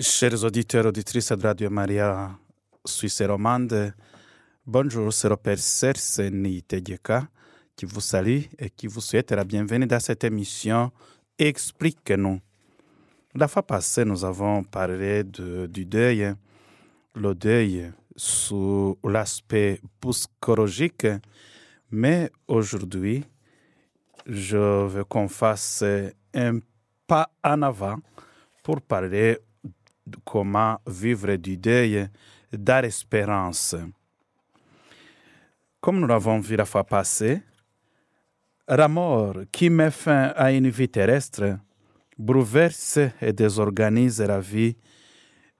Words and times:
Chers 0.00 0.42
auditeurs, 0.42 0.86
auditrices 0.86 1.30
de 1.30 1.46
Radio 1.46 1.70
Maria 1.70 2.36
Suisse 2.84 3.20
et 3.20 3.26
Romande, 3.26 3.94
bonjour, 4.66 5.12
c'est 5.12 5.28
le 5.28 5.36
Père 5.36 5.56
Serse 5.56 6.20
Tegeka 6.66 7.28
qui 7.76 7.84
vous 7.86 8.00
salue 8.00 8.40
et 8.58 8.70
qui 8.70 8.88
vous 8.88 9.00
souhaite 9.00 9.30
la 9.30 9.44
bienvenue 9.44 9.86
dans 9.86 10.00
cette 10.00 10.24
émission 10.24 10.90
Explique-nous. 11.38 12.40
La 13.36 13.46
fois 13.46 13.62
passée, 13.62 14.04
nous 14.04 14.24
avons 14.24 14.64
parlé 14.64 15.22
du 15.22 15.86
deuil, 15.86 16.34
le 17.14 17.32
deuil 17.32 17.92
sous 18.16 18.98
l'aspect 19.04 19.80
psychologique, 20.00 21.06
mais 21.92 22.32
aujourd'hui, 22.48 23.22
je 24.26 24.86
veux 24.88 25.04
qu'on 25.04 25.28
fasse 25.28 25.84
un 26.34 26.58
pas 27.06 27.30
en 27.44 27.62
avant 27.62 27.98
pour 28.64 28.80
parler 28.80 29.38
comment 30.24 30.78
vivre 30.86 31.36
du 31.36 31.56
deuil. 31.56 32.08
Comme 35.80 36.00
nous 36.00 36.06
l'avons 36.06 36.38
vu 36.38 36.56
la 36.56 36.64
fois 36.64 36.84
passée, 36.84 37.42
la 38.68 38.88
mort 38.88 39.36
qui 39.52 39.68
met 39.68 39.90
fin 39.90 40.32
à 40.36 40.52
une 40.52 40.68
vie 40.68 40.88
terrestre 40.88 41.58
bouleverse 42.16 42.98
et 43.20 43.32
désorganise 43.32 44.20
la 44.20 44.40
vie 44.40 44.76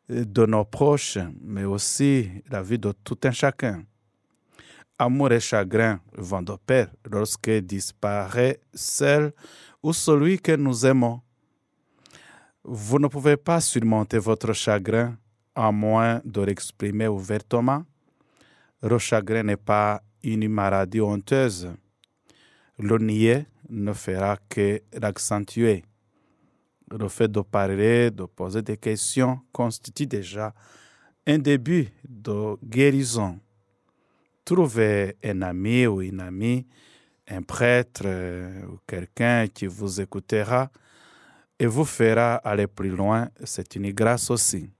de 0.09 0.47
nos 0.47 0.65
proches, 0.65 1.19
mais 1.41 1.65
aussi 1.65 2.31
la 2.51 2.63
vie 2.63 2.79
de 2.79 2.93
tout 3.05 3.19
un 3.25 3.31
chacun. 3.31 3.85
Amour 4.99 5.33
et 5.33 5.41
chagrin 5.41 6.01
vont 6.17 6.43
de 6.43 6.55
pair 6.65 6.89
lorsque 7.11 7.51
disparaît 7.51 8.61
celle 8.73 9.33
ou 9.83 9.93
celui 9.93 10.39
que 10.39 10.53
nous 10.53 10.87
aimons. 10.87 11.21
Vous 12.67 12.99
ne 12.99 13.09
pouvez 13.09 13.37
pas 13.37 13.61
surmonter 13.61 14.17
votre 14.17 14.55
chagrin 14.55 15.19
à 15.55 15.71
moins 15.71 16.23
de 16.25 16.41
l'exprimer 16.41 17.07
ouvertement. 17.07 17.85
Le 18.83 18.99
chagrin 18.99 19.43
n'est 19.43 19.59
pas 19.59 20.03
une 20.23 20.49
maladie 20.49 21.03
honteuse. 21.03 21.71
Le 22.79 22.97
nier 22.97 23.45
ne 23.69 23.93
fera 23.93 24.39
que 24.49 24.81
l'accentuer. 24.99 25.85
Le 26.91 27.07
fait 27.09 27.31
de 27.31 27.43
parler, 27.43 28.11
de 28.11 28.25
poser 28.25 28.63
des 28.63 28.79
questions 28.79 29.41
constitue 29.53 30.07
déjà 30.07 30.55
un 31.27 31.39
début 31.39 31.89
de 32.09 32.57
guérison. 32.65 33.41
Trouvez 34.43 35.19
un 35.23 35.43
ami 35.43 35.87
ou 35.87 36.01
une 36.01 36.21
amie, 36.21 36.67
un 37.29 37.43
prêtre 37.43 38.07
ou 38.71 38.79
quelqu'un 38.87 39.49
qui 39.49 39.67
vous 39.67 40.01
écoutera 40.01 40.71
et 41.59 41.67
vous 41.67 41.85
fera 41.85 42.37
aller 42.37 42.67
plus 42.67 42.91
loin. 42.91 43.29
C'est 43.45 43.77
une 43.77 43.93
grâce 43.93 44.31
aussi. 44.31 44.71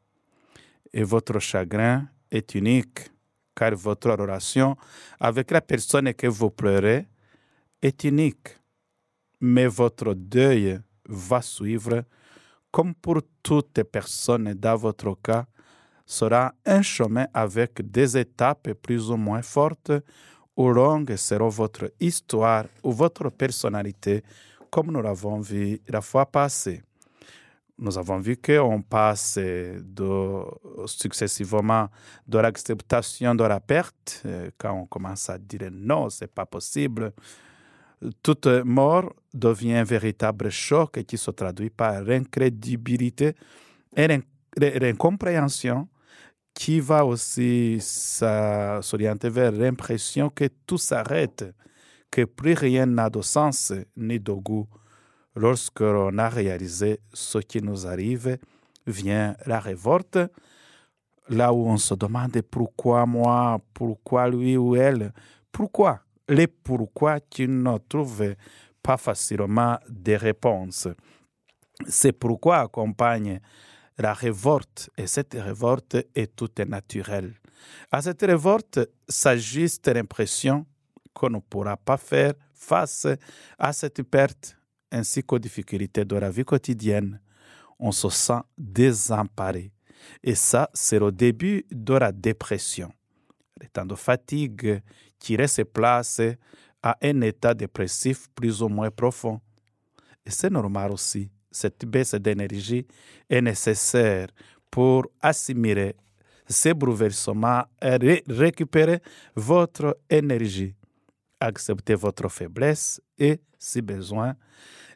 Et 0.93 1.03
votre 1.03 1.39
chagrin 1.39 2.07
est 2.31 2.55
unique, 2.55 3.11
car 3.55 3.75
votre 3.75 4.11
relation 4.11 4.77
avec 5.19 5.51
la 5.51 5.61
personne 5.61 6.13
que 6.15 6.27
vous 6.27 6.51
pleurez 6.51 7.07
est 7.83 8.05
unique. 8.05 8.57
Mais 9.41 9.67
votre 9.67 10.15
deuil 10.15 10.81
va 11.09 11.43
suivre, 11.43 12.05
comme 12.71 12.95
pour 12.95 13.21
toutes 13.43 13.77
les 13.79 13.85
personnes 13.85 14.55
dans 14.55 14.77
votre 14.77 15.15
cas, 15.21 15.47
sera 16.07 16.53
un 16.65 16.83
chemin 16.83 17.27
avec 17.33 17.91
des 17.91 18.17
étapes 18.17 18.73
plus 18.75 19.11
ou 19.11 19.17
moins 19.17 19.43
fortes 19.43 19.93
ou 20.57 20.69
longues 20.71 21.17
selon 21.17 21.49
votre 21.49 21.93
histoire 22.01 22.67
ou 22.83 22.93
votre 22.93 23.31
personnalité 23.31 24.23
comme 24.75 24.91
nous 24.91 25.03
l'avons 25.03 25.39
vu 25.39 25.81
la 25.87 26.01
fois 26.01 26.27
passée. 26.27 26.83
Nous 27.79 27.97
avons 27.97 28.19
vu 28.19 28.37
qu'on 28.37 28.83
passe 28.83 29.39
successivement 30.87 31.89
de 32.27 32.39
l'acceptation 32.39 33.37
de 33.37 33.45
la 33.45 33.61
perte, 33.61 34.23
euh, 34.27 34.51
quand 34.59 34.73
on 34.73 34.87
commence 34.87 35.31
à 35.31 35.39
dire 35.39 35.71
non, 35.71 36.11
c'est 36.11 36.27
pas 36.27 36.45
possible. 36.45 37.13
Toute 38.21 38.49
mort 38.65 39.15
devient 39.33 39.75
un 39.75 39.85
véritable 39.85 40.51
choc 40.51 41.05
qui 41.05 41.19
se 41.19 41.31
traduit 41.31 41.71
par 41.71 42.03
l'incrédibilité 42.03 43.37
et 43.97 44.09
l'incompréhension 44.57 45.87
qui 46.53 46.81
va 46.81 47.05
aussi 47.07 47.79
s'orienter 47.81 49.29
vers 49.29 49.53
l'impression 49.53 50.31
que 50.31 50.49
tout 50.67 50.79
s'arrête 50.79 51.45
que 52.15 52.25
plus 52.27 52.55
rien 52.55 52.87
n'a 52.87 53.11
de 53.11 53.23
sens 53.23 53.73
ni 53.97 54.21
de 54.21 54.31
goût. 54.31 54.69
Lorsque 55.35 55.81
l'on 55.81 56.17
a 56.19 56.29
réalisé 56.29 57.01
ce 57.13 57.39
qui 57.39 57.61
nous 57.61 57.89
arrive, 57.89 58.39
vient 58.87 59.35
la 59.47 59.59
révolte, 59.59 60.21
là 61.29 61.53
où 61.53 61.67
on 61.67 61.77
se 61.77 61.95
demande 61.95 62.41
pourquoi 62.43 63.05
moi, 63.05 63.59
pourquoi 63.73 64.29
lui 64.29 64.57
ou 64.57 64.77
elle, 64.77 65.13
pourquoi, 65.51 66.03
les 66.29 66.47
pourquoi 66.47 67.19
qui 67.19 67.49
ne 67.49 67.79
trouvent 67.89 68.37
pas 68.81 68.97
facilement 68.97 69.81
des 69.89 70.17
réponses. 70.17 70.87
C'est 71.89 72.13
pourquoi 72.13 72.59
accompagne 72.59 73.41
la 73.99 74.13
révolte, 74.13 74.89
et 74.97 75.09
cette 75.09 75.35
révolte 75.35 75.97
est 76.15 76.37
toute 76.37 76.61
naturelle. 76.61 77.35
À 77.91 78.01
cette 78.03 78.23
révolte 78.23 78.89
s'ajuste 79.09 79.89
l'impression 79.89 80.65
qu'on 81.15 81.31
ne 81.31 81.39
pourra 81.39 81.77
pas 81.77 81.97
faire 81.97 82.35
face 82.53 83.07
à 83.59 83.73
cette 83.73 84.03
perte 84.03 84.57
ainsi 84.91 85.23
qu'aux 85.23 85.39
difficultés 85.39 86.05
de 86.05 86.17
la 86.17 86.31
vie 86.31 86.45
quotidienne. 86.45 87.21
On 87.79 87.93
se 87.93 88.09
sent 88.09 88.41
désemparé. 88.57 89.73
Et 90.23 90.35
ça, 90.35 90.71
c'est 90.73 90.99
le 90.99 91.11
début 91.11 91.65
de 91.71 91.95
la 91.95 92.13
dépression. 92.13 92.93
L'état 93.61 93.85
de 93.85 93.95
fatigue 93.95 94.81
qui 95.19 95.37
laisse 95.37 95.61
place 95.73 96.21
à 96.83 96.97
un 97.03 97.21
état 97.23 97.55
dépressif 97.55 98.29
plus 98.35 98.63
ou 98.63 98.69
moins 98.69 98.91
profond. 98.91 99.41
Et 100.25 100.31
c'est 100.31 100.51
normal 100.51 100.93
aussi. 100.93 101.31
Cette 101.51 101.85
baisse 101.85 102.15
d'énergie 102.15 102.87
est 103.31 103.41
nécessaire 103.41 104.29
pour 104.71 105.07
assimiler 105.23 105.95
ces 106.47 106.75
bouleversements 106.75 107.63
et 107.81 108.23
récupérer 108.29 109.01
votre 109.35 109.97
énergie 110.11 110.75
acceptez 111.47 111.95
votre 111.95 112.29
faiblesse 112.29 113.01
et, 113.19 113.41
si 113.59 113.83
besoin, 113.83 114.35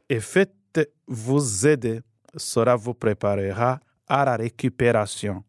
et 0.08 0.20
faites-vous 0.20 1.66
aider. 1.66 2.00
Cela 2.36 2.76
vous 2.76 2.94
préparera 2.94 3.80
à 4.06 4.24
la 4.24 4.36
récupération. 4.36 5.44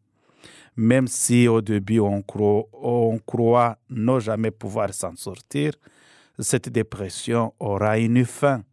Même 0.75 1.07
si 1.07 1.47
au 1.47 1.61
début 1.61 1.99
on 1.99 2.21
croit, 2.21 2.63
on 2.73 3.19
croit 3.19 3.77
ne 3.89 4.19
jamais 4.19 4.51
pouvoir 4.51 4.93
s'en 4.93 5.15
sortir, 5.15 5.73
cette 6.39 6.69
dépression 6.69 7.53
aura 7.59 7.97
une 7.99 8.23
fin. 8.25 8.63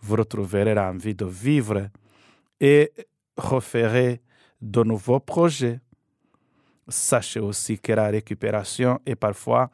Vous 0.00 0.16
retrouverez 0.16 0.74
l'envie 0.74 1.14
de 1.14 1.24
vivre 1.24 1.88
et 2.60 2.92
referez 3.36 4.20
de 4.60 4.82
nouveaux 4.82 5.20
projets. 5.20 5.80
Sachez 6.88 7.40
aussi 7.40 7.78
que 7.78 7.92
la 7.92 8.08
récupération 8.08 9.00
est 9.06 9.16
parfois 9.16 9.70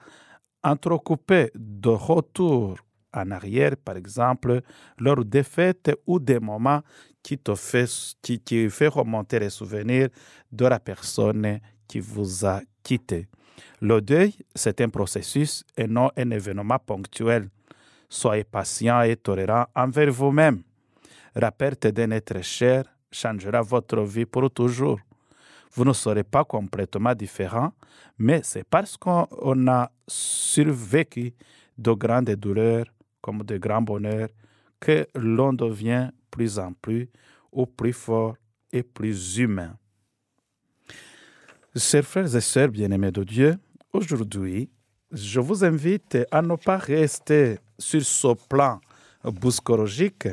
entrecoupé 0.62 1.50
de 1.54 1.90
retour 1.90 2.76
en 3.14 3.30
arrière, 3.30 3.76
par 3.76 3.96
exemple, 3.96 4.62
lors 4.98 5.24
des 5.24 5.42
fêtes 5.42 5.92
ou 6.06 6.18
des 6.18 6.40
moments 6.40 6.80
qui 7.22 7.38
te 7.38 7.54
fait, 7.54 7.88
qui, 8.22 8.40
qui 8.40 8.68
fait 8.70 8.88
remonter 8.88 9.38
les 9.38 9.50
souvenirs 9.50 10.08
de 10.50 10.66
la 10.66 10.80
personne 10.80 11.60
qui 11.86 12.00
vous 12.00 12.46
a 12.46 12.60
quitté. 12.82 13.28
Le 13.80 14.00
deuil, 14.00 14.34
c'est 14.54 14.80
un 14.80 14.88
processus 14.88 15.64
et 15.76 15.86
non 15.86 16.10
un 16.16 16.30
événement 16.30 16.78
ponctuel. 16.78 17.48
Soyez 18.08 18.44
patient 18.44 19.02
et 19.02 19.16
tolérant 19.16 19.66
envers 19.74 20.10
vous-même. 20.10 20.62
La 21.34 21.50
perte 21.50 21.86
d'un 21.88 22.10
être 22.10 22.42
cher 22.42 22.84
changera 23.10 23.62
votre 23.62 24.02
vie 24.02 24.26
pour 24.26 24.50
toujours 24.50 24.98
vous 25.74 25.84
ne 25.84 25.92
serez 25.92 26.24
pas 26.24 26.44
complètement 26.44 27.14
différent, 27.14 27.72
mais 28.18 28.40
c'est 28.44 28.64
parce 28.64 28.96
qu'on 28.96 29.68
a 29.68 29.90
survécu 30.06 31.32
de 31.78 31.92
grandes 31.92 32.30
douleurs 32.30 32.86
comme 33.20 33.42
de 33.42 33.56
grands 33.56 33.82
bonheurs 33.82 34.28
que 34.78 35.06
l'on 35.14 35.52
devient 35.52 36.10
plus 36.30 36.58
en 36.58 36.72
plus 36.72 37.08
ou 37.52 37.66
plus 37.66 37.92
fort 37.92 38.36
et 38.72 38.82
plus 38.82 39.38
humain. 39.38 39.76
Chers 41.74 42.04
frères 42.04 42.36
et 42.36 42.40
sœurs 42.40 42.68
bien-aimés 42.68 43.12
de 43.12 43.24
Dieu, 43.24 43.56
aujourd'hui, 43.92 44.68
je 45.10 45.40
vous 45.40 45.64
invite 45.64 46.18
à 46.30 46.42
ne 46.42 46.56
pas 46.56 46.76
rester 46.76 47.58
sur 47.78 48.02
ce 48.02 48.34
plan 48.48 48.80
psychologique. 49.40 50.28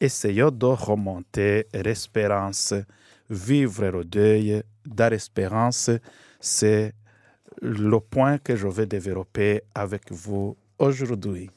Essayons 0.00 0.50
de 0.50 0.66
remonter 0.66 1.66
l'espérance 1.72 2.74
vivre 3.30 3.86
le 3.86 4.04
deuil 4.04 4.62
dans 4.86 5.10
l'espérance, 5.10 5.90
c'est 6.40 6.92
le 7.60 7.98
point 8.00 8.38
que 8.38 8.56
je 8.56 8.68
vais 8.68 8.86
développer 8.86 9.62
avec 9.74 10.10
vous 10.10 10.56
aujourd'hui. 10.78 11.50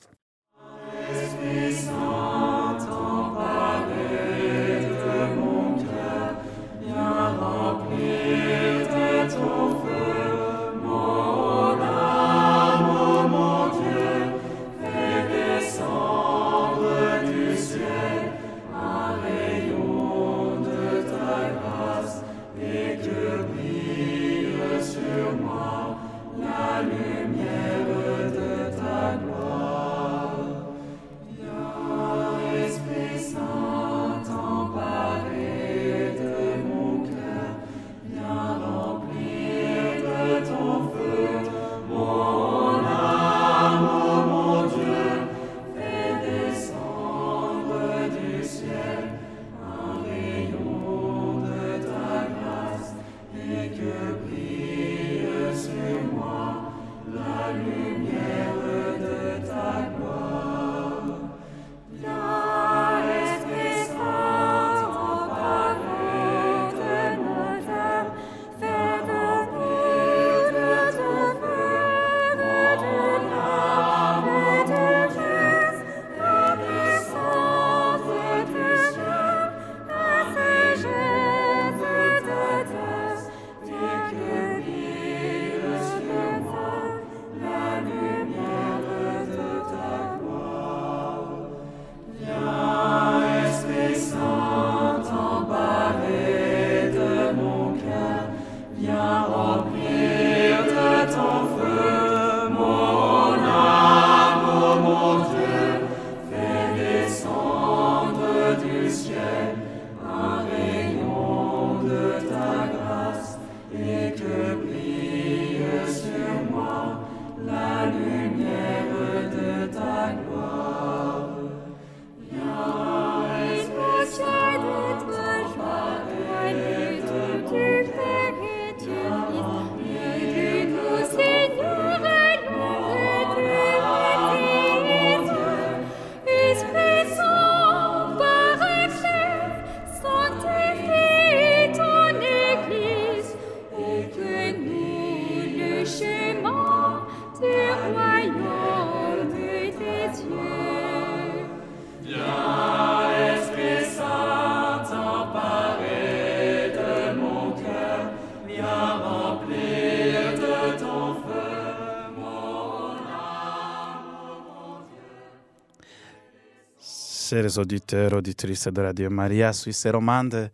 Chers 167.36 167.58
auditeurs, 167.58 168.14
auditrices 168.14 168.70
de 168.72 168.82
Radio 168.82 169.10
Maria, 169.10 169.52
Suisse 169.52 169.88
romande, 169.88 170.50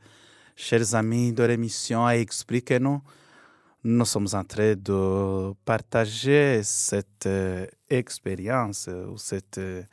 chers 0.56 0.96
amis 0.96 1.32
de 1.32 1.44
l'émission 1.44 2.10
Expliquez-nous, 2.10 3.00
nous 3.84 4.06
sommes 4.06 4.28
en 4.34 4.44
train 4.44 4.74
de 4.76 5.54
partager 5.64 6.64
cette 6.64 7.28
euh, 7.28 7.68
expérience 7.88 8.90
ou 9.08 9.16
cette, 9.20 9.60
euh, 9.60 9.84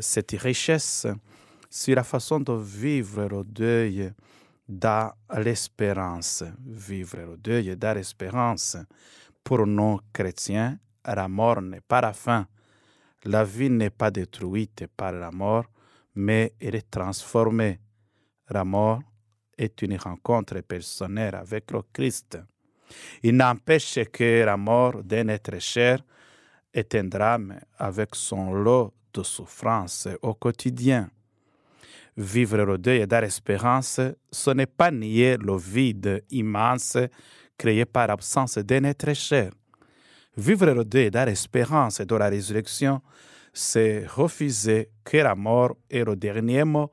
cette 0.00 0.32
richesse 0.32 1.06
sur 1.70 1.96
la 1.96 2.04
façon 2.04 2.38
de 2.38 2.52
vivre 2.52 3.26
le 3.26 3.42
deuil 3.42 4.12
dans 4.68 5.14
l'espérance. 5.38 6.44
Vivre 6.66 7.16
le 7.30 7.36
deuil 7.38 7.74
dans 7.78 7.96
l'espérance. 7.96 8.76
Pour 9.42 9.66
nous 9.66 9.98
chrétiens, 10.12 10.76
la 11.02 11.28
mort 11.28 11.62
n'est 11.62 11.80
pas 11.80 12.02
la 12.02 12.12
fin. 12.12 12.46
La 13.24 13.42
vie 13.42 13.70
n'est 13.70 13.88
pas 13.88 14.10
détruite 14.10 14.84
par 14.94 15.12
la 15.12 15.30
mort, 15.30 15.64
mais 16.14 16.54
elle 16.60 16.74
est 16.74 16.90
transformée. 16.90 17.80
La 18.48 18.64
mort 18.64 19.00
est 19.56 19.82
une 19.82 19.96
rencontre 19.96 20.60
personnelle 20.60 21.34
avec 21.34 21.70
le 21.70 21.82
Christ. 21.92 22.38
Il 23.22 23.36
n'empêche 23.36 24.00
que 24.12 24.44
la 24.44 24.56
mort 24.56 25.02
d'un 25.02 25.28
être 25.28 25.58
cher 25.60 26.02
est 26.72 26.94
un 26.94 27.04
drame 27.04 27.60
avec 27.78 28.14
son 28.14 28.52
lot 28.52 28.92
de 29.12 29.22
souffrance 29.22 30.08
au 30.22 30.34
quotidien. 30.34 31.10
Vivre 32.16 32.58
le 32.64 32.78
deuil 32.78 33.06
dans 33.06 33.20
l'espérance, 33.20 34.00
ce 34.30 34.50
n'est 34.50 34.66
pas 34.66 34.90
nier 34.90 35.36
le 35.36 35.56
vide 35.56 36.24
immense 36.30 36.96
créé 37.56 37.84
par 37.84 38.08
l'absence 38.08 38.58
d'un 38.58 38.84
être 38.84 39.12
cher. 39.14 39.52
Vivre 40.36 40.66
le 40.66 40.84
deuil 40.84 41.10
dans 41.10 41.26
l'espérance 41.26 42.00
de 42.00 42.14
la 42.16 42.28
résurrection, 42.28 43.00
c'est 43.52 44.06
refuser 44.06 44.90
que 45.04 45.18
la 45.18 45.34
mort 45.34 45.76
est 45.88 46.04
le 46.04 46.16
dernier 46.16 46.64
mot, 46.64 46.90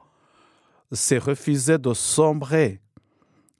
c'est 0.91 1.17
refuser 1.17 1.77
de 1.77 1.93
sombrer, 1.93 2.81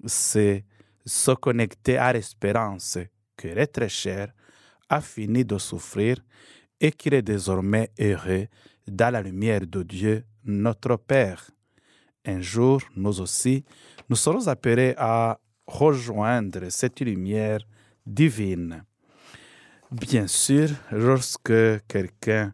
c'est 0.05 0.65
se 1.05 1.31
connecter 1.31 1.97
à 1.97 2.13
l'espérance 2.13 2.97
que 3.35 3.47
l'être 3.47 3.87
cher 3.87 4.33
a 4.89 5.01
fini 5.01 5.45
de 5.45 5.57
souffrir 5.57 6.17
et 6.79 6.91
qu'il 6.91 7.13
est 7.13 7.21
désormais 7.21 7.91
heureux 7.99 8.47
dans 8.87 9.13
la 9.13 9.21
lumière 9.21 9.65
de 9.65 9.83
Dieu, 9.83 10.23
notre 10.43 10.95
Père. 10.95 11.49
Un 12.25 12.41
jour, 12.41 12.81
nous 12.95 13.21
aussi, 13.21 13.63
nous 14.09 14.15
serons 14.15 14.47
appelés 14.47 14.93
à 14.97 15.39
rejoindre 15.65 16.69
cette 16.69 16.99
lumière 17.01 17.59
divine. 18.05 18.83
Bien 19.91 20.27
sûr, 20.27 20.69
lorsque 20.91 21.85
quelqu'un 21.87 22.53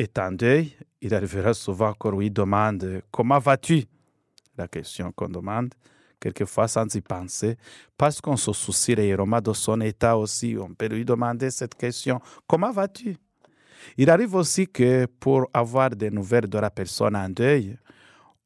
est 0.00 0.18
en 0.18 0.32
deuil, 0.32 0.74
il 1.00 1.14
arrivera 1.14 1.54
souvent 1.54 1.92
qu'on 1.94 2.18
lui 2.18 2.30
demande 2.30 3.02
Comment 3.10 3.38
vas-tu? 3.38 3.84
La 4.56 4.66
question 4.68 5.12
qu'on 5.12 5.28
demande, 5.28 5.74
quelquefois 6.18 6.68
sans 6.68 6.94
y 6.94 7.00
penser, 7.00 7.56
parce 7.96 8.20
qu'on 8.20 8.36
se 8.36 8.52
soucie 8.52 8.94
réellement 8.94 9.40
de 9.40 9.52
son 9.52 9.80
état 9.80 10.16
aussi, 10.16 10.56
on 10.58 10.74
peut 10.74 10.88
lui 10.88 11.04
demander 11.04 11.50
cette 11.50 11.74
question 11.74 12.20
Comment 12.46 12.72
vas-tu? 12.72 13.16
Il 13.96 14.10
arrive 14.10 14.34
aussi 14.34 14.66
que 14.66 15.06
pour 15.06 15.48
avoir 15.52 15.90
des 15.90 16.10
nouvelles 16.10 16.48
de 16.48 16.58
la 16.58 16.70
personne 16.70 17.16
en 17.16 17.28
deuil, 17.28 17.78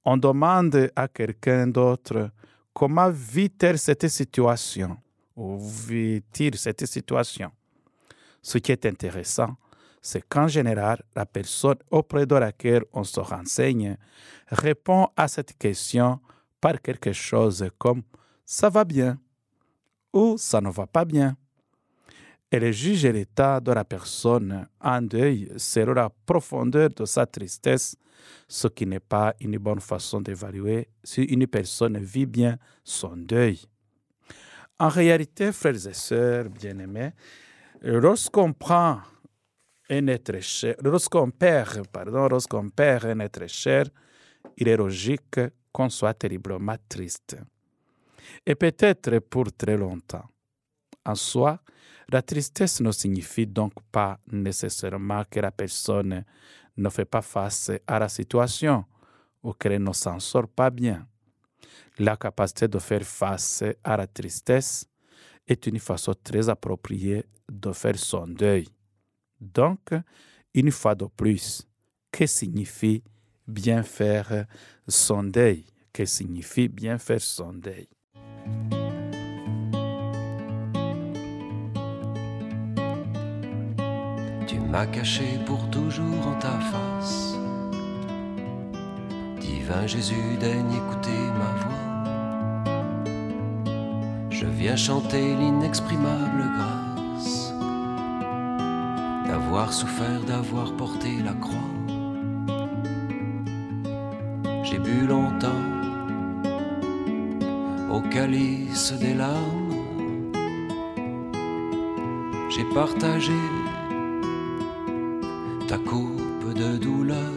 on 0.05 0.17
demande 0.17 0.91
à 0.95 1.09
quelqu'un 1.09 1.67
d'autre 1.67 2.31
comment 2.73 3.11
vit-elle 3.11 3.79
cette 3.79 4.09
situation? 4.09 4.97
Ou 5.37 5.59
vit-il 5.59 6.57
cette 6.57 6.87
situation? 6.87 7.51
Ce 8.43 8.59
qui 8.59 8.71
est 8.71 8.87
intéressant, 8.87 9.57
c'est 10.05 10.21
qu'en 10.29 10.47
général, 10.49 11.03
la 11.17 11.25
personne 11.25 11.79
auprès 11.91 12.27
de 12.27 12.35
laquelle 12.35 12.85
on 12.93 13.05
se 13.05 13.21
renseigne 13.21 13.97
répond 14.49 15.09
à 15.17 15.29
cette 15.29 15.57
question 15.57 16.21
par 16.61 16.83
quelque 16.83 17.15
chose 17.15 17.67
comme 17.79 18.03
ça 18.45 18.69
va 18.69 18.85
bien 18.85 19.19
ou 20.13 20.37
ça 20.37 20.61
ne 20.61 20.69
va 20.69 20.87
pas 20.87 21.07
bien. 21.07 21.39
Elle 22.51 22.71
juge 22.71 23.07
l'état 23.07 23.61
de 23.61 23.73
la 23.73 23.83
personne 23.83 24.69
en 24.79 25.01
deuil 25.01 25.51
selon 25.57 25.95
la 25.95 26.11
profondeur 26.11 26.91
de 26.91 27.07
sa 27.07 27.25
tristesse, 27.25 27.97
ce 28.47 28.69
qui 28.69 28.87
n'est 28.87 29.01
pas 29.01 29.35
une 29.41 29.57
bonne 29.57 29.81
façon 29.81 30.21
d'évaluer 30.21 30.87
si 31.03 31.23
une 31.23 31.47
personne 31.47 31.97
vit 31.97 32.27
bien 32.27 32.59
son 32.85 33.17
deuil. 33.17 33.59
En 34.79 34.89
réalité, 34.89 35.51
frères 35.51 35.87
et 35.87 35.95
sœurs 35.95 36.51
bien-aimés, 36.51 37.13
lorsqu'on 37.81 38.53
prend 38.53 38.99
un 39.91 40.07
être 40.09 40.41
cher, 40.41 40.75
lorsqu'on 40.83 41.31
perd, 41.31 41.87
pardon, 41.89 42.29
lorsqu'on 42.29 42.71
perd 42.71 43.47
cher, 43.49 43.87
il 44.57 44.69
est 44.69 44.77
logique 44.77 45.41
qu'on 45.73 45.89
soit 45.89 46.15
terriblement 46.15 46.77
triste. 46.89 47.37
Et 48.47 48.55
peut-être 48.55 49.19
pour 49.19 49.53
très 49.53 49.77
longtemps. 49.77 50.25
En 51.05 51.15
soi, 51.15 51.61
la 52.11 52.23
tristesse 52.23 52.81
ne 52.81 52.93
signifie 52.93 53.47
donc 53.47 53.73
pas 53.91 54.19
nécessairement 54.31 55.25
que 55.29 55.41
la 55.41 55.51
personne 55.51 56.25
ne 56.77 56.89
fait 56.89 57.05
pas 57.05 57.23
face 57.23 57.71
à 57.87 57.99
la 57.99 58.09
situation 58.09 58.85
ou 59.43 59.53
qu'elle 59.53 59.83
ne 59.83 59.93
s'en 59.93 60.19
sort 60.21 60.49
pas 60.49 60.71
bien. 60.71 61.07
La 61.99 62.17
capacité 62.17 62.69
de 62.69 62.79
faire 62.79 63.03
face 63.05 63.63
à 63.83 63.97
la 63.97 64.07
tristesse 64.07 64.87
est 65.47 65.67
une 65.67 65.79
façon 65.79 66.15
très 66.23 66.49
appropriée 66.49 67.25
de 67.51 67.73
faire 67.73 67.99
son 67.99 68.27
deuil. 68.27 68.67
Donc, 69.53 69.93
une 70.55 70.71
fois 70.71 70.95
de 70.95 71.07
plus, 71.07 71.67
que 72.13 72.27
signifie 72.27 73.03
bien 73.47 73.83
faire 73.83 74.47
son 74.89 75.25
deuil 75.25 75.65
Que 75.93 76.05
signifie 76.05 76.69
bien 76.69 76.99
faire 76.99 77.21
son 77.21 77.53
deuil 77.53 77.89
Tu 84.47 84.61
m'as 84.61 84.87
caché 84.87 85.25
pour 85.47 85.69
toujours 85.71 86.27
en 86.27 86.39
ta 86.39 86.59
face. 86.61 87.35
Divin 89.41 89.87
Jésus, 89.87 90.37
daigne 90.41 90.73
écouter 90.73 91.21
ma 91.39 91.53
voix. 91.63 91.85
Je 94.31 94.47
viens 94.47 94.77
chanter 94.77 95.35
l'inexprimable 95.37 96.45
grâce 96.57 96.84
d'avoir 99.55 99.73
souffert, 99.73 100.21
d'avoir 100.27 100.73
porté 100.73 101.11
la 101.25 101.33
croix. 101.35 101.71
J'ai 104.65 104.81
bu 104.81 105.07
longtemps 105.07 105.65
au 107.89 108.01
calice 108.01 108.93
des 108.95 109.15
larmes. 109.15 109.77
J'ai 112.51 112.65
partagé 112.75 113.39
ta 115.69 115.79
coupe 115.79 116.53
de 116.53 116.77
douleur. 116.77 117.35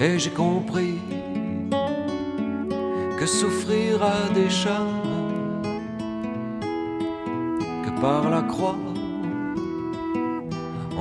Et 0.00 0.18
j'ai 0.18 0.30
compris 0.30 0.98
que 3.18 3.26
souffrir 3.26 4.02
a 4.02 4.30
des 4.32 4.48
charmes, 4.48 5.60
que 7.84 8.00
par 8.00 8.30
la 8.30 8.40
croix 8.40 8.89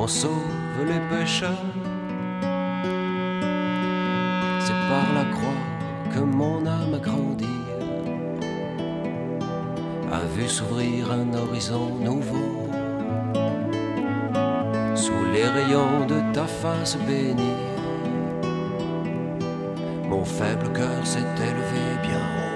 on 0.02 0.08
sauve 0.08 0.86
les 0.88 1.02
pécheurs. 1.10 1.74
C'est 4.66 4.82
par 4.92 5.08
la 5.14 5.26
croix 5.36 5.64
que 6.14 6.20
mon 6.20 6.66
âme 6.66 6.94
a 6.94 7.00
grandi, 7.00 7.58
a 10.12 10.22
vu 10.36 10.48
s'ouvrir 10.48 11.12
un 11.12 11.34
horizon 11.34 11.90
nouveau 12.00 12.70
sous 14.96 15.26
les 15.34 15.48
rayons 15.48 16.06
de 16.08 16.20
ta 16.34 16.46
face 16.46 16.98
bénie. 17.08 17.60
Mon 20.08 20.24
faible 20.24 20.70
cœur 20.74 21.06
s'est 21.06 21.34
élevé 21.50 21.84
bien 22.08 22.24
haut. 22.36 22.56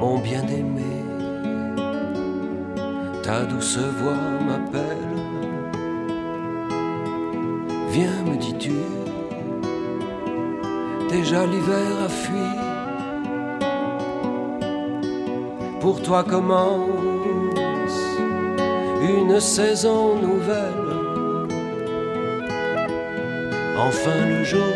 Mon 0.00 0.18
bien-aimé, 0.18 0.97
ta 3.28 3.44
douce 3.44 3.76
voix 4.00 4.24
m'appelle. 4.48 5.16
Viens, 7.90 8.22
me 8.24 8.36
dis-tu, 8.38 8.78
déjà 11.10 11.44
l'hiver 11.44 11.90
a 12.06 12.08
fui. 12.08 12.50
Pour 15.82 16.00
toi 16.00 16.24
commence 16.24 18.00
une 19.02 19.38
saison 19.40 20.16
nouvelle. 20.26 20.86
Enfin 23.76 24.20
le 24.26 24.42
jour 24.42 24.74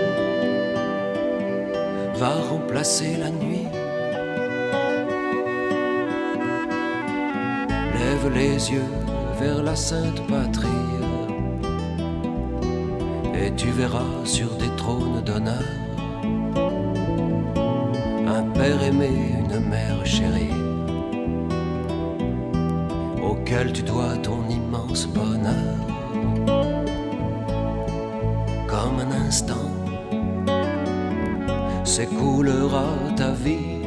va 2.16 2.34
remplacer 2.50 3.16
la 3.16 3.30
nuit. 3.30 3.51
Lève 8.22 8.34
les 8.34 8.70
yeux 8.70 8.92
vers 9.40 9.62
la 9.64 9.74
sainte 9.74 10.24
patrie. 10.28 10.68
Et 13.34 13.52
tu 13.56 13.68
verras 13.70 14.24
sur 14.24 14.54
des 14.56 14.68
trônes 14.76 15.22
d'honneur 15.24 15.64
un 18.28 18.42
père 18.54 18.82
aimé, 18.82 19.10
une 19.40 19.68
mère 19.68 20.06
chérie, 20.06 20.54
auquel 23.22 23.72
tu 23.72 23.82
dois 23.82 24.16
ton 24.22 24.48
immense 24.48 25.06
bonheur. 25.08 25.76
Comme 28.68 29.00
un 29.00 29.26
instant 29.26 29.68
s'écoulera 31.84 32.86
ta 33.16 33.32
vie 33.32 33.82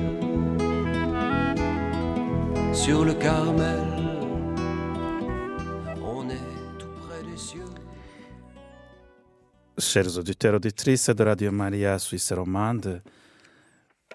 sur 2.73 3.05
le 3.05 3.13
Carmel. 3.13 3.84
Chers 9.95 10.17
auditeurs 10.17 10.55
auditrices 10.55 11.09
de 11.09 11.23
Radio 11.23 11.53
Maria 11.53 11.97
Suisse 11.99 12.33
Romande, 12.33 13.01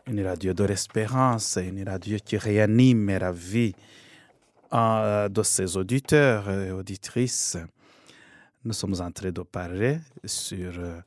une 0.06 0.22
radio 0.26 0.52
de 0.52 0.64
l'espérance, 0.64 1.56
une 1.56 1.88
radio 1.88 2.18
qui 2.22 2.36
réanime 2.36 3.16
la 3.16 3.32
vie 3.32 3.74
euh, 4.74 5.30
de 5.30 5.42
ses 5.42 5.78
auditeurs 5.78 6.50
et 6.50 6.70
auditrices. 6.70 7.56
Nous 8.62 8.74
sommes 8.74 9.00
en 9.00 9.10
train 9.10 9.30
de 9.30 9.40
parler 9.40 10.00
sur 10.22 10.78
euh, 10.78 11.00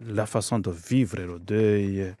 la 0.00 0.26
façon 0.26 0.60
de 0.60 0.70
vivre 0.70 1.16
le 1.20 1.40
deuil 1.40 2.14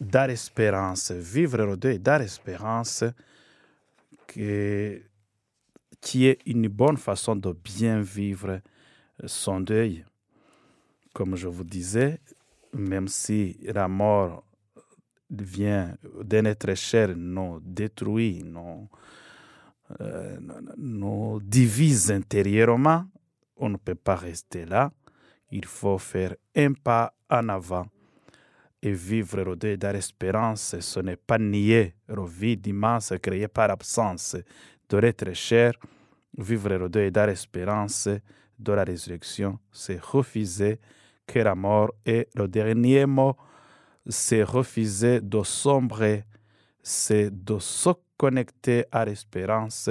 dar 0.00 0.30
espérance, 0.30 1.10
vivre 1.10 1.64
le 1.64 1.76
deuil 1.76 1.98
dar 1.98 2.22
espérance, 2.22 3.02
que- 4.28 5.02
qui 6.00 6.28
est 6.28 6.38
une 6.46 6.68
bonne 6.68 6.98
façon 6.98 7.34
de 7.34 7.52
bien 7.52 8.00
vivre 8.00 8.60
son 9.26 9.58
deuil. 9.58 10.04
Comme 11.14 11.36
je 11.36 11.46
vous 11.46 11.62
disais, 11.62 12.18
même 12.72 13.06
si 13.06 13.56
la 13.62 13.86
mort 13.86 14.44
vient 15.30 15.96
d'un 16.24 16.44
être 16.44 16.74
cher, 16.74 17.14
nous 17.16 17.60
détruit, 17.62 18.42
nous, 18.44 18.88
euh, 20.00 21.38
divise 21.40 22.10
intérieurement, 22.10 23.04
on 23.56 23.68
ne 23.68 23.76
peut 23.76 23.94
pas 23.94 24.16
rester 24.16 24.64
là. 24.64 24.90
Il 25.52 25.64
faut 25.66 25.98
faire 25.98 26.34
un 26.56 26.72
pas 26.72 27.14
en 27.30 27.48
avant 27.48 27.86
et 28.82 28.90
vivre 28.92 29.54
deuil 29.54 29.78
de 29.78 29.86
l'espérance. 29.86 30.80
Ce 30.80 30.98
n'est 30.98 31.16
pas 31.16 31.38
nier 31.38 31.94
le 32.08 32.26
vide 32.26 32.66
immense 32.66 33.12
créé 33.22 33.46
par 33.46 33.68
l'absence 33.68 34.36
de 34.88 34.96
l'être 34.96 35.32
cher. 35.32 35.74
Vivre 36.36 36.88
deuil 36.88 37.12
de 37.12 37.20
l'espérance 37.20 38.08
de 38.58 38.72
la 38.72 38.82
résurrection, 38.82 39.60
c'est 39.70 40.00
refuser 40.02 40.80
que 41.26 41.38
la 41.38 41.54
mort 41.54 41.92
est 42.04 42.28
le 42.34 42.48
dernier 42.48 43.06
mot. 43.06 43.36
C'est 44.06 44.42
refuser 44.42 45.20
de 45.20 45.42
sombrer, 45.42 46.24
c'est 46.82 47.30
de 47.30 47.58
se 47.58 47.90
connecter 48.16 48.84
à 48.92 49.04
l'espérance 49.04 49.90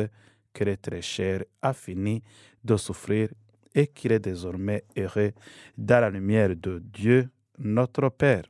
que 0.53 0.63
l'être 0.63 1.01
cher 1.01 1.43
a 1.61 1.73
fini 1.73 2.21
de 2.63 2.77
souffrir 2.77 3.29
et 3.73 3.87
qu'il 3.87 4.11
est 4.11 4.19
désormais 4.19 4.83
heureux 4.95 5.31
dans 5.77 5.99
la 6.01 6.09
lumière 6.09 6.55
de 6.55 6.79
Dieu, 6.79 7.29
notre 7.57 8.09
Père. 8.09 8.45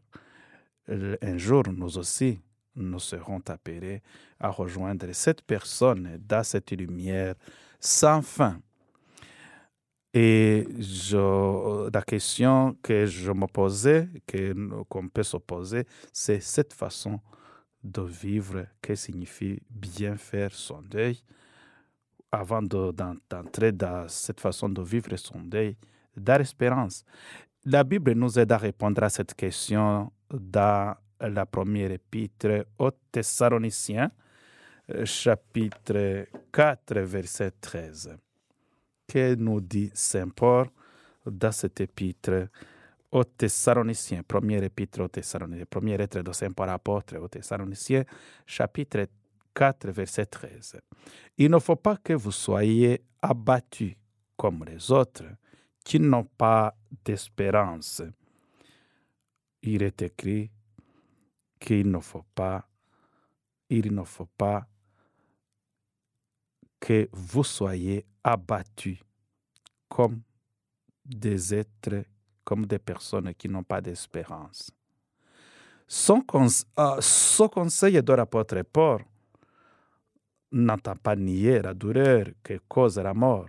Un 0.87 1.37
jour, 1.37 1.63
nous 1.71 1.97
aussi, 1.97 2.41
nous 2.75 2.99
serons 2.99 3.41
appelés 3.47 4.01
à 4.39 4.49
rejoindre 4.49 5.07
cette 5.13 5.41
personne 5.41 6.19
dans 6.27 6.43
cette 6.43 6.71
lumière 6.71 7.35
sans 7.79 8.21
fin. 8.21 8.59
Et 10.13 10.67
la 11.91 12.01
question 12.03 12.77
que 12.83 13.05
je 13.07 13.31
me 13.31 13.47
posais, 13.47 14.07
qu'on 14.87 15.07
peut 15.09 15.23
se 15.23 15.37
poser, 15.37 15.85
c'est 16.11 16.39
cette 16.39 16.73
façon 16.73 17.19
de 17.83 18.01
vivre, 18.03 18.65
que 18.81 18.93
signifie 18.93 19.59
bien 19.69 20.15
faire 20.15 20.51
son 20.53 20.81
deuil, 20.83 21.19
avant 22.31 22.61
de- 22.61 22.91
d'en- 22.91 23.15
d'entrer 23.29 23.71
dans 23.71 24.07
cette 24.07 24.39
façon 24.39 24.69
de 24.69 24.81
vivre 24.83 25.15
son 25.17 25.39
deuil, 25.41 25.75
dans 26.15 26.37
l'espérance. 26.37 27.03
La 27.65 27.83
Bible 27.83 28.13
nous 28.13 28.37
aide 28.37 28.51
à 28.51 28.57
répondre 28.57 29.01
à 29.03 29.09
cette 29.09 29.33
question 29.33 30.11
dans 30.31 30.95
la 31.19 31.45
première 31.45 31.91
épître 31.91 32.65
aux 32.77 32.91
Thessaloniciens, 33.11 34.11
chapitre 35.05 36.27
4, 36.51 36.99
verset 36.99 37.51
13. 37.59 38.15
Que 39.07 39.35
nous 39.35 39.61
dit 39.61 39.91
Saint 39.93 40.29
Paul 40.29 40.67
dans 41.25 41.51
cette 41.51 41.81
épître 41.81 42.47
aux 43.11 43.23
Thessaloniciens, 43.23 44.23
première 44.23 44.63
épître 44.63 45.01
aux 45.01 45.07
Thessaloniciens, 45.07 45.65
première 45.69 45.99
lettre 45.99 46.21
de 46.21 46.31
Saint 46.31 46.51
Paul 46.51 46.69
apôtre 46.69 47.17
aux 47.17 47.27
Thessaloniciens, 47.27 48.05
chapitre 48.45 49.07
4, 49.53 49.89
verset 49.91 50.25
13. 50.25 50.81
Il 51.37 51.51
ne 51.51 51.59
faut 51.59 51.75
pas 51.75 51.97
que 51.97 52.13
vous 52.13 52.31
soyez 52.31 53.03
abattus 53.21 53.95
comme 54.35 54.65
les 54.65 54.91
autres 54.91 55.25
qui 55.83 55.99
n'ont 55.99 56.23
pas 56.23 56.75
d'espérance. 57.05 58.01
Il 59.61 59.83
est 59.83 60.01
écrit 60.01 60.51
qu'il 61.59 61.89
ne 61.89 61.99
faut 61.99 62.25
pas, 62.35 62.67
il 63.69 63.93
ne 63.93 64.03
faut 64.03 64.29
pas 64.37 64.67
que 66.83 67.07
vous 67.13 67.45
soyez 67.45 68.05
abattus 68.25 68.99
comme 69.87 70.21
des 71.05 71.53
êtres, 71.55 72.03
comme 72.43 72.65
des 72.65 72.77
personnes 72.79 73.33
qui 73.35 73.47
n'ont 73.47 73.63
pas 73.63 73.79
d'espérance. 73.79 74.69
Son 75.87 76.19
cons- 76.19 76.65
euh, 76.77 76.97
ce 76.99 77.43
conseil 77.43 78.03
de 78.03 78.13
l'apôtre 78.13 78.61
Paul 78.63 79.01
n'entend 80.51 80.97
pas 80.97 81.15
nier 81.15 81.61
la 81.61 81.73
douleur 81.73 82.25
que 82.43 82.59
cause 82.67 82.97
la 82.99 83.13
mort, 83.13 83.47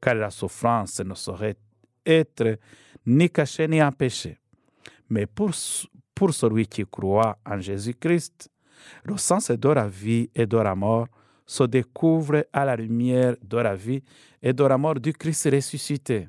car 0.00 0.16
la 0.16 0.30
souffrance 0.30 0.98
ne 1.00 1.14
saurait 1.14 1.56
être 2.04 2.58
ni 3.06 3.30
cachée 3.30 3.68
ni 3.68 3.80
empêchée. 3.80 4.36
Mais 5.08 5.26
pour, 5.26 5.52
pour 6.12 6.34
celui 6.34 6.66
qui 6.66 6.84
croit 6.84 7.38
en 7.46 7.60
Jésus-Christ, 7.60 8.50
le 9.04 9.16
sens 9.16 9.52
de 9.52 9.68
la 9.68 9.86
vie 9.86 10.28
et 10.34 10.44
de 10.46 10.56
la 10.58 10.74
mort 10.74 11.06
se 11.48 11.64
découvre 11.64 12.46
à 12.52 12.64
la 12.66 12.76
lumière 12.76 13.34
de 13.42 13.56
la 13.56 13.74
vie 13.74 14.02
et 14.42 14.52
de 14.52 14.64
la 14.64 14.76
mort 14.76 15.00
du 15.00 15.14
Christ 15.14 15.48
ressuscité. 15.50 16.28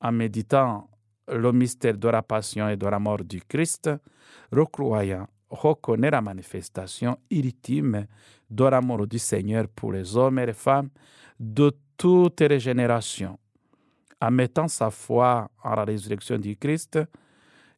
En 0.00 0.12
méditant 0.12 0.88
le 1.28 1.52
mystère 1.52 1.98
de 1.98 2.08
la 2.08 2.22
passion 2.22 2.68
et 2.70 2.76
de 2.76 2.86
la 2.86 2.98
mort 2.98 3.22
du 3.22 3.42
Christ, 3.42 3.90
le 4.50 4.64
croyant 4.64 5.28
reconnaît 5.50 6.10
la 6.10 6.22
manifestation 6.22 7.18
ultime 7.30 8.06
de 8.48 8.64
l'amour 8.64 9.06
du 9.06 9.18
Seigneur 9.18 9.68
pour 9.68 9.92
les 9.92 10.16
hommes 10.16 10.38
et 10.38 10.46
les 10.46 10.54
femmes 10.54 10.88
de 11.38 11.70
toutes 11.98 12.40
les 12.40 12.60
générations. 12.60 13.38
En 14.22 14.30
mettant 14.30 14.68
sa 14.68 14.90
foi 14.90 15.50
en 15.62 15.74
la 15.74 15.84
résurrection 15.84 16.38
du 16.38 16.56
Christ, 16.56 16.98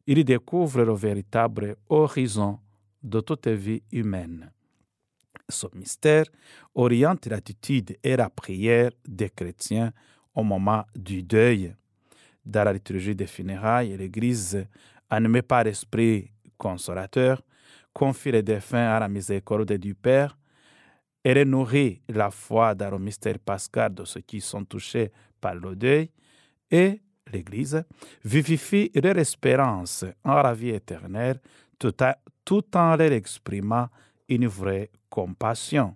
il 0.05 0.23
découvre 0.23 0.83
le 0.83 0.93
véritable 0.93 1.75
horizon 1.89 2.57
de 3.03 3.19
toute 3.19 3.47
vie 3.47 3.83
humaine. 3.91 4.49
Ce 5.49 5.67
mystère 5.73 6.25
oriente 6.75 7.27
l'attitude 7.27 7.97
et 8.03 8.15
la 8.17 8.29
prière 8.29 8.91
des 9.07 9.29
chrétiens 9.29 9.93
au 10.35 10.43
moment 10.43 10.85
du 10.95 11.23
deuil. 11.23 11.73
Dans 12.45 12.63
la 12.63 12.73
liturgie 12.73 13.15
des 13.15 13.27
funérailles, 13.27 13.95
l'Église, 13.97 14.65
animée 15.09 15.41
par 15.41 15.63
l'Esprit 15.63 16.31
consolateur, 16.57 17.41
confie 17.93 18.31
les 18.31 18.43
défunts 18.43 18.89
à 18.89 18.99
la 18.99 19.07
miséricorde 19.07 19.73
du 19.73 19.95
Père 19.95 20.37
et 21.23 21.45
nourrit 21.45 22.01
la 22.09 22.29
foi 22.29 22.75
dans 22.75 22.91
le 22.91 22.99
mystère 22.99 23.39
pascal 23.39 23.93
de 23.93 24.05
ceux 24.05 24.21
qui 24.21 24.39
sont 24.39 24.63
touchés 24.63 25.11
par 25.41 25.55
le 25.55 25.75
deuil 25.75 26.09
et 26.69 27.01
l'Église 27.31 27.83
vivifie 28.23 28.91
leur 28.93 29.17
espérance 29.17 30.05
en 30.23 30.41
la 30.41 30.53
vie 30.53 30.69
éternelle 30.69 31.39
tout 31.79 32.75
en 32.75 32.95
leur 32.95 33.11
exprimant 33.11 33.89
une 34.29 34.47
vraie 34.47 34.89
compassion. 35.09 35.95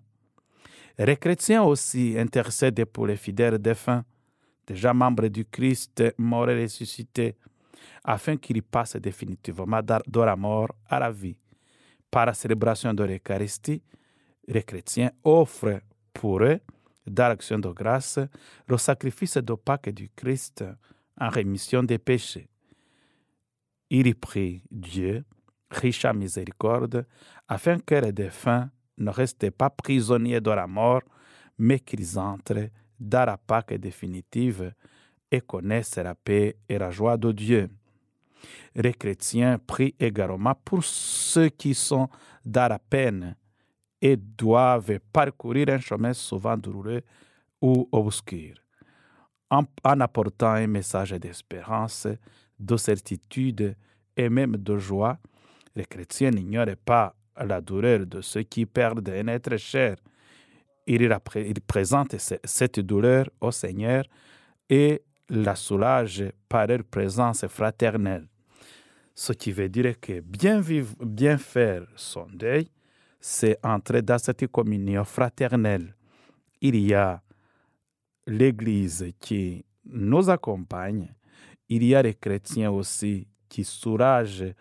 Les 0.98 1.18
chrétiens 1.18 1.64
aussi 1.64 2.16
intercèdent 2.18 2.86
pour 2.86 3.08
les 3.08 3.18
fidèles 3.18 3.58
défunts, 3.58 4.06
déjà 4.68 4.94
membres 4.94 5.28
du 5.28 5.46
Christ 5.46 6.04
mort 6.18 6.50
et 6.50 6.64
ressuscité, 6.64 7.36
afin 8.04 8.38
qu'ils 8.38 8.64
passent 8.64 8.96
définitivement 8.98 9.82
de 9.82 10.20
la 10.22 10.36
mort 10.36 10.70
à 10.88 11.00
la 11.00 11.12
vie. 11.12 11.38
Par 12.10 12.26
la 12.26 12.34
célébration 12.34 12.94
de 12.94 13.04
l'Eucharistie, 13.04 13.82
les 14.48 14.64
chrétiens 14.64 15.12
offrent 15.24 15.82
pour 16.14 16.44
eux, 16.44 16.60
dans 17.08 17.30
l'action 17.30 17.58
de 17.58 17.70
grâce, 17.70 18.20
le 18.68 18.78
sacrifice 18.78 19.38
de 19.38 19.54
Pâques 19.54 19.90
du 19.90 20.10
Christ 20.16 20.64
en 21.20 21.30
rémission 21.30 21.84
des 21.84 21.98
péchés. 21.98 22.48
Il 23.90 24.14
prie 24.16 24.62
Dieu, 24.70 25.24
riche 25.72 26.06
en 26.06 26.14
miséricorde, 26.14 27.06
afin 27.48 27.80
que 27.80 27.96
les 27.96 28.12
défunts 28.12 28.70
ne 28.98 29.10
restent 29.10 29.50
pas 29.52 29.70
prisonniers 29.70 30.42
de 30.42 30.52
la 30.52 30.68
mort, 30.68 31.02
mais 31.58 31.80
qu'ils 31.80 32.20
entrent 32.20 32.70
dans 33.00 33.26
la 33.26 33.38
Pâque 33.38 33.74
définitive 33.74 34.74
et 35.32 35.42
connaissent 35.42 35.98
la 35.98 36.14
paix 36.14 36.58
et 36.68 36.78
la 36.78 36.92
joie 36.92 37.18
de 37.18 37.32
Dieu. 37.32 37.70
Les 38.76 38.94
chrétiens 38.94 39.60
prient 39.60 39.96
également 40.00 40.56
pour 40.66 40.84
ceux 40.84 41.50
qui 41.50 41.74
sont 41.74 42.10
dans 42.46 42.68
la 42.70 42.80
peine 42.80 43.36
et 44.02 44.18
doivent 44.18 45.00
parcourir 45.14 45.70
un 45.70 45.80
chemin 45.80 46.14
souvent 46.14 46.58
douloureux 46.58 47.02
ou 47.62 47.88
obscur, 47.92 48.56
en, 49.50 49.66
apportant 49.84 50.54
un 50.54 50.68
message 50.68 51.12
d'espérance, 51.12 52.08
de 52.60 52.78
certitude 52.78 53.76
et 54.18 54.30
même 54.30 54.58
de 54.58 54.78
joie. 54.78 55.20
Les 55.76 55.86
chrétiens 55.86 56.32
n'ignorent 56.32 56.76
pas 56.84 57.16
la 57.40 57.62
douleur 57.62 58.06
de 58.06 58.22
ceux 58.22 58.44
qui 58.44 58.66
perdent 58.66 59.10
un 59.10 59.28
être 59.28 59.58
cher. 59.58 59.96
Ils, 60.88 61.10
présentent 61.66 62.16
cette 62.44 62.80
douleur 62.80 63.30
au 63.40 63.52
Seigneur 63.52 64.04
et 64.70 65.02
la 65.30 65.56
soulagent 65.56 66.32
par 66.50 66.68
leur 66.68 66.84
présence 66.84 67.46
fraternelle. 67.48 68.28
Ce 69.16 69.34
qui 69.34 69.52
veut 69.52 69.70
dire 69.70 70.00
que 70.00 70.20
bien 70.20 70.60
vivre, 70.60 70.96
bien 71.00 71.38
faire 71.38 71.86
son 71.96 72.28
deuil, 72.34 72.68
c'est 73.20 73.58
entrer 73.64 74.02
dans 74.02 74.18
cette 74.18 74.48
communion 74.48 75.06
fraternelle. 75.06 75.96
Il 76.60 76.76
y 76.76 76.94
a 76.94 77.22
l'Église 78.26 79.14
qui 79.20 79.64
nous 79.86 80.30
accompagne, 80.30 81.14
il 81.70 81.84
y 81.84 81.96
a 81.96 82.02
les 82.02 82.16
chrétiens 82.16 82.72
aussi 82.72 83.28
qui 83.48 83.64
soulagent 83.64 84.54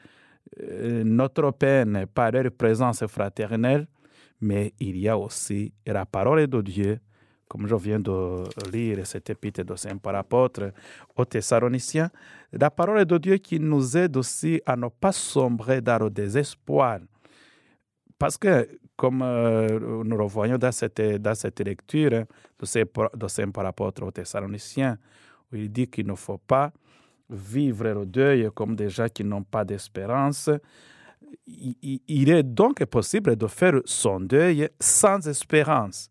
notre 0.59 1.51
peine 1.53 2.07
par 2.13 2.33
leur 2.33 2.51
présence 2.51 3.07
fraternelle, 3.07 3.87
mais 4.41 4.73
il 4.81 4.97
y 4.97 5.09
a 5.09 5.17
aussi 5.17 5.73
la 5.87 6.07
parole 6.07 6.47
de 6.47 6.61
Dieu, 6.63 6.99
comme 7.49 7.67
je 7.67 7.75
viens 7.75 8.01
de 8.01 8.45
lire 8.71 9.07
cet 9.07 9.31
épître 9.31 9.65
de 9.65 9.75
Saint 9.77 9.97
Paul 9.99 10.17
apôtre 10.17 10.73
aux 11.17 11.25
Thessaloniciens, 11.25 12.11
la 12.53 12.71
parole 12.71 13.05
de 13.05 13.19
Dieu 13.19 13.37
qui 13.37 13.61
nous 13.61 13.97
aide 13.97 14.17
aussi 14.17 14.61
à 14.65 14.77
ne 14.77 14.89
pas 14.89 15.13
sombrer 15.13 15.81
dans 15.81 16.05
le 16.05 16.11
désespoir. 16.11 17.01
Parce 18.19 18.37
que, 18.37 18.69
comme 18.97 19.23
euh, 19.23 20.05
nous 20.05 20.17
le 20.17 20.27
voyons 20.27 20.59
dans 20.59 20.73
cette, 20.73 21.01
dans 21.01 21.35
cette 21.35 21.61
lecture 21.61 22.25
de 22.59 23.29
Saint 23.29 23.51
Paul 23.51 23.67
apôtre 23.67 24.05
aux 24.05 24.11
Thessaloniciens, 24.11 24.99
où 25.53 25.57
il 25.57 25.71
dit 25.71 25.89
qu'il 25.89 26.07
ne 26.07 26.15
faut 26.15 26.39
pas 26.39 26.73
vivre 27.31 27.89
le 27.89 28.07
deuil 28.07 28.51
comme 28.55 28.75
des 28.77 28.89
gens 28.89 29.09
qui 29.09 29.25
n'ont 29.25 29.43
pas 29.43 29.65
d'espérance. 29.65 30.51
Il 31.47 32.31
est 32.31 32.43
donc 32.43 32.85
possible 32.87 33.37
de 33.37 33.47
faire 33.47 33.81
son 33.85 34.21
deuil 34.21 34.69
sans 34.81 35.27
espérance. 35.29 36.11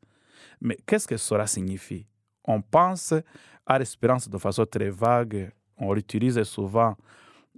Mais 0.61 0.77
qu'est-ce 0.85 1.07
que 1.07 1.17
cela 1.17 1.45
signifie? 1.45 2.05
On 2.45 2.61
pense 2.61 3.13
à 3.65 3.79
l'espérance 3.79 4.29
de 4.29 4.37
façon 4.37 4.65
très 4.65 4.89
vague. 4.89 5.51
On 5.77 5.93
l'utilise 5.93 6.41
souvent 6.43 6.95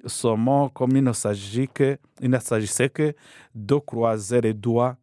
ce 0.05 0.27
mot 0.35 0.69
comme 0.69 0.95
il 0.95 1.03
ne 1.03 1.13
s'agissait 1.13 2.89
que 2.89 3.13
de 3.53 3.75
croiser 3.75 4.41
les 4.41 4.53
doigts 4.53 4.97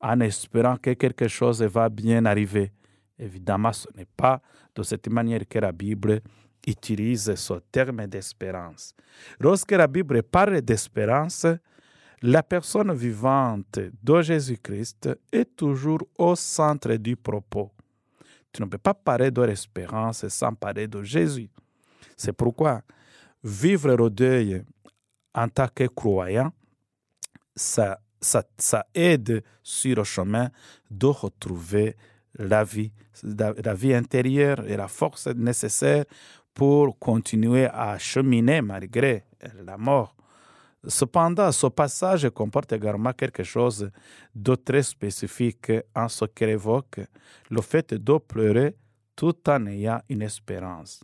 en 0.00 0.20
espérant 0.20 0.76
que 0.76 0.90
quelque 0.90 1.28
chose 1.28 1.62
va 1.62 1.88
bien 1.88 2.24
arriver. 2.26 2.72
Évidemment, 3.18 3.72
ce 3.72 3.88
n'est 3.96 4.08
pas 4.16 4.42
de 4.74 4.82
cette 4.82 5.08
manière 5.08 5.48
que 5.48 5.58
la 5.60 5.72
Bible 5.72 6.20
utilise 6.66 7.34
ce 7.34 7.54
terme 7.70 8.06
d'espérance. 8.06 8.94
Lorsque 9.38 9.72
la 9.72 9.86
Bible 9.86 10.22
parle 10.22 10.60
d'espérance, 10.60 11.46
la 12.22 12.42
personne 12.42 12.92
vivante 12.94 13.78
de 14.02 14.22
Jésus-Christ 14.22 15.10
est 15.30 15.56
toujours 15.56 16.00
au 16.18 16.34
centre 16.34 16.94
du 16.94 17.16
propos. 17.16 17.70
Tu 18.52 18.62
ne 18.62 18.66
peux 18.66 18.78
pas 18.78 18.94
parler 18.94 19.30
de 19.30 19.42
l'espérance 19.42 20.26
sans 20.28 20.54
parler 20.54 20.86
de 20.86 21.02
Jésus. 21.02 21.50
C'est 22.16 22.32
pourquoi 22.32 22.82
vivre 23.42 23.94
le 23.94 24.08
deuil 24.08 24.64
en 25.34 25.48
tant 25.48 25.68
que 25.68 25.84
croyant, 25.84 26.52
ça, 27.54 27.98
aide 28.94 29.42
sur 29.62 29.96
le 29.96 30.04
chemin 30.04 30.48
de 30.90 31.06
retrouver 31.06 31.96
la 32.36 32.64
vie, 32.64 32.92
la 33.22 33.74
vie 33.74 33.92
intérieure 33.92 34.64
et 34.66 34.76
la 34.76 34.88
force 34.88 35.26
nécessaire 35.26 36.04
pour 36.54 36.98
continuer 36.98 37.66
à 37.66 37.98
cheminer 37.98 38.62
malgré 38.62 39.24
la 39.64 39.76
mort. 39.76 40.14
Cependant, 40.86 41.50
ce 41.50 41.66
passage 41.66 42.28
comporte 42.30 42.72
également 42.72 43.12
quelque 43.12 43.42
chose 43.42 43.90
de 44.34 44.54
très 44.54 44.82
spécifique 44.82 45.72
en 45.94 46.08
ce 46.08 46.26
qu'il 46.26 46.50
évoque 46.50 47.00
le 47.50 47.60
fait 47.62 47.94
de 47.94 48.18
pleurer 48.18 48.76
tout 49.16 49.34
en 49.48 49.66
ayant 49.66 50.00
une 50.08 50.22
espérance. 50.22 51.02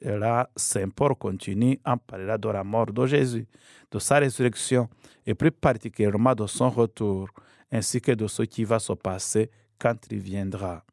Là, 0.00 0.48
Saint 0.56 0.88
Paul 0.88 1.14
continue 1.16 1.78
en 1.84 1.98
parlant 1.98 2.38
de 2.38 2.48
la 2.48 2.64
mort 2.64 2.86
de 2.86 3.06
Jésus, 3.06 3.46
de 3.90 3.98
sa 3.98 4.18
résurrection 4.18 4.88
et 5.26 5.34
plus 5.34 5.50
particulièrement 5.50 6.34
de 6.34 6.46
son 6.46 6.70
retour, 6.70 7.28
ainsi 7.70 8.00
que 8.00 8.12
de 8.12 8.26
ce 8.26 8.42
qui 8.44 8.64
va 8.64 8.78
se 8.78 8.92
passer 8.94 9.50
quand 9.78 9.96
il 10.10 10.20
viendra. 10.20 10.84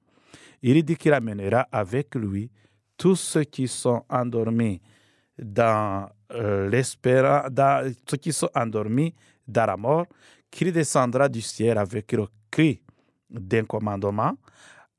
Il 0.62 0.84
dit 0.84 0.95
qu'il 0.95 1.13
amènera 1.13 1.67
avec 1.71 2.15
lui 2.15 2.50
tous 2.97 3.15
ceux 3.15 3.43
qui 3.43 3.67
sont 3.67 4.03
endormis 4.10 4.81
dans 5.38 6.10
euh, 6.33 6.69
l'espérance, 6.69 7.51
ceux 8.10 8.17
qui 8.17 8.33
sont 8.33 8.49
endormis 8.55 9.13
dans 9.47 9.65
la 9.65 9.77
mort, 9.77 10.07
qu'il 10.49 10.71
descendra 10.71 11.29
du 11.29 11.41
ciel 11.41 11.77
avec 11.77 12.12
le 12.13 12.25
cri 12.49 12.81
d'un 13.29 13.65
commandement, 13.65 14.33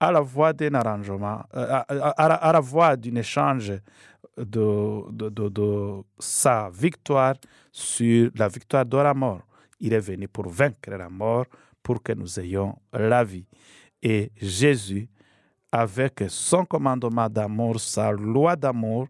à 0.01 0.13
la 0.13 0.21
voix 0.21 0.53
d'un 0.53 0.75
arrangement, 0.75 1.43
euh, 1.55 1.81
à, 1.89 2.53
la 2.53 2.61
voix 2.61 2.97
d'un 2.97 3.17
échange 3.17 3.73
de, 4.37 5.31
de, 5.49 6.03
sa 6.19 6.71
victoire 6.71 7.35
sur 7.73 8.31
la 8.37 8.49
victoire 8.49 8.87
de 8.87 8.97
la 8.97 9.13
mort. 9.13 9.43
Il 9.81 9.93
est 9.93 10.01
venu 10.01 10.29
pour 10.29 10.49
vaincre 10.49 10.91
la 10.91 11.09
mort, 11.09 11.47
pour 11.83 12.03
que 12.03 12.13
nous 12.13 12.39
ayons 12.39 12.77
la 12.93 13.25
vie. 13.25 13.47
Et 14.01 14.31
Jésus 14.37 15.09
avec 15.71 16.25
son 16.29 16.65
commandement 16.65 17.29
d'amour, 17.29 17.81
sa 17.81 18.11
loi 18.11 18.57
d'amour, 18.57 19.09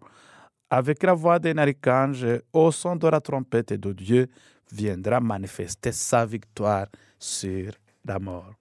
avec 0.71 1.03
la 1.03 1.15
voix 1.15 1.39
d'un 1.39 1.59
archange, 1.59 2.27
au 2.53 2.71
son 2.71 2.97
de 2.97 3.09
la 3.09 3.21
trompette 3.21 3.73
de 3.73 3.93
Dieu, 3.93 4.29
viendra 4.71 5.21
manifester 5.21 5.93
sa 5.93 6.27
victoire 6.27 6.87
sur 7.19 7.73
la 8.05 8.19
mort. 8.19 8.53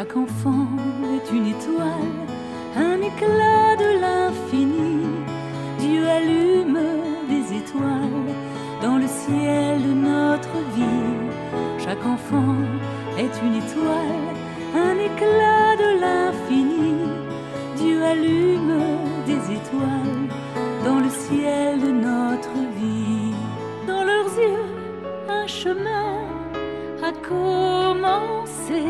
Chaque 0.00 0.16
enfant 0.16 0.66
est 1.14 1.30
une 1.30 1.48
étoile, 1.48 2.16
un 2.74 3.02
éclat 3.02 3.76
de 3.76 4.00
l'infini. 4.00 5.04
Dieu 5.78 6.08
allume 6.08 6.80
des 7.28 7.58
étoiles 7.58 8.34
dans 8.80 8.96
le 8.96 9.06
ciel 9.06 9.82
de 9.82 9.92
notre 9.92 10.56
vie. 10.74 11.28
Chaque 11.78 12.02
enfant 12.06 12.56
est 13.18 13.34
une 13.44 13.56
étoile, 13.56 14.36
un 14.74 14.96
éclat 14.96 15.76
de 15.84 16.00
l'infini. 16.00 16.94
Dieu 17.76 18.02
allume 18.02 18.80
des 19.26 19.52
étoiles 19.52 20.28
dans 20.82 21.00
le 21.00 21.10
ciel 21.10 21.78
de 21.78 21.90
notre 21.90 22.56
vie. 22.78 23.34
Dans 23.86 24.04
leurs 24.04 24.32
yeux, 24.38 24.64
un 25.28 25.46
chemin 25.46 26.24
a 27.02 27.12
commencé 27.28 28.82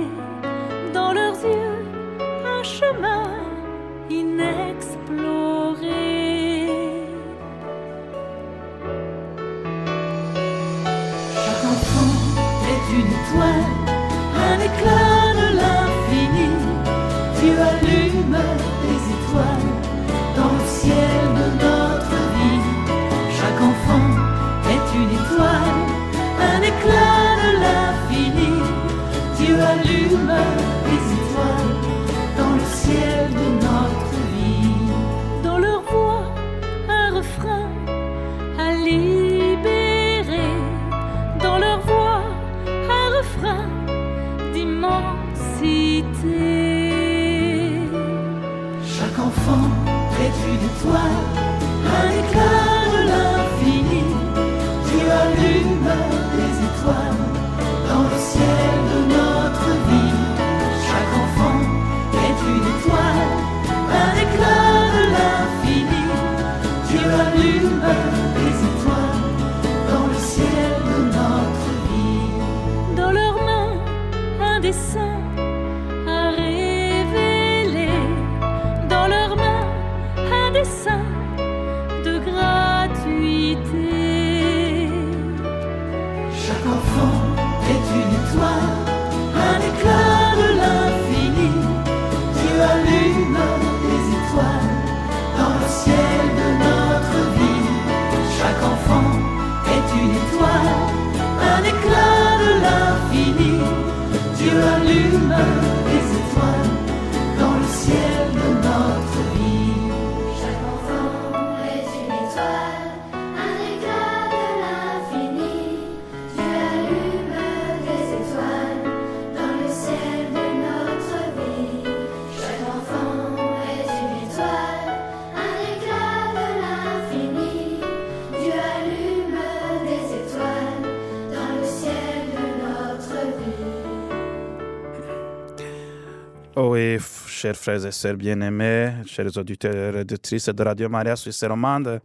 chers 137.41 137.57
frères 137.57 137.87
et 137.87 137.91
sœurs 137.91 138.17
bien-aimés, 138.17 138.93
chers 139.07 139.35
auditeurs 139.39 139.97
et 139.97 140.01
auditrices 140.01 140.51
de 140.51 140.63
Radio 140.63 140.91
Maria 140.91 141.17
Suisse 141.17 141.43
romande, 141.45 141.99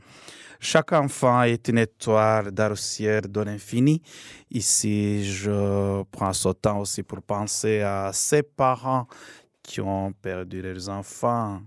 chaque 0.61 0.93
enfant 0.93 1.43
est 1.43 1.67
une 1.67 1.79
étoile 1.79 2.53
ciel 2.77 3.29
de 3.29 3.41
l'infini. 3.41 4.01
Ici, 4.49 5.25
je 5.25 6.03
prends 6.03 6.31
ce 6.31 6.49
temps 6.53 6.79
aussi 6.79 7.03
pour 7.03 7.21
penser 7.21 7.81
à 7.81 8.11
ces 8.13 8.43
parents 8.43 9.07
qui 9.61 9.81
ont 9.81 10.13
perdu 10.13 10.61
leurs 10.61 10.87
enfants, 10.87 11.61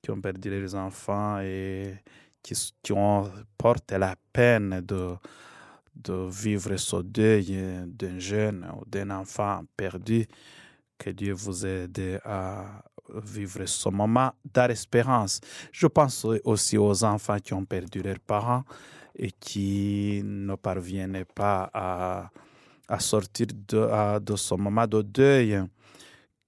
qui 0.00 0.12
ont 0.12 0.20
perdu 0.20 0.48
leurs 0.50 0.76
enfants 0.76 1.40
et 1.40 1.96
qui, 2.40 2.54
qui 2.80 2.92
ont 2.92 3.28
porté 3.58 3.98
la 3.98 4.14
peine 4.32 4.80
de, 4.80 5.16
de 5.96 6.28
vivre 6.30 6.76
ce 6.76 7.02
deuil 7.02 7.58
d'un 7.84 8.20
jeune 8.20 8.64
ou 8.76 8.84
d'un 8.86 9.10
enfant 9.10 9.64
perdu. 9.76 10.24
Que 10.98 11.10
Dieu 11.10 11.32
vous 11.32 11.66
aide 11.66 12.20
à 12.24 12.84
vivre 13.24 13.64
ce 13.66 13.88
moment 13.88 14.32
d'espérance. 14.44 15.40
Je 15.70 15.86
pense 15.86 16.26
aussi 16.44 16.78
aux 16.78 17.04
enfants 17.04 17.38
qui 17.38 17.54
ont 17.54 17.64
perdu 17.64 18.02
leurs 18.02 18.20
parents 18.20 18.64
et 19.16 19.30
qui 19.30 20.22
ne 20.24 20.54
parviennent 20.54 21.24
pas 21.34 21.70
à, 21.74 22.30
sortir 23.00 23.46
de, 23.68 24.18
de 24.18 24.36
ce 24.36 24.54
moment 24.54 24.86
de 24.86 25.02
deuil. 25.02 25.62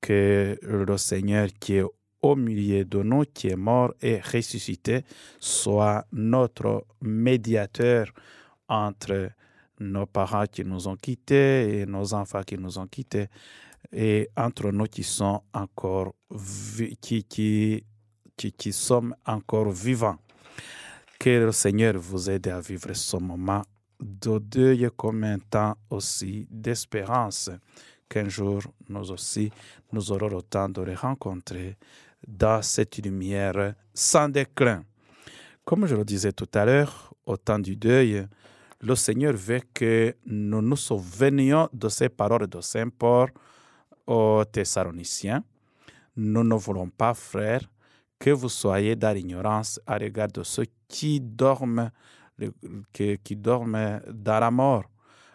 Que 0.00 0.59
le 0.61 0.96
Seigneur 0.98 1.48
qui 1.59 1.77
est 1.77 1.85
au 2.20 2.37
milieu 2.37 2.85
de 2.85 3.03
nous, 3.03 3.24
qui 3.33 3.48
est 3.48 3.57
mort 3.57 3.92
et 4.00 4.18
ressuscité, 4.20 5.05
soit 5.38 6.07
notre 6.12 6.87
médiateur 7.03 8.12
entre 8.68 9.31
nos 9.81 10.07
parents 10.07 10.46
qui 10.46 10.64
nous 10.64 10.88
ont 10.88 10.96
quittés 10.96 11.81
et 11.81 11.87
nos 11.87 12.14
enfants 12.14 12.42
qui 12.42 12.57
nous 12.57 12.79
ont 12.79 12.87
quittés 12.87 13.29
et 13.94 14.28
entre 14.37 14.70
nous 14.72 14.87
qui 14.87 15.04
sont 15.04 15.40
encore 15.52 16.14
qui, 17.00 17.24
qui, 17.24 17.85
qui 18.37 18.72
sommes 18.72 19.14
encore 19.24 19.70
vivants. 19.70 20.18
Que 21.18 21.30
le 21.46 21.52
Seigneur 21.52 21.94
vous 21.96 22.28
aide 22.28 22.48
à 22.48 22.61
vivre 22.61 22.92
ce 22.92 23.16
moment 23.16 23.62
de 24.00 24.38
deuil 24.38 24.90
comme 24.96 25.22
un 25.24 25.38
temps 25.38 25.76
aussi 25.88 26.46
d'espérance, 26.50 27.50
qu'un 28.09 28.28
jour 28.28 28.62
nous 28.88 29.11
aussi 29.12 29.50
nous 29.92 30.11
aurons 30.11 30.28
le 30.28 30.42
temps 30.42 30.68
de 30.68 30.83
les 30.83 30.94
rencontrer 30.96 31.76
dans 32.26 32.61
cette 32.62 32.98
lumière 32.98 33.74
sans 33.94 34.28
déclin. 34.28 34.83
Comme 35.64 35.87
je 35.87 35.94
le 35.94 36.04
disais 36.04 36.33
tout 36.33 36.48
à 36.54 36.64
l'heure, 36.64 37.14
au 37.24 37.37
temps 37.37 37.59
du 37.59 37.76
deuil, 37.76 38.26
le 38.80 38.94
Seigneur 38.96 39.35
veut 39.35 39.62
que 39.72 40.14
nous 40.26 40.61
nous 40.61 40.76
souvenions 40.76 41.68
de 41.72 41.88
ces 41.88 42.09
paroles 42.09 42.48
de 42.48 42.61
Saint 42.61 42.88
Paul 42.90 43.30
aux 44.07 44.45
Thessaloniciens. 44.45 45.43
Nous 46.17 46.45
ne 46.45 46.55
voulons 46.55 46.88
pas, 46.90 47.14
frères, 47.14 47.69
que 48.19 48.31
vous 48.31 48.49
soyez 48.49 48.97
dans 48.97 49.12
l'ignorance 49.14 49.81
à 49.87 49.99
l'égard 49.99 50.29
de 50.29 50.43
ceux 50.43 50.67
qui 50.88 51.21
dorment, 51.21 51.90
qui 52.93 53.37
dorment 53.37 54.01
dans 54.11 54.40
la 54.40 54.51
mort, 54.51 54.85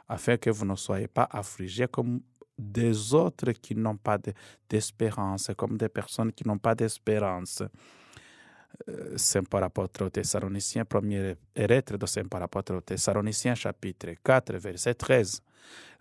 afin 0.08 0.38
que 0.38 0.50
vous 0.50 0.66
ne 0.66 0.76
soyez 0.76 1.08
pas 1.08 1.28
affligés 1.30 1.88
comme 1.88 2.22
des 2.58 3.14
autres 3.14 3.52
qui 3.52 3.76
n'ont 3.76 3.98
pas 3.98 4.18
de- 4.18 4.34
d'espérance, 4.70 5.52
comme 5.56 5.78
des 5.78 5.90
personnes 5.90 6.32
qui 6.34 6.46
n'ont 6.48 6.58
pas 6.58 6.76
d'espérance. 6.76 7.64
Euh, 8.88 9.18
Saint 9.18 9.44
Paul 9.44 9.64
apôtre 9.64 10.06
aux 10.06 10.10
Thessaloniciens, 10.10 10.86
première 10.86 11.36
lettre 11.56 11.98
de 11.98 12.06
Saint 12.06 12.26
Paul 12.26 12.44
apôtre 12.44 12.76
aux 12.76 12.82
Thessaloniciens, 12.82 13.56
chapitre 13.56 14.10
4, 14.24 14.54
verset 14.56 14.94
13 14.94 15.42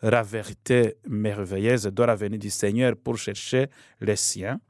la 0.03 0.23
vérité 0.23 0.97
merveilleuse 1.09 1.91
la 1.97 2.15
venue 2.15 2.39
du 2.39 2.51
Seigneur 2.51 2.95
pour 2.97 3.19
chercher 3.19 3.67
les 4.01 4.17
siens, 4.17 4.61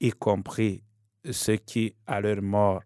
y 0.00 0.10
compris 0.10 0.82
ceux 1.30 1.56
qui, 1.56 1.94
à 2.06 2.20
leur 2.20 2.40
mort, 2.42 2.82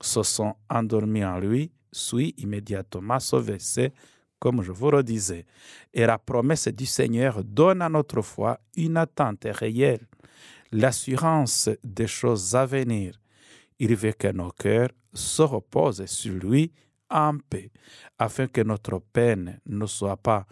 se 0.00 0.22
sont 0.22 0.54
endormis 0.68 1.24
en 1.24 1.38
lui, 1.38 1.70
suit 1.92 2.34
immédiatement 2.38 3.20
ce 3.20 3.36
verset, 3.36 3.92
comme 4.38 4.62
je 4.62 4.72
vous 4.72 4.90
le 4.90 5.02
disais. 5.02 5.46
Et 5.92 6.06
la 6.06 6.18
promesse 6.18 6.68
du 6.68 6.86
Seigneur 6.86 7.42
donne 7.44 7.82
à 7.82 7.88
notre 7.88 8.22
foi 8.22 8.58
une 8.76 8.96
attente 8.96 9.46
réelle, 9.50 10.06
l'assurance 10.72 11.70
des 11.82 12.06
choses 12.06 12.54
à 12.54 12.66
venir. 12.66 13.18
Il 13.78 13.94
veut 13.96 14.12
que 14.12 14.28
nos 14.28 14.50
cœurs 14.50 14.90
se 15.12 15.42
reposent 15.42 16.06
sur 16.06 16.34
lui 16.34 16.72
en 17.10 17.38
paix, 17.38 17.70
afin 18.18 18.46
que 18.46 18.60
notre 18.60 18.98
peine 18.98 19.60
ne 19.66 19.86
soit 19.86 20.16
pas 20.16 20.46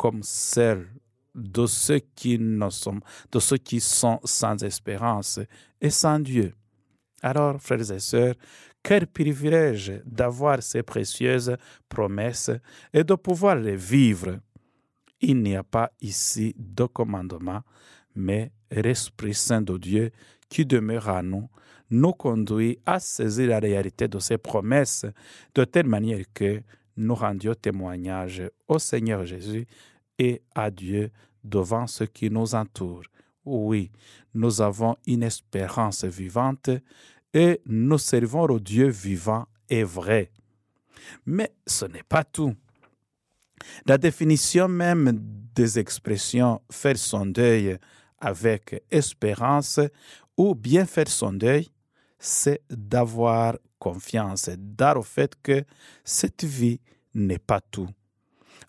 comme 0.00 0.22
celle 0.22 0.88
de 1.34 1.66
ceux 1.66 1.98
qui 1.98 2.38
ne 2.38 2.70
sont, 2.70 3.00
de 3.30 3.38
ceux 3.38 3.58
qui 3.58 3.80
sont 3.80 4.18
sans 4.24 4.64
espérance 4.64 5.38
et 5.78 5.90
sans 5.90 6.18
Dieu. 6.18 6.54
Alors, 7.20 7.60
frères 7.60 7.92
et 7.92 7.98
sœurs, 7.98 8.34
quel 8.82 9.06
privilège 9.06 9.92
d'avoir 10.06 10.62
ces 10.62 10.82
précieuses 10.82 11.54
promesses 11.86 12.50
et 12.94 13.04
de 13.04 13.14
pouvoir 13.14 13.56
les 13.56 13.76
vivre. 13.76 14.38
Il 15.20 15.42
n'y 15.42 15.54
a 15.54 15.62
pas 15.62 15.92
ici 16.00 16.54
de 16.56 16.84
commandement, 16.84 17.60
mais 18.14 18.52
l'Esprit 18.70 19.34
Saint 19.34 19.60
de 19.60 19.76
Dieu 19.76 20.12
qui 20.48 20.64
demeure 20.64 21.10
à 21.10 21.22
nous 21.22 21.50
nous 21.90 22.12
conduit 22.12 22.78
à 22.86 23.00
saisir 23.00 23.48
la 23.48 23.58
réalité 23.58 24.08
de 24.08 24.18
ces 24.18 24.38
promesses 24.38 25.04
de 25.54 25.64
telle 25.64 25.88
manière 25.88 26.24
que 26.32 26.62
nous 26.96 27.14
rendions 27.14 27.54
témoignage 27.54 28.42
au 28.68 28.78
Seigneur 28.78 29.24
Jésus 29.24 29.66
et 30.18 30.42
à 30.54 30.70
Dieu 30.70 31.10
devant 31.42 31.86
ceux 31.86 32.06
qui 32.06 32.30
nous 32.30 32.54
entourent. 32.54 33.04
Oui, 33.44 33.90
nous 34.34 34.60
avons 34.60 34.96
une 35.06 35.22
espérance 35.22 36.04
vivante 36.04 36.70
et 37.32 37.60
nous 37.66 37.98
servons 37.98 38.46
le 38.46 38.60
Dieu 38.60 38.88
vivant 38.88 39.46
et 39.68 39.82
vrai. 39.82 40.30
Mais 41.24 41.52
ce 41.66 41.86
n'est 41.86 42.02
pas 42.02 42.24
tout. 42.24 42.54
La 43.86 43.98
définition 43.98 44.68
même 44.68 45.18
des 45.54 45.78
expressions 45.78 46.60
faire 46.70 46.96
son 46.96 47.26
deuil 47.26 47.78
avec 48.18 48.82
espérance 48.90 49.80
ou 50.36 50.54
bien 50.54 50.86
faire 50.86 51.08
son 51.08 51.32
deuil, 51.32 51.68
c'est 52.18 52.62
d'avoir 52.70 53.56
confiance 53.80 54.48
dans 54.56 54.94
le 54.94 55.02
fait 55.02 55.32
que 55.42 55.64
cette 56.04 56.44
vie 56.44 56.78
n'est 57.14 57.38
pas 57.40 57.60
tout. 57.60 57.88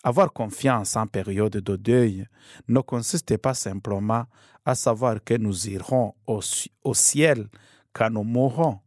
Avoir 0.02 0.32
confiance 0.32 0.96
en 0.96 1.06
période 1.06 1.52
de 1.52 1.76
deuil 1.76 2.26
ne 2.66 2.80
consiste 2.80 3.36
pas 3.36 3.54
simplement 3.54 4.24
à 4.64 4.74
savoir 4.74 5.22
que 5.22 5.34
nous 5.34 5.68
irons 5.68 6.14
au, 6.26 6.40
au 6.82 6.94
ciel 6.94 7.48
quand 7.92 8.10
nous 8.10 8.24
mourrons. 8.24 8.80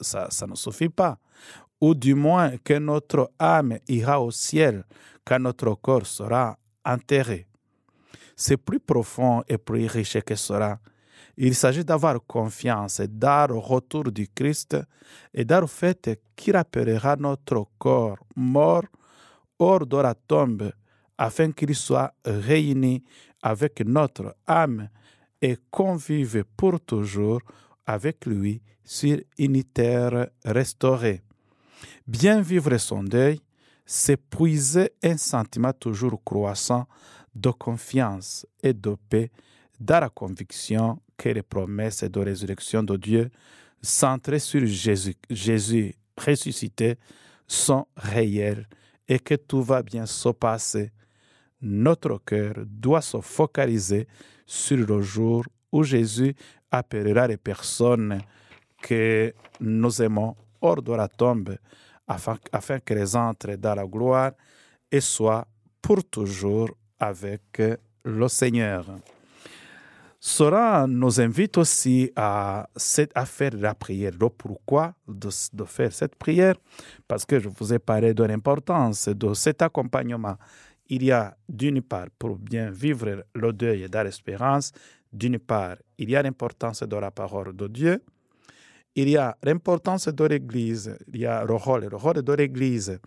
Ça, 0.00 0.28
ça 0.30 0.46
ne 0.46 0.54
suffit 0.54 0.90
pas. 0.90 1.18
Ou 1.80 1.94
du 1.94 2.14
moins 2.14 2.58
que 2.58 2.74
notre 2.78 3.32
âme 3.38 3.78
ira 3.88 4.20
au 4.20 4.30
ciel 4.30 4.84
quand 5.24 5.38
notre 5.38 5.74
corps 5.74 6.06
sera 6.06 6.58
enterré. 6.84 7.46
C'est 8.36 8.56
plus 8.56 8.80
profond 8.80 9.42
et 9.48 9.58
plus 9.58 9.86
riche 9.86 10.20
que 10.20 10.34
cela. 10.34 10.78
Il 11.36 11.54
s'agit 11.54 11.84
d'avoir 11.84 12.18
confiance 12.26 13.00
dans 13.00 13.50
le 13.50 13.58
retour 13.58 14.04
du 14.04 14.28
Christ 14.28 14.76
et 15.32 15.44
dans 15.44 15.62
le 15.62 15.66
fait 15.66 16.20
qu'il 16.36 16.54
rappellera 16.56 17.16
notre 17.16 17.66
corps 17.78 18.18
mort 18.36 18.84
hors 19.58 19.86
de 19.86 19.96
la 19.96 20.14
tombe 20.14 20.70
afin 21.16 21.52
qu'il 21.52 21.74
soit 21.74 22.12
réuni 22.24 23.02
avec 23.42 23.80
notre 23.80 24.36
âme 24.46 24.88
et 25.40 25.56
convive 25.70 26.44
pour 26.56 26.80
toujours 26.80 27.40
avec 27.86 28.26
lui 28.26 28.60
sur 28.84 29.18
une 29.38 29.64
terre 29.64 30.28
restaurée. 30.44 31.22
Bien 32.06 32.40
vivre 32.40 32.76
son 32.76 33.02
deuil, 33.02 33.40
c'est 33.86 34.16
puiser 34.16 34.92
un 35.02 35.16
sentiment 35.16 35.72
toujours 35.72 36.22
croissant 36.24 36.86
de 37.34 37.50
confiance 37.50 38.46
et 38.62 38.72
de 38.72 38.96
paix 39.08 39.30
dans 39.80 40.00
la 40.00 40.08
conviction 40.10 41.00
que 41.22 41.28
les 41.28 41.42
promesses 41.42 42.02
de 42.02 42.20
résurrection 42.20 42.82
de 42.82 42.96
Dieu 42.96 43.30
centrées 43.80 44.40
sur 44.40 44.66
Jésus, 44.66 45.14
Jésus 45.30 45.94
ressuscité 46.16 46.96
sont 47.46 47.86
réelles 47.96 48.66
et 49.06 49.20
que 49.20 49.36
tout 49.36 49.62
va 49.62 49.82
bien 49.82 50.04
se 50.04 50.30
passer. 50.30 50.90
Notre 51.60 52.18
cœur 52.24 52.54
doit 52.66 53.02
se 53.02 53.20
focaliser 53.20 54.08
sur 54.44 54.78
le 54.78 55.00
jour 55.00 55.44
où 55.70 55.84
Jésus 55.84 56.34
appellera 56.72 57.28
les 57.28 57.36
personnes 57.36 58.20
que 58.82 59.32
nous 59.60 60.02
aimons 60.02 60.34
hors 60.60 60.82
de 60.82 60.92
la 60.92 61.06
tombe 61.06 61.56
afin 62.08 62.80
qu'elles 62.80 63.16
entrent 63.16 63.56
dans 63.56 63.76
la 63.76 63.86
gloire 63.86 64.32
et 64.90 65.00
soient 65.00 65.46
pour 65.80 66.02
toujours 66.02 66.70
avec 66.98 67.62
le 68.04 68.28
Seigneur. 68.28 68.86
Cela 70.24 70.86
nous 70.86 71.20
invite 71.20 71.58
aussi 71.58 72.12
à, 72.14 72.68
à 73.16 73.26
faire 73.26 73.50
la 73.56 73.74
prière. 73.74 74.12
Le 74.20 74.28
pourquoi 74.28 74.94
de, 75.08 75.28
de 75.52 75.64
faire 75.64 75.92
cette 75.92 76.14
prière? 76.14 76.54
Parce 77.08 77.26
que 77.26 77.40
je 77.40 77.48
vous 77.48 77.74
ai 77.74 77.80
parlé 77.80 78.14
de 78.14 78.22
l'importance 78.22 79.08
de 79.08 79.34
cet 79.34 79.62
accompagnement. 79.62 80.36
Il 80.86 81.02
y 81.02 81.10
a 81.10 81.36
d'une 81.48 81.82
part, 81.82 82.06
pour 82.20 82.36
bien 82.38 82.70
vivre 82.70 83.24
le 83.34 83.52
deuil 83.52 83.88
dans 83.90 84.04
l'espérance, 84.04 84.70
d'une 85.12 85.40
part, 85.40 85.74
il 85.98 86.10
y 86.10 86.14
a 86.14 86.22
l'importance 86.22 86.84
de 86.84 86.96
la 86.96 87.10
parole 87.10 87.56
de 87.56 87.66
Dieu, 87.66 88.00
il 88.94 89.08
y 89.08 89.16
a 89.16 89.36
l'importance 89.42 90.06
de 90.06 90.24
l'Église, 90.24 90.96
il 91.12 91.22
y 91.22 91.26
a 91.26 91.44
le 91.44 91.54
rôle, 91.54 91.88
le 91.90 91.96
rôle 91.96 92.22
de 92.22 92.32
l'Église 92.32 93.00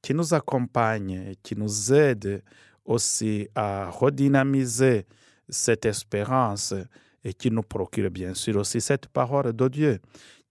qui 0.00 0.14
nous 0.14 0.32
accompagne, 0.32 1.34
qui 1.42 1.56
nous 1.56 1.92
aide 1.92 2.42
aussi 2.86 3.48
à 3.54 3.90
redynamiser 3.90 5.04
cette 5.48 5.86
espérance 5.86 6.74
et 7.22 7.34
qui 7.34 7.50
nous 7.50 7.62
procure 7.62 8.10
bien 8.10 8.34
sûr 8.34 8.56
aussi 8.56 8.80
cette 8.80 9.06
parole 9.08 9.52
de 9.52 9.68
Dieu 9.68 10.00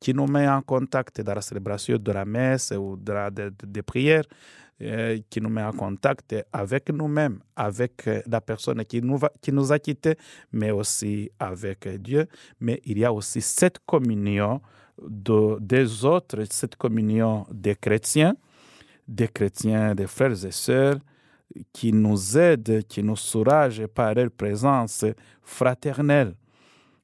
qui 0.03 0.13
nous 0.13 0.27
met 0.27 0.49
en 0.49 0.61
contact 0.61 1.21
dans 1.21 1.33
la 1.33 1.39
célébration 1.41 1.97
de 1.97 2.11
la 2.11 2.25
messe 2.25 2.73
ou 2.77 2.97
des 2.97 3.81
prières, 3.83 4.25
euh, 4.81 5.17
qui 5.29 5.39
nous 5.39 5.47
met 5.49 5.63
en 5.63 5.71
contact 5.71 6.35
avec 6.51 6.89
nous-mêmes, 6.89 7.39
avec 7.55 8.05
euh, 8.07 8.21
la 8.27 8.41
personne 8.41 8.83
qui 8.83 9.01
nous, 9.01 9.17
qui 9.41 9.53
nous 9.53 9.71
a 9.71 9.79
quittés, 9.79 10.17
mais 10.51 10.71
aussi 10.71 11.31
avec 11.39 11.87
Dieu. 12.01 12.27
Mais 12.59 12.81
il 12.83 12.99
y 12.99 13.05
a 13.05 13.13
aussi 13.13 13.39
cette 13.39 13.79
communion 13.85 14.59
de, 15.01 15.57
des 15.61 16.03
autres, 16.03 16.43
cette 16.49 16.75
communion 16.75 17.45
des 17.49 17.75
chrétiens, 17.75 18.35
des 19.07 19.29
chrétiens, 19.29 19.95
des 19.95 20.07
frères 20.07 20.45
et 20.45 20.51
sœurs, 20.51 20.97
qui 21.71 21.93
nous 21.93 22.37
aident, 22.37 22.83
qui 22.87 23.03
nous 23.03 23.15
soulagent 23.15 23.87
par 23.87 24.13
leur 24.13 24.31
présence 24.31 25.05
fraternelle. 25.41 26.35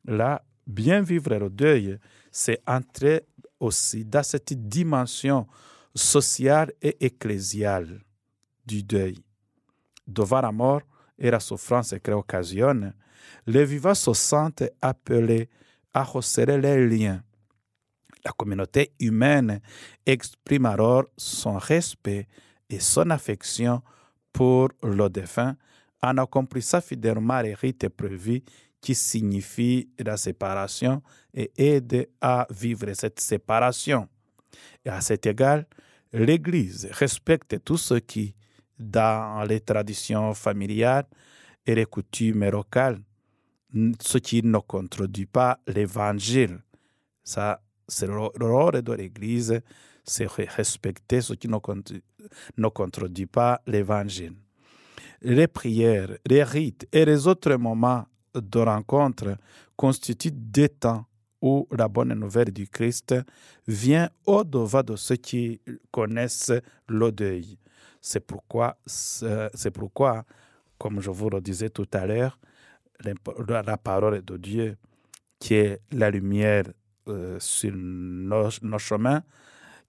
Là, 0.06 0.42
bien 0.66 1.02
vivre 1.02 1.36
le 1.36 1.50
deuil, 1.50 1.98
c'est 2.32 2.62
entrer 2.68 3.26
aussi 3.60 4.06
dans 4.06 4.24
cette 4.24 4.54
dimension 4.54 5.48
sociale 5.94 6.72
et 6.82 7.06
ecclésiale 7.06 8.02
du 8.66 8.84
deuil. 8.84 9.18
Devant 10.08 10.42
la 10.42 10.52
mort 10.52 10.82
et 11.18 11.30
la 11.30 11.40
souffrance 11.40 11.94
qu'elle 12.02 12.14
occasionne, 12.14 12.94
les 13.46 13.66
vivants 13.66 13.96
se 13.96 14.14
sentent 14.14 14.64
appelés 14.82 15.50
à 15.94 16.04
resserrer 16.04 16.60
les 16.60 16.88
liens. 16.88 17.24
La 18.24 18.32
communauté 18.32 18.92
humaine 19.00 19.62
exprime 20.06 20.66
alors 20.66 21.06
son 21.18 21.58
respect 21.58 22.28
et 22.70 22.80
son 22.80 23.10
affection 23.10 23.82
pour 24.32 24.70
le 24.84 25.10
défunt 25.10 25.56
en 26.02 26.18
accomplissant 26.18 26.82
fidèlement 26.82 27.42
les 27.42 27.54
rites 27.54 27.90
prévus 27.90 28.42
qui 28.82 28.96
signifient 28.96 29.90
la 30.00 30.16
séparation 30.18 31.02
et 31.34 31.52
aide 31.58 32.10
à 32.22 32.48
vivre 32.50 32.94
cette 32.94 33.20
séparation. 33.20 34.08
Et 34.86 34.90
à 34.90 35.02
cet 35.02 35.26
égard, 35.26 35.64
l'Église 36.14 36.88
respecte 36.92 37.64
tout 37.64 37.78
ce 37.78 37.96
qui, 37.96 38.34
dans 38.78 39.44
les 39.48 39.60
traditions 39.60 40.34
familiales 40.34 41.06
et 41.66 41.76
les 41.76 41.86
coutumes 41.86 42.50
locales, 42.50 43.02
ce 44.00 44.18
qui 44.18 44.42
ne 44.42 44.58
contredit 44.60 45.26
pas 45.26 45.60
l'Évangile. 45.68 46.60
Ça, 47.24 47.62
c'est 47.88 48.08
le 48.08 48.82
de 48.82 48.94
l'Église, 48.94 49.62
c'est 50.04 50.26
re- 50.26 50.50
respecter 50.50 51.22
ce 51.22 51.34
qui 51.34 51.48
ne 51.48 51.58
contredit, 51.58 52.02
ne 52.58 52.68
contredit 52.68 53.26
pas 53.26 53.62
l'Évangile. 53.68 54.34
Les 55.22 55.48
prières, 55.48 56.18
les 56.26 56.44
rites 56.44 56.88
et 56.92 57.06
les 57.06 57.28
autres 57.28 57.54
moments 57.56 58.06
de 58.34 58.60
rencontre 58.60 59.38
constituent 59.76 60.32
des 60.32 60.70
temps 60.70 61.06
où 61.42 61.68
la 61.72 61.88
bonne 61.88 62.14
nouvelle 62.14 62.52
du 62.52 62.68
Christ 62.68 63.16
vient 63.68 64.10
au-devant 64.26 64.84
de 64.84 64.96
ceux 64.96 65.16
qui 65.16 65.62
connaissent 65.92 66.52
le 66.88 67.12
deuil. 67.12 67.58
C'est 68.02 68.20
pourquoi, 68.20 68.78
c'est 68.86 69.72
pourquoi, 69.72 70.26
comme 70.78 71.02
je 71.02 71.10
vous 71.10 71.30
le 71.30 71.42
disais 71.42 71.70
tout 71.70 71.88
à 71.94 72.06
l'heure, 72.06 72.38
la 73.04 73.78
parole 73.78 74.22
de 74.24 74.38
Dieu, 74.38 74.78
qui 75.40 75.54
est 75.56 75.82
la 75.92 76.12
lumière 76.12 76.66
euh, 77.08 77.38
sur 77.40 77.74
nos 77.74 78.78
chemins, 78.78 79.24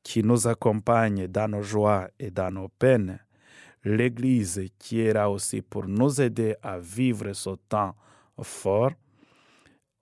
qui 0.03 0.23
nous 0.23 0.47
accompagne 0.47 1.27
dans 1.27 1.49
nos 1.49 1.63
joies 1.63 2.09
et 2.19 2.31
dans 2.31 2.51
nos 2.51 2.69
peines, 2.69 3.19
l'Église 3.85 4.63
qui 4.79 5.01
est 5.01 5.13
là 5.13 5.31
aussi 5.31 5.63
pour 5.63 5.87
nous 5.87 6.21
aider 6.21 6.55
à 6.63 6.79
vivre 6.79 7.33
ce 7.33 7.51
temps 7.69 7.95
fort, 8.43 8.93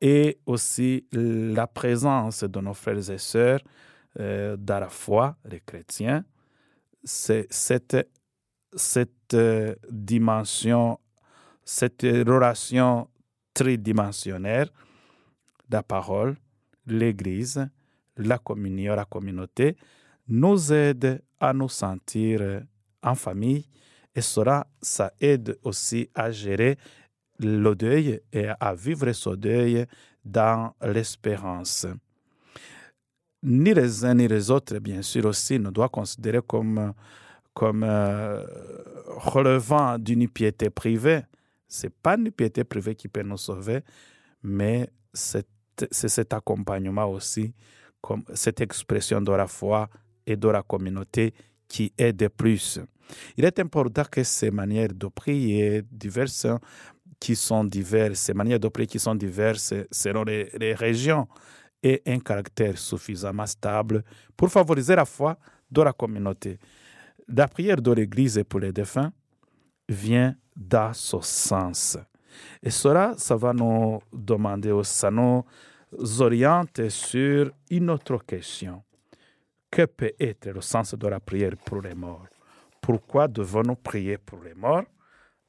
et 0.01 0.39
aussi 0.47 1.07
la 1.13 1.67
présence 1.67 2.45
de 2.45 2.61
nos 2.61 2.75
frères 2.75 3.11
et 3.11 3.19
sœurs 3.19 3.61
euh, 4.21 4.57
dans 4.57 4.79
la 4.79 4.89
foi, 4.89 5.37
les 5.45 5.61
chrétiens, 5.61 6.25
c'est 7.03 7.47
cette, 7.51 8.09
cette 8.75 9.35
euh, 9.35 9.75
dimension, 9.91 10.99
cette 11.65 12.03
relation 12.03 13.09
tridimensionnaire, 13.55 14.69
la 15.71 15.83
parole, 15.83 16.37
l'Église, 16.87 17.69
la 18.19 18.39
communion, 18.39 18.95
la 18.95 19.05
communauté, 19.05 19.77
nous 20.29 20.73
aide 20.73 21.23
à 21.41 21.53
nous 21.53 21.69
sentir 21.69 22.63
en 23.03 23.15
famille 23.15 23.65
et 24.15 24.21
cela, 24.21 24.67
ça 24.83 25.13
aide 25.21 25.59
aussi 25.63 26.11
à 26.15 26.31
gérer 26.31 26.77
le 27.39 27.75
deuil 27.75 28.21
et 28.33 28.49
à 28.59 28.75
vivre 28.75 29.13
ce 29.13 29.31
deuil 29.31 29.87
dans 30.25 30.75
l'espérance. 30.83 31.87
Ni 33.45 33.73
les 33.73 34.05
uns 34.05 34.15
ni 34.15 34.27
les 34.27 34.51
autres, 34.51 34.79
bien 34.79 35.03
sûr, 35.03 35.25
aussi, 35.27 35.61
ne 35.61 35.71
doit 35.71 35.89
considérer 35.89 36.41
comme, 36.45 36.93
comme 37.55 37.85
euh, 37.85 38.45
relevant 39.07 39.97
d'une 39.99 40.29
piété 40.29 40.69
privée. 40.69 41.23
Ce 41.69 41.87
n'est 41.87 41.93
pas 42.03 42.17
une 42.17 42.33
piété 42.33 42.65
privée 42.65 42.97
qui 42.97 43.07
peut 43.07 43.23
nous 43.23 43.37
sauver, 43.37 43.81
mais 44.43 44.91
c'est 45.13 45.47
c'est 45.93 46.09
cet 46.09 46.33
accompagnement 46.33 47.07
aussi, 47.07 47.55
cette 48.35 48.61
expression 48.61 49.21
de 49.21 49.33
la 49.33 49.47
foi 49.47 49.89
et 50.27 50.37
de 50.37 50.49
la 50.49 50.63
communauté 50.63 51.35
qui 51.67 51.93
aide 51.99 52.29
plus. 52.29 52.81
Il 53.37 53.45
est 53.45 53.59
important 53.59 54.05
que 54.11 54.23
ces 54.23 54.51
manières 54.51 54.93
de 54.95 55.07
prier 55.09 55.83
diverses 55.91 56.47
qui 57.19 57.35
sont 57.35 57.65
diverses, 57.65 58.19
ces 58.21 58.35
manières 58.35 58.61
de 58.61 58.69
prier 58.69 58.87
qui 58.87 58.99
sont 58.99 59.15
diverses 59.15 59.75
selon 59.91 60.25
les, 60.25 60.51
les 60.59 60.75
régions 60.75 61.27
aient 61.83 62.03
un 62.07 62.19
caractère 62.19 62.77
suffisamment 62.79 63.47
stable 63.47 64.05
pour 64.37 64.51
favoriser 64.51 64.95
la 64.95 65.05
foi 65.05 65.39
de 65.71 65.83
la 65.83 65.93
communauté. 65.93 66.59
La 67.29 67.49
prière 67.49 67.81
de 67.81 67.93
l'Église 67.93 68.43
pour 68.49 68.61
les 68.61 68.73
défunts 68.73 69.13
vient 69.89 70.35
dans 70.57 70.93
ce 70.93 71.19
sens. 71.21 71.99
Et 72.63 72.71
cela, 72.71 73.15
ça 73.17 73.37
va 73.37 73.53
nous 73.53 74.01
demander, 74.13 74.73
ça 74.83 75.11
nous 75.11 75.45
oriente 76.21 76.89
sur 76.89 77.51
une 77.71 77.91
autre 77.91 78.19
question. 78.25 78.83
Que 79.71 79.85
peut 79.85 80.13
être 80.19 80.51
le 80.51 80.61
sens 80.61 80.95
de 80.95 81.09
la 81.09 81.21
prière 81.21 81.57
pour 81.65 81.83
les 81.83 81.95
morts? 81.95 82.27
Pourquoi 82.81 83.29
devons-nous 83.29 83.77
prier 83.77 84.17
pour 84.17 84.43
les 84.43 84.55
morts? 84.55 84.85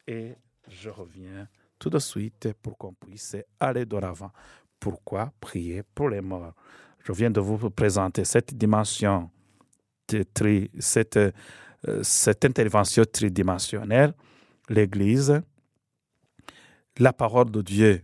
Et 0.06 0.36
je 0.67 0.89
reviens 0.89 1.47
tout 1.78 1.89
de 1.89 1.99
suite 1.99 2.54
pour 2.62 2.78
qu'on 2.78 2.93
puisse 2.93 3.38
aller 3.60 3.86
de 3.86 3.97
l'avant. 3.97 4.32
Pourquoi 4.80 5.32
prier 5.39 5.84
pour 5.95 6.10
les 6.10 6.21
morts? 6.21 6.54
Je 7.04 7.13
viens 7.13 7.32
de 7.32 7.39
vous 7.39 7.69
présenter 7.69 8.25
cette 8.25 8.54
dimension, 8.54 9.30
euh, 10.13 10.65
cette 12.04 12.45
intervention 12.45 13.06
tridimensionnelle, 13.06 14.13
l'Église, 14.67 15.41
la 16.97 17.13
parole 17.13 17.49
de 17.52 17.62
Dieu 17.62 18.02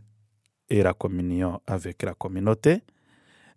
et 0.70 0.82
la 0.84 0.94
communion 0.94 1.60
avec 1.68 2.04
la 2.04 2.14
communauté, 2.14 2.84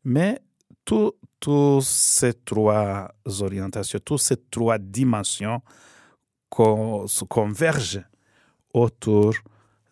mais 0.04 0.40
toutes 0.84 1.82
ces 1.82 2.34
trois 2.34 3.10
orientations, 3.40 3.98
toutes 4.04 4.20
ces 4.20 4.36
trois 4.50 4.78
dimensions 4.78 5.60
se 6.50 7.24
convergent 7.24 8.04
autour 8.72 9.34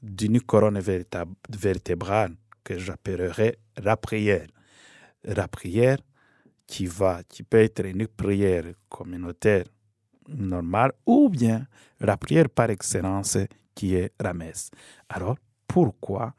d'une 0.03 0.41
couronne 0.41 0.81
vertébrale 0.81 2.37
que 2.65 2.79
j'appellerai 2.79 3.59
la 3.83 3.97
prière. 3.97 4.49
La 5.25 5.49
prière 5.49 5.99
qui 6.67 6.89
peut 6.89 7.59
être 7.59 7.85
une 7.87 8.07
prière 8.07 8.65
communautaire 8.89 9.65
normale 10.29 10.93
ou 11.05 11.29
bien 11.29 11.67
la 12.01 12.17
prière 12.17 12.49
par 12.49 12.71
excellence 12.71 13.39
qui 13.75 13.95
est 13.95 14.13
la 14.21 14.35
messe. 14.35 14.71
Alors, 15.09 15.37
pourquoi 15.69 16.35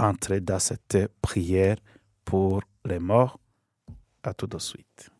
entrer 0.00 0.40
dans 0.40 0.58
cette 0.58 0.98
prière 1.20 1.76
pour 2.24 2.62
les 2.84 2.98
morts 2.98 3.38
À 4.22 4.34
tout 4.34 4.46
de 4.46 4.58
suite. 4.58 5.10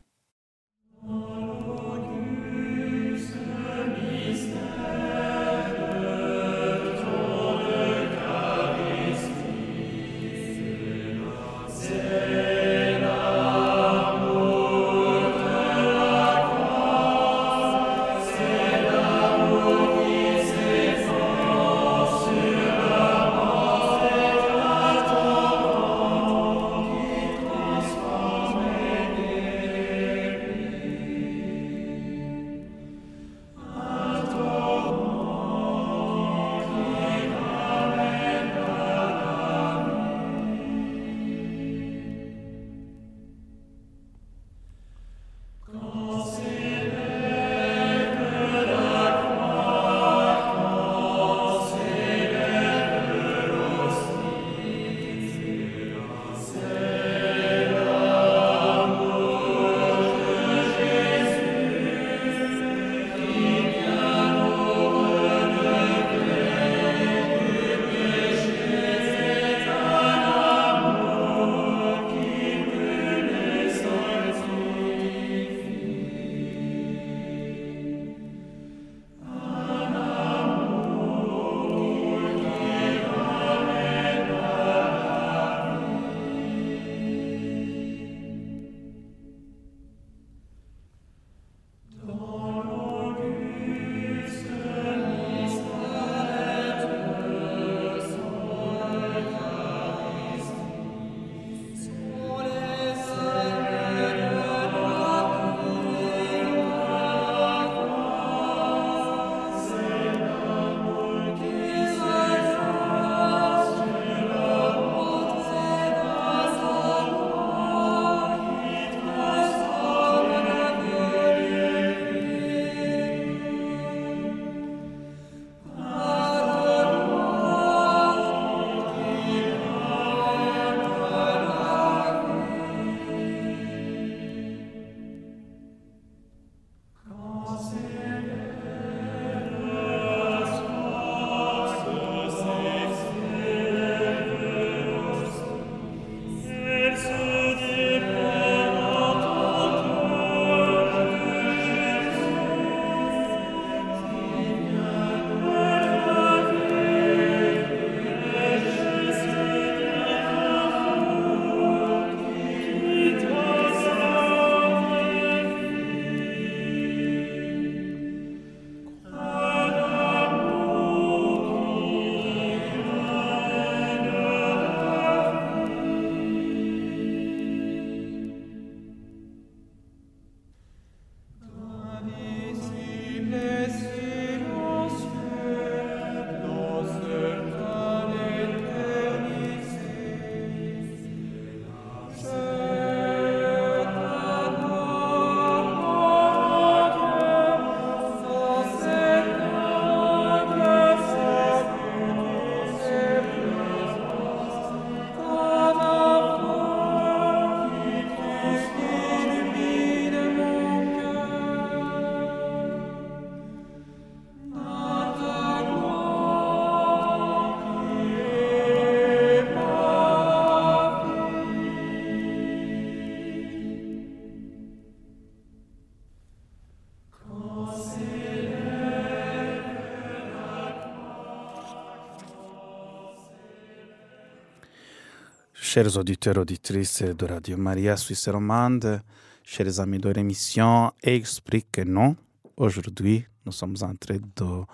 Chers 235.73 235.97
auditeurs, 235.97 236.37
auditrices 236.39 237.05
de 237.05 237.27
Radio 237.27 237.57
Maria 237.57 237.97
Suisse 237.97 238.29
Romande, 238.29 239.03
chers 239.45 239.79
amis 239.79 240.01
de 240.01 240.09
l'émission 240.11 240.91
Explique-nous. 241.01 242.16
Aujourd'hui, 242.57 243.25
nous 243.47 243.53
sommes 243.53 243.77
en 243.83 243.95
train 243.95 244.18
de 244.35 244.64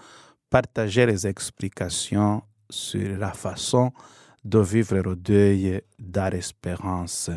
partager 0.49 1.05
les 1.05 1.27
explications 1.27 2.43
sur 2.71 3.19
la 3.19 3.33
façon 3.33 3.93
de 4.43 4.59
vivre 4.59 4.97
le 5.01 5.17
deuil 5.17 5.83
d'art 5.99 6.33
espérance. 6.33 7.31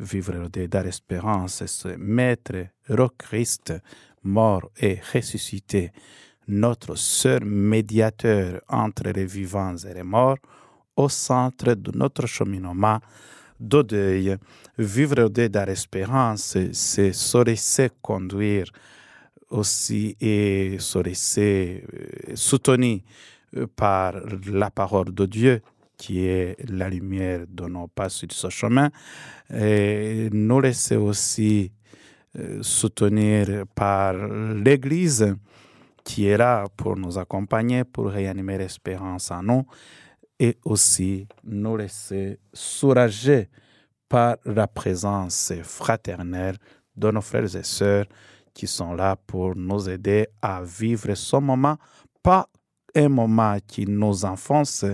Vivre 0.00 0.32
le 0.32 0.48
deuil 0.48 0.68
d'art 0.68 0.86
espérance, 0.86 1.66
c'est 1.66 1.98
mettre 1.98 2.68
le 2.88 3.08
Christ 3.18 3.74
mort 4.22 4.70
et 4.80 5.00
ressuscité, 5.12 5.92
notre 6.48 6.94
seul 6.94 7.44
médiateur 7.44 8.62
entre 8.70 9.10
les 9.10 9.26
vivants 9.26 9.76
et 9.76 9.92
les 9.92 10.02
morts, 10.02 10.38
au 10.96 11.08
centre 11.08 11.74
de 11.74 11.96
notre 11.96 12.26
cheminement 12.26 12.98
de 13.60 13.82
deuil. 13.82 14.36
Vivre 14.78 15.14
le 15.16 15.28
deuil 15.30 15.50
d'art 15.50 15.68
espérance, 15.68 16.56
c'est 16.72 17.12
se 17.12 17.44
laisser 17.44 17.90
conduire 18.02 18.66
aussi 19.50 20.16
et 20.20 20.76
se 20.78 20.98
laisser 20.98 21.84
euh, 21.94 22.32
soutenir 22.34 23.00
euh, 23.56 23.66
par 23.74 24.14
la 24.46 24.70
parole 24.70 25.14
de 25.14 25.26
Dieu 25.26 25.62
qui 25.96 26.26
est 26.26 26.56
la 26.68 26.88
lumière 26.90 27.46
de 27.48 27.66
nos 27.66 27.86
pas 27.86 28.08
sur 28.08 28.30
ce 28.30 28.50
chemin, 28.50 28.90
et 29.50 30.28
nous 30.30 30.60
laisser 30.60 30.96
aussi 30.96 31.72
euh, 32.38 32.62
soutenir 32.62 33.64
par 33.74 34.12
l'Église 34.12 35.34
qui 36.04 36.26
est 36.26 36.36
là 36.36 36.66
pour 36.76 36.96
nous 36.96 37.18
accompagner, 37.18 37.84
pour 37.84 38.08
réanimer 38.08 38.58
l'espérance 38.58 39.30
en 39.30 39.42
nous, 39.42 39.66
et 40.38 40.58
aussi 40.64 41.26
nous 41.44 41.76
laisser 41.76 42.38
soulager 42.52 43.48
par 44.08 44.36
la 44.44 44.66
présence 44.66 45.52
fraternelle 45.62 46.56
de 46.94 47.10
nos 47.10 47.20
frères 47.20 47.54
et 47.56 47.62
sœurs 47.62 48.06
qui 48.54 48.66
sont 48.66 48.94
là 48.94 49.16
pour 49.16 49.54
nous 49.54 49.88
aider 49.88 50.28
à 50.40 50.62
vivre 50.62 51.14
ce 51.14 51.36
moment, 51.36 51.76
pas 52.22 52.48
un 52.94 53.08
moment 53.08 53.58
qui 53.66 53.86
nous 53.86 54.24
enfonce 54.24 54.84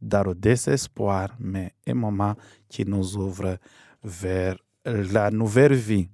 dans 0.00 0.22
le 0.24 0.34
désespoir, 0.34 1.28
mais 1.38 1.74
un 1.86 1.94
moment 1.94 2.34
qui 2.68 2.84
nous 2.84 3.16
ouvre 3.16 3.58
vers 4.02 4.56
la 4.84 5.30
nouvelle 5.30 5.74
vie. 5.74 6.08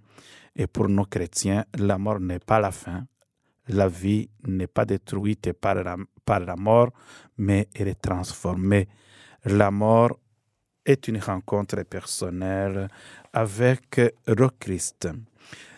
Et 0.57 0.67
pour 0.67 0.89
nous 0.89 1.05
chrétiens, 1.05 1.65
la 1.79 1.97
mort 1.99 2.19
n'est 2.19 2.41
pas 2.41 2.59
la 2.59 2.73
fin. 2.73 3.07
La 3.69 3.89
vie 3.89 4.29
n'est 4.47 4.67
pas 4.67 4.85
détruite 4.85 5.53
par 5.53 5.75
la, 5.77 5.97
par 6.25 6.41
la 6.41 6.57
mort, 6.57 6.91
mais 7.37 7.69
elle 7.75 7.89
est 7.89 8.01
transformée. 8.01 8.89
La 9.45 9.71
mort 9.71 10.19
est 10.85 11.07
une 11.09 11.19
rencontre 11.19 11.83
personnelle 11.83 12.89
avec 13.33 14.01
le 14.27 14.49
Christ. 14.59 15.09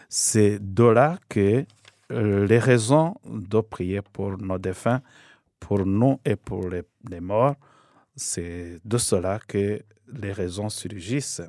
C'est 0.08 0.58
de 0.60 0.84
là 0.84 1.18
que 1.28 1.64
les 2.10 2.58
raisons 2.58 3.14
de 3.24 3.60
prier 3.60 4.02
pour 4.02 4.38
nos 4.38 4.58
défunts, 4.58 5.02
pour 5.58 5.84
nous 5.84 6.20
et 6.24 6.36
pour 6.36 6.68
les, 6.68 6.82
les 7.08 7.20
morts, 7.20 7.56
c'est 8.16 8.80
de 8.84 8.98
cela 8.98 9.38
que 9.46 9.80
les 10.06 10.32
raisons 10.32 10.68
surgissent. 10.68 11.42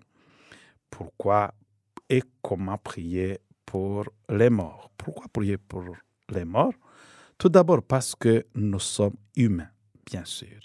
Pourquoi 0.89 1.53
et 2.09 2.21
comment 2.41 2.77
prier 2.77 3.39
pour 3.65 4.05
les 4.29 4.49
morts? 4.49 4.91
Pourquoi 4.97 5.25
prier 5.31 5.57
pour 5.57 5.83
les 6.31 6.45
morts 6.45 6.73
Tout 7.37 7.49
d'abord 7.49 7.81
parce 7.83 8.15
que 8.15 8.45
nous 8.55 8.79
sommes 8.79 9.15
humains, 9.35 9.69
bien 10.05 10.23
sûr. 10.25 10.59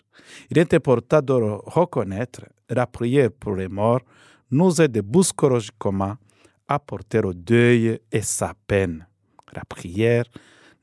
Il 0.50 0.58
est 0.58 0.72
important 0.74 1.20
de 1.22 1.32
reconnaître 1.32 2.42
la 2.68 2.86
prière 2.86 3.30
pour 3.30 3.54
les 3.56 3.68
morts 3.68 4.00
nous 4.50 4.80
aide 4.80 5.00
psychologiquement 5.12 6.16
à 6.68 6.78
porter 6.78 7.20
au 7.24 7.32
deuil 7.34 7.98
et 8.12 8.22
sa 8.22 8.54
peine. 8.66 9.06
La 9.52 9.62
prière 9.64 10.24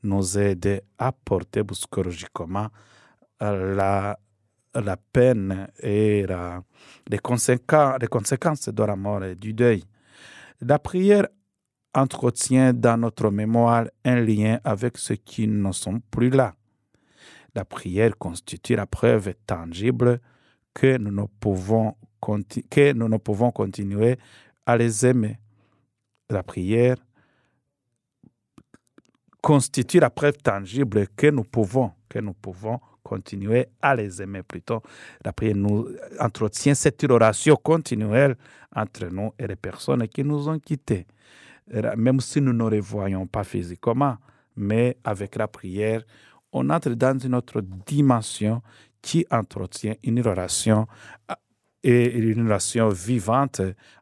nous 0.02 0.36
aide 0.38 0.82
à 0.98 1.12
porter 1.12 1.62
psychologiquement 1.64 2.68
la, 3.40 4.18
la 4.74 4.96
peine 5.12 5.68
et 5.80 6.26
la- 6.26 6.62
les, 7.08 7.18
conséquences, 7.18 7.98
les 8.00 8.06
conséquences 8.08 8.68
de 8.68 8.82
la 8.82 8.96
mort 8.96 9.24
et 9.24 9.34
du 9.34 9.52
deuil. 9.54 9.84
La 10.60 10.78
prière 10.78 11.26
entretient 11.94 12.72
dans 12.72 12.96
notre 12.96 13.30
mémoire 13.30 13.86
un 14.04 14.16
lien 14.16 14.58
avec 14.64 14.98
ceux 14.98 15.16
qui 15.16 15.46
ne 15.46 15.72
sont 15.72 16.00
plus 16.10 16.30
là. 16.30 16.54
La 17.54 17.64
prière 17.64 18.18
constitue 18.18 18.74
la 18.74 18.86
preuve 18.86 19.34
tangible 19.46 20.20
que 20.74 20.98
nous 20.98 21.12
ne 21.12 21.26
pouvons, 21.40 21.94
que 22.68 22.92
nous 22.92 23.08
ne 23.08 23.16
pouvons 23.16 23.52
continuer 23.52 24.18
à 24.66 24.76
les 24.76 25.06
aimer. 25.06 25.38
La 26.28 26.42
prière 26.42 26.96
constitue 29.40 30.00
la 30.00 30.10
preuve 30.10 30.38
tangible 30.38 31.06
que 31.14 31.28
nous 31.28 31.44
pouvons, 31.44 31.92
que 32.08 32.18
nous 32.18 32.32
pouvons 32.32 32.80
continuer 33.04 33.68
à 33.80 33.94
les 33.94 34.20
aimer. 34.20 34.42
Plutôt, 34.42 34.82
la 35.24 35.32
prière 35.32 35.56
nous 35.56 35.86
entretient 36.18 36.74
cette 36.74 37.02
relation 37.02 37.54
continuelle 37.54 38.36
entre 38.74 39.06
nous 39.06 39.32
et 39.38 39.46
les 39.46 39.56
personnes 39.56 40.08
qui 40.08 40.24
nous 40.24 40.48
ont 40.48 40.58
quittés. 40.58 41.06
Même 41.96 42.20
si 42.20 42.40
nous 42.40 42.52
ne 42.52 42.68
les 42.68 42.80
voyons 42.80 43.26
pas 43.26 43.44
physiquement, 43.44 44.16
mais 44.56 44.98
avec 45.04 45.36
la 45.36 45.48
prière, 45.48 46.02
on 46.52 46.70
entre 46.70 46.90
dans 46.90 47.18
une 47.18 47.34
autre 47.34 47.60
dimension 47.86 48.62
qui 49.02 49.26
entretient 49.30 49.94
une 50.02 50.20
relation 50.20 50.86
ah, 51.28 51.38
et 51.82 52.16
une 52.16 52.44
relation 52.44 52.88
vivante 52.88 53.60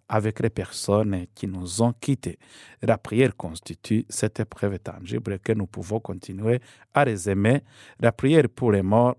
avec 0.09 0.41
les 0.41 0.51
personnes 0.51 1.27
qui 1.35 1.49
nous 1.49 1.83
ont 1.83 1.95
quittés. 1.95 2.39
La 2.83 2.99
prière 2.99 3.35
constitue 3.37 4.05
cette 4.09 4.45
preuve 4.45 4.79
tangible 4.79 5.39
que 5.39 5.53
nous 5.53 5.67
pouvons 5.67 5.99
continuer 5.99 6.61
à 6.93 7.05
les 7.05 7.31
aimer. 7.31 7.63
La 7.99 8.13
prière 8.13 8.49
pour 8.55 8.73
les 8.73 8.83
morts 8.83 9.17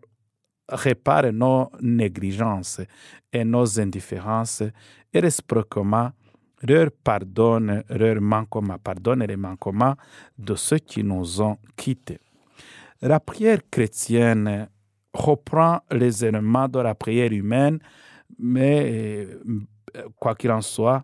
répare 0.69 1.33
nos 1.33 1.69
négligences 1.81 2.79
et 3.31 3.43
nos 3.43 3.79
indifférences 3.79 4.63
et 5.11 5.19
réciproquement 5.19 6.11
leur 6.63 6.89
pardonne, 7.03 7.83
leur 7.89 8.21
manquement, 8.21 8.77
pardonne 8.77 9.23
les 9.23 9.35
manquements 9.35 9.95
de 10.37 10.55
ceux 10.55 10.79
qui 10.79 11.03
nous 11.03 11.41
ont 11.41 11.57
quittés. 11.75 12.19
La 13.01 13.19
prière 13.19 13.59
chrétienne 13.69 14.67
reprend 15.13 15.81
les 15.91 16.25
éléments 16.25 16.67
de 16.67 16.79
la 16.79 16.95
prière 16.95 17.31
humaine, 17.31 17.79
mais 18.39 19.27
euh, 19.27 20.07
quoi 20.19 20.35
qu'il 20.35 20.51
en 20.51 20.61
soit, 20.61 21.03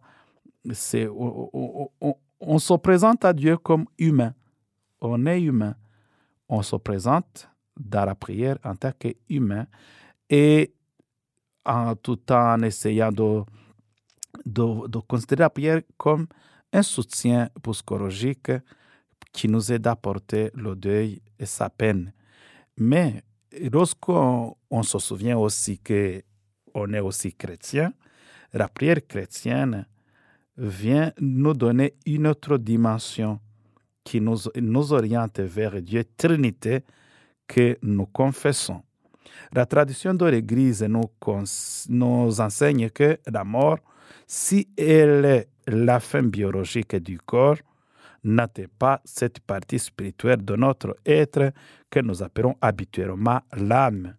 c'est, 0.71 1.07
on, 1.09 2.59
se 2.59 2.73
présente 2.75 3.25
à 3.25 3.33
Dieu 3.33 3.57
comme 3.57 3.85
humain. 3.97 4.33
On 5.01 5.25
est 5.25 5.41
humain. 5.41 5.75
On 6.47 6.61
se 6.61 6.75
présente 6.75 7.49
dans 7.77 8.05
la 8.05 8.15
prière 8.15 8.57
en 8.63 8.75
tant 8.75 8.91
qu'humain 8.97 9.67
et 10.29 10.73
en 11.65 11.95
tout 11.95 12.19
en 12.31 12.61
essayant 12.61 13.11
de, 13.11 13.43
de, 14.45 14.99
considérer 14.99 15.41
la 15.41 15.49
prière 15.49 15.81
comme 15.97 16.27
un 16.71 16.83
soutien 16.83 17.49
psychologique 17.63 18.51
qui 19.31 19.47
nous 19.47 19.71
aide 19.71 19.87
à 19.87 19.95
porter 19.95 20.51
le 20.53 20.75
deuil 20.75 21.21
et 21.37 21.45
sa 21.45 21.69
peine. 21.69 22.13
Mais 22.77 23.23
lorsqu'on 23.71 24.55
on 24.69 24.83
se 24.83 24.99
souvient 24.99 25.37
aussi 25.37 25.79
que 25.79 26.21
on 26.73 26.93
est 26.93 26.99
aussi 26.99 27.33
chrétien, 27.33 27.93
la 28.53 28.67
prière 28.67 29.05
chrétienne 29.07 29.85
vient 30.57 31.11
nous 31.19 31.53
donner 31.53 31.95
une 32.05 32.27
autre 32.27 32.57
dimension 32.57 33.39
qui 34.03 34.21
nous, 34.21 34.37
nous 34.55 34.93
oriente 34.93 35.39
vers 35.39 35.81
Dieu 35.81 36.03
Trinité 36.17 36.83
que 37.47 37.77
nous 37.81 38.05
confessons. 38.05 38.81
La 39.53 39.65
tradition 39.65 40.13
de 40.13 40.25
l'Église 40.25 40.83
nous, 40.83 41.09
nous 41.89 42.41
enseigne 42.41 42.89
que 42.89 43.19
la 43.27 43.43
mort, 43.43 43.79
si 44.27 44.67
elle 44.77 45.25
est 45.25 45.47
la 45.67 45.99
fin 45.99 46.23
biologique 46.23 46.95
du 46.95 47.19
corps, 47.19 47.57
n'atteint 48.23 48.65
pas 48.77 49.01
cette 49.05 49.39
partie 49.39 49.79
spirituelle 49.79 50.43
de 50.43 50.55
notre 50.55 50.97
être 51.05 51.53
que 51.89 51.99
nous 51.99 52.21
appelons 52.21 52.55
habituellement 52.61 53.39
l'âme. 53.55 54.15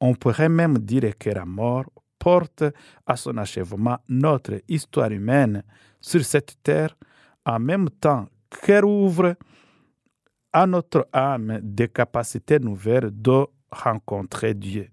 On 0.00 0.14
pourrait 0.14 0.48
même 0.48 0.78
dire 0.78 1.16
que 1.18 1.30
la 1.30 1.44
mort 1.44 1.86
porte 2.18 2.64
à 3.06 3.16
son 3.16 3.36
achèvement 3.36 3.98
notre 4.08 4.60
histoire 4.68 5.10
humaine 5.10 5.62
sur 6.00 6.24
cette 6.24 6.62
terre 6.62 6.96
en 7.44 7.58
même 7.58 7.88
temps 7.90 8.28
qu'elle 8.62 8.84
ouvre 8.84 9.36
à 10.52 10.66
notre 10.66 11.08
âme 11.12 11.60
des 11.62 11.88
capacités 11.88 12.58
nouvelles 12.58 13.10
de 13.12 13.46
rencontrer 13.70 14.54
Dieu. 14.54 14.88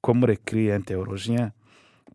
Comme 0.00 0.24
l'écrit 0.26 0.72
un 0.72 0.80
théologien, 0.80 1.52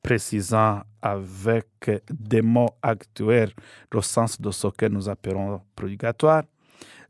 précisant 0.01 0.82
avec 1.06 1.68
des 2.12 2.41
mots 2.41 2.72
actuels 2.82 3.51
le 3.93 4.01
sens 4.01 4.41
de 4.41 4.49
ce 4.49 4.68
que 4.70 4.88
nous 4.88 5.08
appelons 5.08 5.62
purgatoire, 5.76 6.43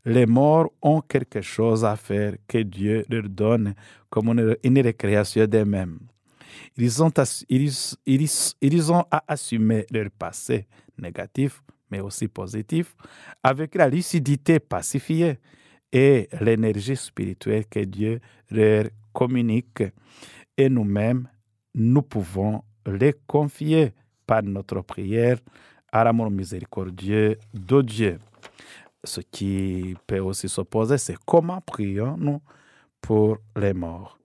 les 0.04 0.26
morts 0.26 0.70
ont 0.82 1.00
quelque 1.00 1.40
chose 1.40 1.82
à 1.84 1.96
faire 1.96 2.34
que 2.46 2.58
Dieu 2.58 3.04
leur 3.08 3.28
donne 3.28 3.74
comme 4.10 4.28
une, 4.28 4.54
une 4.62 4.80
récréation 4.80 5.46
d'eux-mêmes. 5.46 5.98
Ils 6.76 6.90
ils, 7.48 7.72
ils- 8.06 8.54
ils 8.60 8.92
ont 8.92 9.04
à 9.10 9.24
assumer 9.26 9.86
leur 9.90 10.10
passé 10.10 10.66
négatif, 10.98 11.62
mais 11.90 12.00
aussi 12.00 12.28
positif, 12.28 12.94
avec 13.42 13.74
la 13.74 13.88
lucidité 13.88 14.60
pacifiée 14.60 15.38
et 15.90 16.28
l'énergie 16.40 16.96
spirituelle 16.96 17.64
que 17.66 17.80
Dieu 17.80 18.20
leur 18.50 18.84
communique. 19.14 19.82
Et 20.58 20.68
nous-mêmes, 20.68 21.28
nous 21.74 22.02
pouvons 22.02 22.62
les 22.86 23.14
confier 23.26 23.92
par 24.26 24.42
notre 24.42 24.80
prière 24.82 25.38
à 25.92 26.04
l'amour 26.04 26.30
miséricordieux 26.30 27.38
de 27.54 27.82
Dieu. 27.82 28.18
Ce 29.04 29.20
qui 29.20 29.96
peut 30.06 30.18
aussi 30.18 30.48
se 30.48 30.60
poser, 30.62 30.98
c'est 30.98 31.16
comment 31.24 31.60
prions-nous 31.60 32.40
pour 33.00 33.38
les 33.56 33.72
morts 33.72 34.16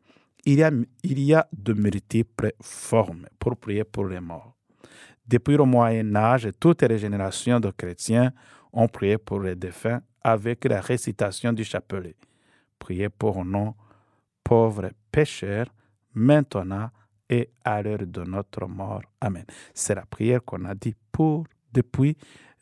il 0.46 0.58
y, 0.58 0.64
a, 0.64 0.72
il 1.04 1.20
y 1.20 1.34
a 1.34 1.48
de 1.54 1.74
multiples 1.74 2.54
formes 2.62 3.28
pour 3.38 3.56
prier 3.58 3.84
pour 3.84 4.08
les 4.08 4.20
morts. 4.20 4.56
Depuis 5.28 5.56
le 5.56 5.66
Moyen 5.66 6.16
Âge, 6.16 6.50
toutes 6.60 6.82
les 6.84 6.98
générations 6.98 7.60
de 7.60 7.70
chrétiens 7.70 8.34
ont 8.74 8.88
prié 8.88 9.18
pour 9.18 9.40
les 9.42 9.56
défunts 9.56 10.02
avec 10.24 10.66
la 10.66 10.82
récitation 10.82 11.54
du 11.54 11.64
chapelet. 11.64 12.16
Priez 12.80 13.10
pour 13.10 13.46
nos 13.46 13.76
pauvres 14.44 14.90
pécheurs, 15.12 15.68
maintenant 16.14 16.90
à 17.64 17.82
l'heure 17.82 18.06
de 18.06 18.24
notre 18.24 18.68
mort. 18.68 19.02
Amen. 19.20 19.46
C'est 19.74 19.96
la 19.96 20.06
prière 20.06 20.44
qu'on 20.44 20.66
a 20.66 20.76
dit 20.76 20.96
pour 21.12 21.46
depuis, 21.74 22.16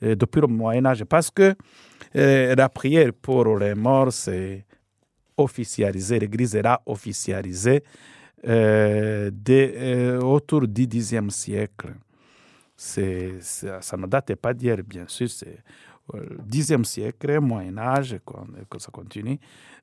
euh, 0.04 0.16
depuis 0.16 0.42
le 0.42 0.48
Moyen 0.48 0.86
Âge, 0.86 1.04
parce 1.06 1.30
que 1.32 1.56
euh, 2.16 2.56
la 2.56 2.70
prière 2.70 3.12
pour 3.14 3.58
les 3.58 3.76
morts, 3.76 4.12
c'est 4.14 4.66
officialisé, 5.38 6.20
l'Église 6.20 6.56
era 6.56 6.82
officialisée 6.86 7.84
euh, 8.48 9.32
euh, 9.50 10.20
autour 10.22 10.68
du 10.68 10.86
Xe 10.88 11.16
siècle. 11.30 11.94
Ça 12.76 13.98
ne 13.98 14.06
date 14.08 14.36
pas 14.36 14.54
d'hier, 14.54 14.78
bien 14.86 15.06
sûr, 15.08 15.30
c'est 15.30 15.60
euh, 16.14 16.38
Xe 16.50 16.82
siècle, 16.84 17.40
Moyen 17.40 17.78
Âge, 17.78 18.18
qu'on- 18.26 18.48
que 18.70 18.80
ça 18.80 18.92
continue. 18.92 19.40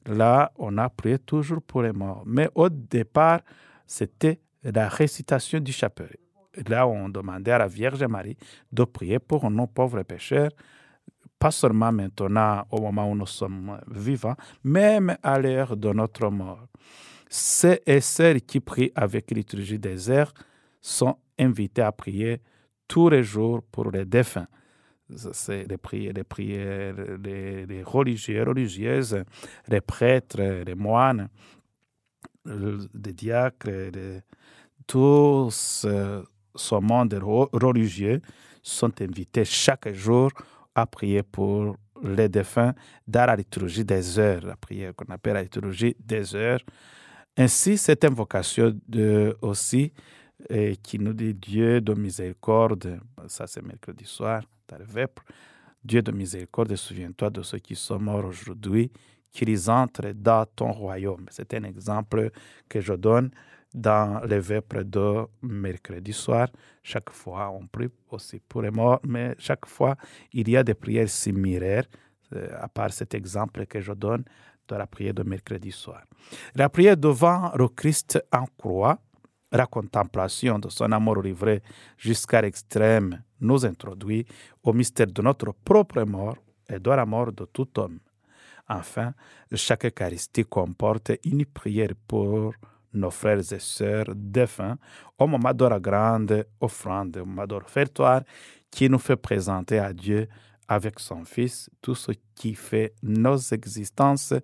Là, 0.07 0.51
on 0.57 0.77
a 0.79 0.89
prié 0.89 1.19
toujours 1.19 1.61
pour 1.63 1.83
les 1.83 1.93
morts. 1.93 2.23
Mais 2.27 2.49
au 2.55 2.69
départ, 2.69 3.41
c'était 3.87 4.39
la 4.75 4.89
récitation 4.89 5.61
du 5.61 5.73
chapelet. 5.73 6.19
Là, 6.69 6.87
on 6.87 7.09
demandait 7.09 7.53
à 7.53 7.59
la 7.59 7.67
Vierge 7.69 8.03
Marie 8.05 8.37
de 8.73 8.85
prier 8.85 9.19
pour 9.19 9.51
nos 9.51 9.67
pauvres 9.67 10.03
pécheurs, 10.03 10.51
pas 11.39 11.51
seulement 11.51 11.93
maintenant 11.93 12.65
au 12.71 12.81
moment 12.81 13.11
où 13.11 13.15
nous 13.15 13.27
sommes 13.27 13.79
vivants, 13.91 14.37
même 14.65 15.17
à 15.23 15.39
l'heure 15.39 15.77
de 15.77 15.93
notre 15.93 16.31
mort. 16.31 16.67
Ceux 17.29 17.79
et 17.85 18.01
celles 18.01 18.41
qui 18.41 18.61
prient 18.61 18.93
avec 18.95 19.31
liturgie 19.31 19.79
des 19.79 20.11
airs 20.11 20.33
sont 20.81 21.17
invités 21.39 21.83
à 21.83 21.93
prier 21.93 22.41
tous 22.89 23.11
les 23.11 23.23
jours 23.23 23.63
pour 23.71 23.91
les 23.91 24.05
défunts. 24.07 24.47
C'est 25.33 25.67
les 25.69 25.77
prières, 25.77 26.15
les 26.15 26.25
prières, 26.25 26.95
les, 27.23 27.83
religieux, 27.85 28.43
religieuses, 28.43 29.23
les 29.69 29.81
prêtres, 29.81 30.41
les 30.41 30.75
moines, 30.75 31.29
le- 32.45 32.89
les 32.95 33.13
diacres, 33.13 33.69
les- 33.69 34.21
tous 34.87 35.85
euh, 35.85 36.23
ce 36.55 36.75
monde 36.77 37.15
religieux 37.53 38.21
sont 38.63 39.01
invités 39.01 39.45
chaque 39.45 39.93
jour 39.93 40.31
à 40.75 40.87
prier 40.87 41.23
pour 41.23 41.77
les 42.03 42.29
défunts 42.29 42.75
dans 43.07 43.27
la 43.27 43.37
liturgie 43.37 43.85
des 43.85 44.19
heures, 44.19 44.43
la 44.43 44.57
prière 44.57 44.95
qu'on 44.95 45.13
appelle 45.13 45.35
la 45.35 45.43
liturgie 45.43 45.97
des 45.99 46.35
heures. 46.35 46.61
Ainsi, 47.37 47.79
cette 47.79 48.05
invocation 48.05 48.79
de, 48.89 49.37
aussi 49.43 49.93
euh, 50.51 50.75
qui 50.83 50.99
nous 50.99 51.13
dit 51.13 51.35
Dieu 51.35 51.81
de 51.81 51.95
miséricorde, 51.95 53.01
ça 53.27 53.47
c'est 53.47 53.63
mercredi 53.63 54.05
soir, 54.05 54.43
dans 54.69 54.79
le 54.79 54.85
Vêpres, 54.85 55.23
Dieu 55.83 56.03
de 56.03 56.13
miséricorde, 56.13 56.75
souviens-toi 56.75 57.31
de 57.31 57.43
ceux 57.43 57.59
qui 57.59 57.77
sont 57.77 57.99
morts 57.99 58.25
aujourd'hui, 58.25 58.91
qu'ils 59.31 59.71
entrent 59.71 60.13
dans 60.15 60.45
ton 60.47 60.73
royaume. 60.73 61.27
C'est 61.31 61.55
un 61.55 61.65
exemple 61.65 62.31
que 62.69 62.81
je 62.81 62.95
donne 62.95 63.31
dans 63.77 64.23
les 64.25 64.41
vêpres 64.41 64.83
de 64.83 65.27
mercredi 65.43 66.15
soir. 66.15 66.49
Chaque 66.83 67.11
fois, 67.11 67.51
on 67.51 67.67
prie 67.67 67.91
aussi 68.11 68.41
pour 68.49 68.63
les 68.63 68.71
morts, 68.71 69.01
mais 69.05 69.35
chaque 69.39 69.67
fois, 69.67 69.95
il 70.33 70.49
y 70.49 70.57
a 70.57 70.65
des 70.65 70.75
prières 70.75 71.11
similaires, 71.11 71.85
euh, 72.35 72.49
à 72.59 72.69
part 72.69 72.93
cet 72.93 73.15
exemple 73.15 73.67
que 73.67 73.81
je 73.81 73.93
donne 73.93 74.25
de 74.67 74.75
la 74.75 74.87
prière 74.87 75.13
de 75.13 75.23
mercredi 75.23 75.71
soir. 75.71 76.03
La 76.55 76.71
prière 76.71 76.97
devant 76.97 77.53
le 77.55 77.69
Christ 77.69 78.19
en 78.33 78.47
croix, 78.57 78.99
la 79.53 79.67
contemplation 79.67 80.59
de 80.59 80.71
son 80.71 80.91
amour 80.91 81.21
livré 81.21 81.63
jusqu'à 81.99 82.41
l'extrême, 82.41 83.23
nous 83.41 83.67
introduit 83.67 84.27
au 84.63 84.73
mystère 84.73 85.07
de 85.07 85.21
notre 85.21 85.53
propre 85.53 86.03
mort 86.05 86.39
et 86.69 86.79
de 86.79 86.91
la 86.91 87.05
mort 87.05 87.31
de 87.31 87.45
tout 87.45 87.79
homme. 87.79 88.01
Enfin, 88.69 89.13
chaque 89.53 89.85
Eucharistie 89.85 90.45
comporte 90.45 91.13
une 91.25 91.45
prière 91.45 91.93
pour 92.09 92.55
nos 92.93 93.11
frères 93.11 93.53
et 93.53 93.59
sœurs 93.59 94.15
défunts 94.15 94.79
au 95.19 95.27
moment 95.27 95.53
de 95.53 95.65
la 95.65 95.81
grande 95.81 96.47
offrande, 96.61 97.17
au 97.17 97.25
moment 97.25 97.47
l'offertoire 97.49 98.23
qui 98.71 98.89
nous 98.89 98.99
fait 98.99 99.17
présenter 99.17 99.79
à 99.79 99.93
Dieu 99.93 100.29
avec 100.69 100.99
son 100.99 101.25
Fils 101.25 101.71
tout 101.81 101.95
ce 101.95 102.13
qui 102.35 102.55
fait 102.55 102.95
nos 103.03 103.39
existences 103.39 104.35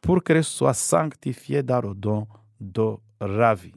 pour 0.00 0.22
qu'elles 0.22 0.44
soient 0.44 0.74
sanctifiées 0.74 1.62
dans 1.62 1.80
le 1.80 1.94
don 1.94 2.26
de 2.60 2.96
la 3.20 3.54
vie. 3.54 3.74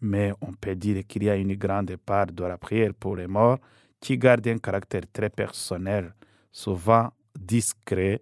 Mais 0.00 0.32
on 0.40 0.52
peut 0.52 0.74
dire 0.74 1.06
qu'il 1.06 1.24
y 1.24 1.30
a 1.30 1.36
une 1.36 1.54
grande 1.54 1.96
part 1.96 2.26
de 2.26 2.44
la 2.44 2.58
prière 2.58 2.92
pour 2.94 3.16
les 3.16 3.26
morts 3.26 3.58
qui 4.00 4.18
garde 4.18 4.46
un 4.48 4.58
caractère 4.58 5.02
très 5.12 5.30
personnel, 5.30 6.14
souvent 6.52 7.10
discret, 7.38 8.20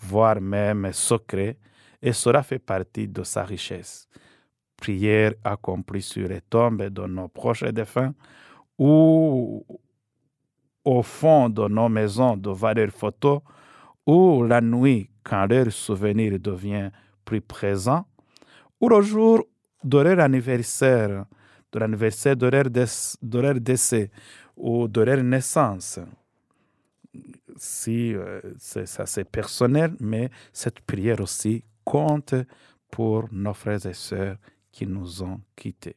voire 0.00 0.40
même 0.40 0.92
secret, 0.92 1.56
et 2.00 2.12
cela 2.12 2.42
fait 2.42 2.58
partie 2.58 3.08
de 3.08 3.22
sa 3.22 3.44
richesse. 3.44 4.08
Prière 4.76 5.32
accomplie 5.42 6.02
sur 6.02 6.28
les 6.28 6.42
tombes 6.42 6.82
de 6.90 7.06
nos 7.06 7.28
proches 7.28 7.64
défunts 7.64 8.14
ou 8.78 9.64
au 10.84 11.02
fond 11.02 11.48
de 11.48 11.66
nos 11.68 11.88
maisons 11.88 12.36
devant 12.36 12.72
leurs 12.74 12.90
photos 12.90 13.40
ou 14.06 14.44
la 14.44 14.60
nuit 14.60 15.10
quand 15.24 15.46
leur 15.46 15.72
souvenir 15.72 16.38
devient 16.38 16.90
plus 17.24 17.40
présent 17.40 18.04
ou 18.80 18.88
le 18.88 19.00
jour 19.00 19.44
de 19.82 19.98
leur 19.98 20.20
anniversaire, 20.20 21.24
de 21.72 21.78
l'anniversaire 21.78 22.36
de, 22.36 22.46
leur 22.46 22.64
déc- 22.64 23.16
de 23.22 23.38
leur 23.38 23.54
décès 23.60 24.10
ou 24.56 24.86
de 24.88 25.00
leur 25.00 25.22
naissance. 25.22 25.98
Si 27.56 28.14
euh, 28.14 28.40
ça 28.58 29.06
c'est 29.06 29.24
personnel, 29.24 29.96
mais 30.00 30.28
cette 30.52 30.80
prière 30.80 31.20
aussi 31.20 31.64
compte 31.84 32.34
pour 32.90 33.28
nos 33.32 33.54
frères 33.54 33.84
et 33.86 33.94
sœurs 33.94 34.36
qui 34.76 34.86
nous 34.86 35.22
ont 35.22 35.40
quittés. 35.56 35.96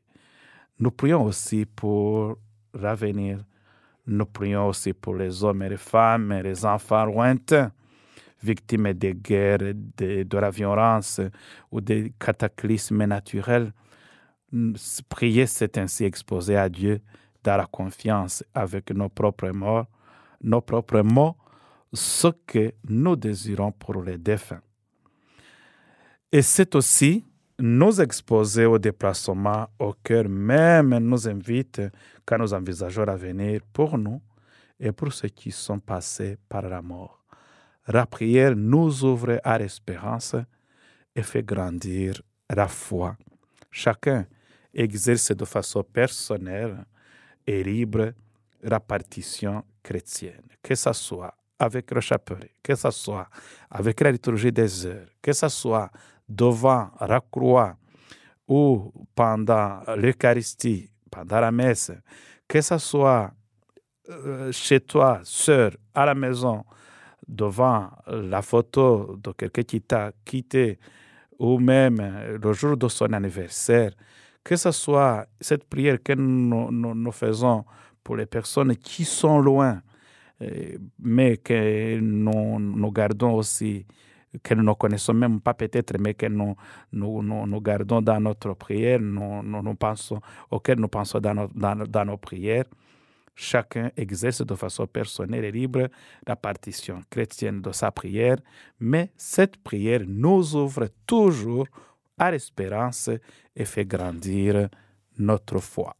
Nous 0.80 0.92
prions 0.92 1.26
aussi 1.26 1.66
pour 1.66 2.38
l'avenir. 2.74 3.40
Nous 4.08 4.26
prions 4.26 4.68
aussi 4.68 4.94
pour 4.94 5.16
les 5.16 5.44
hommes 5.44 5.64
et 5.64 5.70
les 5.70 5.76
femmes 5.76 6.32
et 6.32 6.42
les 6.42 6.66
enfants 6.66 7.04
lointains, 7.04 7.74
victimes 8.42 8.94
des 8.94 9.14
guerres, 9.16 9.58
de, 9.98 10.38
la 10.38 10.50
violence 10.50 11.20
ou 11.70 11.82
des 11.82 12.14
cataclysmes 12.18 13.04
naturels. 13.04 13.74
Prier, 15.10 15.46
c'est 15.46 15.78
ainsi 15.78 16.06
exposer 16.06 16.56
à 16.56 16.70
Dieu 16.70 17.02
dans 17.44 17.58
la 17.58 17.66
confiance 17.66 18.46
avec 18.54 18.92
nos 18.92 19.10
propres 19.10 19.50
morts, 19.50 19.88
nos 20.42 20.62
propres 20.62 21.02
mots, 21.02 21.36
ce 21.92 22.30
que 22.48 22.72
nous 22.88 23.18
désirons 23.18 23.74
pour 23.74 24.02
les 24.02 24.18
défunts. 24.18 24.62
Et 26.32 26.42
c'est 26.42 26.76
aussi 26.76 27.26
nous 27.60 28.00
exposer 28.02 28.66
au 28.66 28.80
déplacement 28.80 29.68
au 29.78 29.94
cœur 29.94 30.30
même 30.30 30.98
nous 31.00 31.28
invite 31.28 31.82
quand 32.26 32.38
nous 32.38 32.54
envisageons 32.54 33.04
l'avenir 33.04 33.62
pour 33.74 33.98
nous 33.98 34.22
et 34.80 34.92
pour 34.92 35.12
ceux 35.12 35.28
qui 35.28 35.52
sont 35.52 35.80
passés 35.80 36.38
par 36.48 36.64
la 36.64 36.82
mort. 36.82 37.22
La 37.88 38.06
prière 38.06 38.56
nous 38.56 39.04
ouvre 39.04 39.40
à 39.44 39.58
l'espérance 39.58 40.36
et 41.16 41.24
fait 41.24 41.44
grandir 41.44 42.22
la 42.50 42.68
foi. 42.68 43.18
Chacun 43.72 44.26
exerce 44.74 45.32
de 45.32 45.46
façon 45.46 45.84
personnelle 45.84 46.86
et 47.46 47.64
libre 47.64 48.14
la 48.62 48.80
partition 48.80 49.64
chrétienne, 49.84 50.44
que 50.62 50.76
ce 50.76 50.94
soit 50.94 51.34
avec 51.58 51.92
le 51.92 52.00
chapelet, 52.00 52.52
que 52.64 52.76
ce 52.76 52.92
soit 52.92 53.28
avec 53.70 54.00
la 54.00 54.12
liturgie 54.12 54.52
des 54.52 54.86
heures, 54.86 55.08
que 55.22 55.34
ce 55.34 55.50
soit 55.50 55.92
devant 56.30 56.92
la 57.02 57.20
croix 57.20 57.76
ou 58.48 58.92
pendant 59.16 59.82
l'Eucharistie, 59.98 60.90
pendant 61.12 61.40
la 61.40 61.52
messe, 61.52 61.92
que 62.48 62.62
ce 62.62 62.78
soit 62.78 63.32
euh, 64.10 64.52
chez 64.52 64.80
toi, 64.80 65.20
sœur, 65.24 65.72
à 65.94 66.06
la 66.06 66.16
maison, 66.16 66.64
devant 67.28 67.92
la 68.08 68.42
photo 68.42 69.20
de 69.22 69.32
quelqu'un 69.34 69.64
qui 69.64 69.82
t'a 69.82 70.12
quitté, 70.26 70.80
ou 71.38 71.60
même 71.60 72.02
le 72.42 72.54
jour 72.54 72.76
de 72.76 72.88
son 72.88 73.14
anniversaire, 73.14 73.92
que 74.44 74.56
ce 74.56 74.72
soit 74.72 75.28
cette 75.40 75.64
prière 75.66 76.02
que 76.04 76.14
nous, 76.14 77.12
faisons 77.12 77.66
pour 78.04 78.16
les 78.18 78.26
personnes 78.26 78.76
qui 78.76 79.06
sont 79.06 79.40
loin, 79.40 79.82
euh, 80.42 80.78
mais 80.98 81.38
que 81.38 82.00
nous 82.00 82.92
gardons 82.92 83.34
aussi, 83.34 83.86
que 84.44 84.54
nous 84.54 84.64
ne 84.64 84.74
connaissons 84.74 85.14
même 85.14 85.42
pas 85.42 85.54
peut-être, 85.54 85.98
mais 86.00 86.14
que 86.14 86.28
nous, 86.28 86.56
nous, 86.92 87.22
nous, 87.24 87.62
gardons 87.62 88.02
dans 88.02 88.20
notre 88.20 88.54
prière, 88.54 89.00
nous, 89.00 89.44
nous, 89.44 89.76
pensons, 89.76 90.22
auxquelles 90.52 90.80
nous 90.80 90.88
pensons 90.88 91.20
dans, 91.20 91.48
dans, 91.54 91.76
dans 91.76 92.06
nos 92.06 92.18
prières. 92.18 92.66
Chacun 93.36 93.90
exerce 93.96 94.42
de 94.42 94.54
façon 94.56 94.86
personnelle 94.86 95.46
et 95.46 95.52
libre 95.52 95.88
la 96.28 96.36
partition 96.36 97.02
chrétienne 97.10 97.62
de 97.62 97.72
sa 97.72 97.90
prière, 97.90 98.38
mais 98.80 99.12
cette 99.16 99.58
prière 99.64 100.02
nous 100.06 100.56
ouvre 100.56 100.90
toujours 101.08 101.66
à 102.18 102.32
l'espérance 102.32 103.10
et 103.56 103.66
fait 103.66 103.86
grandir 103.86 104.68
notre 105.18 105.60
foi. 105.60 105.96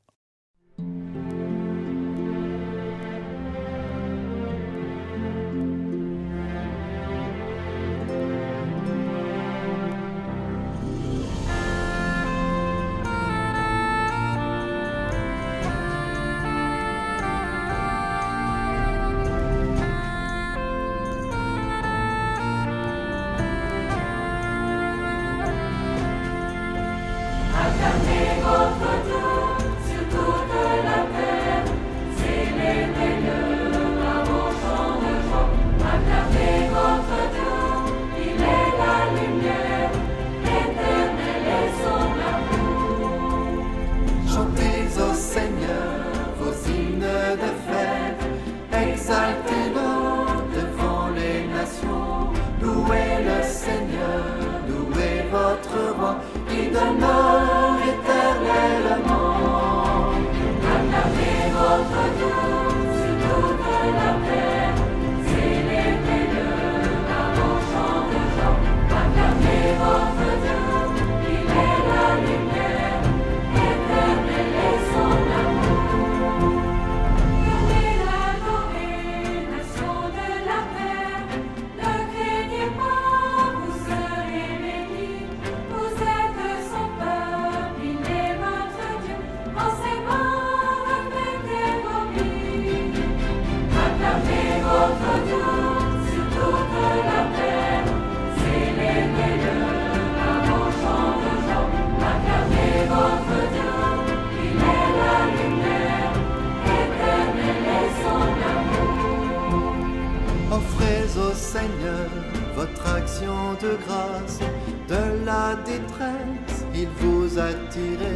Seigneur 111.60 112.10
votre 112.56 112.96
action 112.96 113.54
de 113.62 113.72
grâce. 113.86 114.40
De 114.88 115.26
la 115.26 115.56
détresse, 115.66 116.66
il 116.74 116.88
vous 117.00 117.38
a 117.38 117.52
tiré 117.70 118.16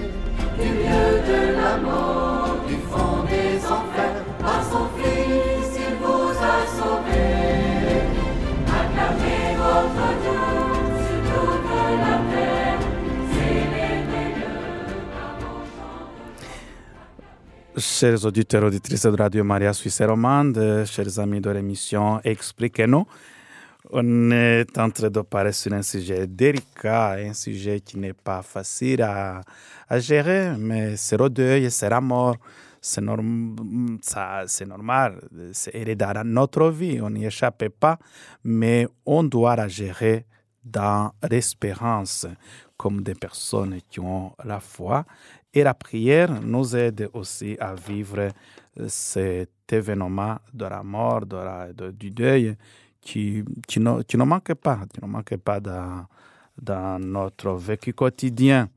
du 0.60 0.70
lieu 0.82 1.10
de 1.32 1.42
la 1.62 1.78
mort, 1.78 2.56
du 2.68 2.76
fond 2.90 3.24
des 3.34 3.58
enfers. 3.66 4.24
Par 4.40 4.64
son 4.72 4.86
Fils, 4.98 5.72
il 5.88 5.96
vous 6.02 6.32
a 6.56 6.58
sauvé. 6.78 7.26
Acclamez 8.80 9.46
votre 9.64 10.08
Dieu 10.22 10.44
sur 11.06 11.22
toute 11.30 11.68
la 12.06 12.16
terre. 12.32 12.80
Chers 17.76 18.24
auditeurs, 18.26 18.64
auditrices 18.64 19.08
de 19.08 19.18
Radio 19.18 19.44
Maria 19.44 19.74
Suisse 19.74 20.02
Romande, 20.02 20.84
chers 20.86 21.20
amis 21.20 21.42
de 21.42 21.50
l'émission 21.50 22.22
Expliquez-nous, 22.24 23.06
on 23.92 24.32
est 24.32 24.78
en 24.78 24.90
train 24.90 25.10
de 25.10 25.22
parler 25.22 25.52
sur 25.52 25.74
un 25.74 25.82
sujet 25.82 26.26
délicat, 26.28 27.14
un 27.14 27.34
sujet 27.34 27.82
qui 27.82 27.98
n'est 27.98 28.14
pas 28.14 28.42
facile 28.42 29.02
à, 29.02 29.42
gérer, 30.00 30.56
mais 30.58 30.96
c'est 30.96 31.18
le 31.18 31.30
deuil, 31.30 31.70
c'est 31.70 31.90
la 31.90 32.02
mort, 32.02 32.38
c'est 32.82 33.02
normal, 33.02 33.56
c'est 35.52 35.96
dans 35.96 36.24
notre 36.26 36.70
vie, 36.70 37.00
on 37.02 37.10
n'y 37.10 37.26
échappe 37.26 37.68
pas, 37.70 38.00
mais 38.44 38.88
on 39.06 39.24
doit 39.24 39.56
la 39.56 39.68
gérer 39.68 40.26
dans 40.64 41.12
l'espérance, 41.30 42.26
comme 42.78 43.04
des 43.04 43.16
personnes 43.16 43.80
qui 43.90 44.00
ont 44.00 44.32
la 44.44 44.60
foi. 44.60 45.06
Et 45.54 45.62
la 45.62 45.74
prière 45.74 46.42
nous 46.42 46.76
aide 46.76 47.10
aussi 47.14 47.56
à 47.60 47.76
vivre 47.76 48.18
euh, 48.20 48.88
cet 48.88 49.72
événement 49.72 50.38
de 50.52 50.66
la 50.66 50.82
mort, 50.82 51.26
de 51.26 51.74
de- 51.74 51.92
du 51.92 52.10
deuil, 52.10 52.56
qui, 53.04 53.44
qui, 53.68 53.80
ne, 53.80 54.02
qui 54.04 54.18
ne 54.18 54.24
manque 54.24 54.54
pas, 54.56 54.82
qui 54.94 55.00
ne 55.04 55.08
manque 55.10 55.36
pas 55.38 55.60
dans, 55.60 56.06
dans 56.62 57.00
notre 57.00 57.52
vécu 57.54 57.94
quotidien. 57.94 58.70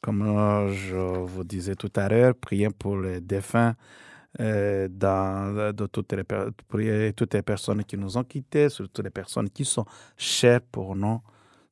Comme 0.00 0.70
je 0.72 0.96
vous 1.24 1.42
disais 1.44 1.74
tout 1.74 1.90
à 1.96 2.08
l'heure, 2.08 2.34
prier 2.34 2.68
pour 2.70 2.98
les 2.98 3.20
défunts, 3.20 3.74
euh, 4.40 4.86
dans, 4.88 5.72
de 5.72 5.86
toutes 5.86 6.12
les, 6.12 6.22
prier 6.68 7.12
toutes 7.14 7.34
les 7.34 7.42
personnes 7.42 7.82
qui 7.84 7.96
nous 7.96 8.16
ont 8.16 8.22
quittés, 8.24 8.68
surtout 8.68 9.02
les 9.02 9.10
personnes 9.10 9.50
qui 9.50 9.64
sont 9.64 9.84
chères 10.16 10.60
pour 10.60 10.94
nous. 10.94 11.20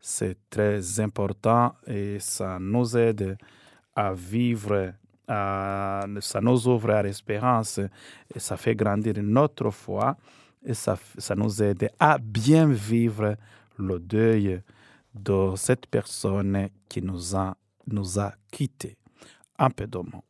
C'est 0.01 0.37
très 0.51 0.99
important 1.01 1.75
et 1.87 2.19
ça 2.19 2.59
nous 2.61 2.97
aide 2.97 3.37
à 3.95 4.13
vivre, 4.13 4.93
à- 5.29 6.05
ça 6.21 6.41
nous 6.41 6.67
ouvre 6.67 6.91
à 6.91 7.03
l'espérance 7.03 7.79
et 8.35 8.39
ça 8.39 8.57
fait 8.57 8.75
grandir 8.75 9.15
notre 9.23 9.71
foi 9.71 10.17
et 10.67 10.75
ça, 10.75 10.99
ça 11.17 11.35
nous 11.35 11.63
aide 11.63 11.89
à 11.99 12.19
bien 12.19 12.67
vivre 12.69 13.37
le 13.79 13.99
deuil 13.99 14.61
de 15.15 15.55
cette 15.57 15.87
personne 15.87 16.69
qui 16.89 17.01
nous 17.01 17.35
a, 17.37 17.57
nous 17.87 18.19
a 18.19 18.33
quittés. 18.51 18.97
Un 19.59 19.71
peu 19.71 19.87
de 19.87 19.97
mots. 19.99 20.25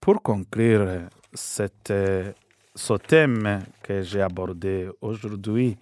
Pour 0.00 0.22
conclure 0.22 1.00
ce 1.34 1.66
thème 3.06 3.60
que 3.82 4.00
j'ai 4.02 4.22
abordé 4.22 4.88
aujourd'hui, 5.00 5.76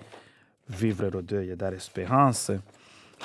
vivre 0.68 1.08
le 1.10 1.22
deuil 1.22 1.54
dans 1.56 1.70
l'espérance 1.70 2.50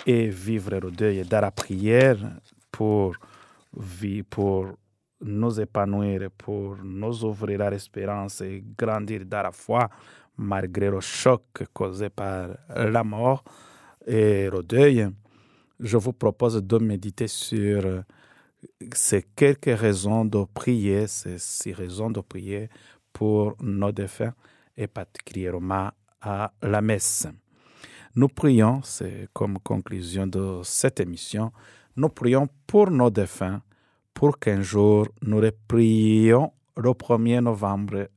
et 0.05 0.27
vivre 0.27 0.75
le 0.79 0.91
deuil 0.91 1.23
dans 1.23 1.41
la 1.41 1.51
prière 1.51 2.17
pour, 2.71 3.15
vi- 3.75 4.23
pour 4.23 4.67
nous 5.21 5.59
épanouir, 5.59 6.29
pour 6.37 6.77
nous 6.83 7.23
ouvrir 7.25 7.61
à 7.61 7.69
l'espérance 7.69 8.41
et 8.41 8.63
grandir 8.77 9.25
dans 9.25 9.43
la 9.43 9.51
foi 9.51 9.89
malgré 10.37 10.89
le 10.89 10.99
choc 11.01 11.43
causé 11.73 12.09
par 12.09 12.49
la 12.75 13.03
mort 13.03 13.43
et 14.05 14.49
le 14.49 14.61
deuil, 14.63 15.07
je 15.79 15.97
vous 15.97 16.13
propose 16.13 16.61
de 16.63 16.77
méditer 16.77 17.27
sur 17.27 18.03
ces 18.93 19.23
quelques 19.35 19.77
raisons 19.77 20.25
de 20.25 20.45
prier, 20.53 21.07
ces 21.07 21.37
six 21.37 21.73
raisons 21.73 22.09
de 22.09 22.21
prier 22.21 22.69
pour 23.11 23.55
nos 23.61 23.91
défunts 23.91 24.33
et 24.75 24.87
particulièrement 24.87 25.89
à 26.21 26.51
la 26.61 26.81
messe. 26.81 27.27
Nous 28.15 28.27
prions, 28.27 28.81
c'est 28.83 29.27
comme 29.33 29.59
conclusion 29.59 30.25
de 30.27 30.61
cette 30.63 30.99
émission, 30.99 31.51
nous 31.95 32.09
prions 32.09 32.47
pour 32.65 32.89
nos 32.89 33.09
défunts 33.09 33.61
pour 34.17 34.39
qu'un 34.39 34.63
jour 34.63 35.07
nous 35.21 35.39
les 35.39 35.51
prions 35.51 36.51
le 36.75 36.89
1er 36.89 37.39
novembre. 37.39 38.07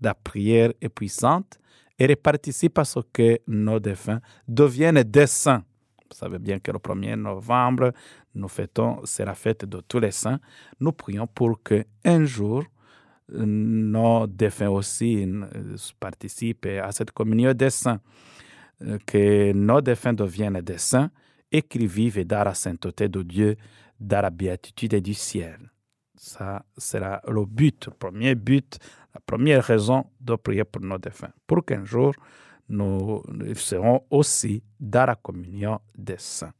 La 0.00 0.14
prière 0.14 0.72
est 0.80 0.88
puissante 0.88 1.58
et 1.98 2.16
participe 2.16 2.78
à 2.78 2.84
ce 2.84 3.00
que 3.12 3.40
nos 3.46 3.78
défunts 3.78 4.20
deviennent 4.48 5.02
des 5.02 5.26
saints. 5.26 5.62
Vous 6.10 6.16
savez 6.16 6.38
bien 6.38 6.58
que 6.58 6.72
le 6.72 6.78
1er 6.78 7.16
novembre, 7.16 7.92
nous 8.34 8.48
fêtons, 8.48 9.02
c'est 9.04 9.26
la 9.26 9.34
fête 9.34 9.66
de 9.66 9.82
tous 9.86 10.00
les 10.00 10.10
saints. 10.10 10.40
Nous 10.80 10.92
prions 10.92 11.26
pour 11.26 11.62
que 11.62 11.84
un 12.02 12.24
jour, 12.24 12.64
nos 13.28 14.26
défunts 14.26 14.70
aussi 14.70 15.28
participent 16.00 16.66
à 16.82 16.92
cette 16.92 17.10
communion 17.10 17.52
des 17.52 17.68
saints, 17.68 18.00
que 19.04 19.52
nos 19.52 19.82
défunts 19.82 20.14
deviennent 20.14 20.62
des 20.62 20.78
saints 20.78 21.10
et 21.52 21.60
qu'ils 21.60 21.88
vivent 21.88 22.26
dans 22.26 22.44
la 22.44 22.54
sainteté 22.54 23.08
de 23.10 23.22
Dieu, 23.22 23.56
dans 23.98 24.22
la 24.22 24.30
béatitude 24.30 24.96
du 24.96 25.14
ciel. 25.14 25.70
Ça 26.14 26.64
sera 26.76 27.20
le 27.28 27.44
but, 27.44 27.86
le 27.86 27.92
premier 27.92 28.34
but, 28.34 28.78
la 29.14 29.20
première 29.20 29.62
raison 29.64 30.04
de 30.20 30.34
prier 30.34 30.64
pour 30.64 30.82
nos 30.82 30.98
défunts, 30.98 31.32
pour 31.46 31.64
qu'un 31.64 31.84
jour 31.84 32.14
nous, 32.68 33.22
serons 33.54 34.02
aussi 34.10 34.62
dans 34.80 35.06
la 35.06 35.14
communion 35.14 35.78
des 35.96 36.18
saints. 36.18 36.52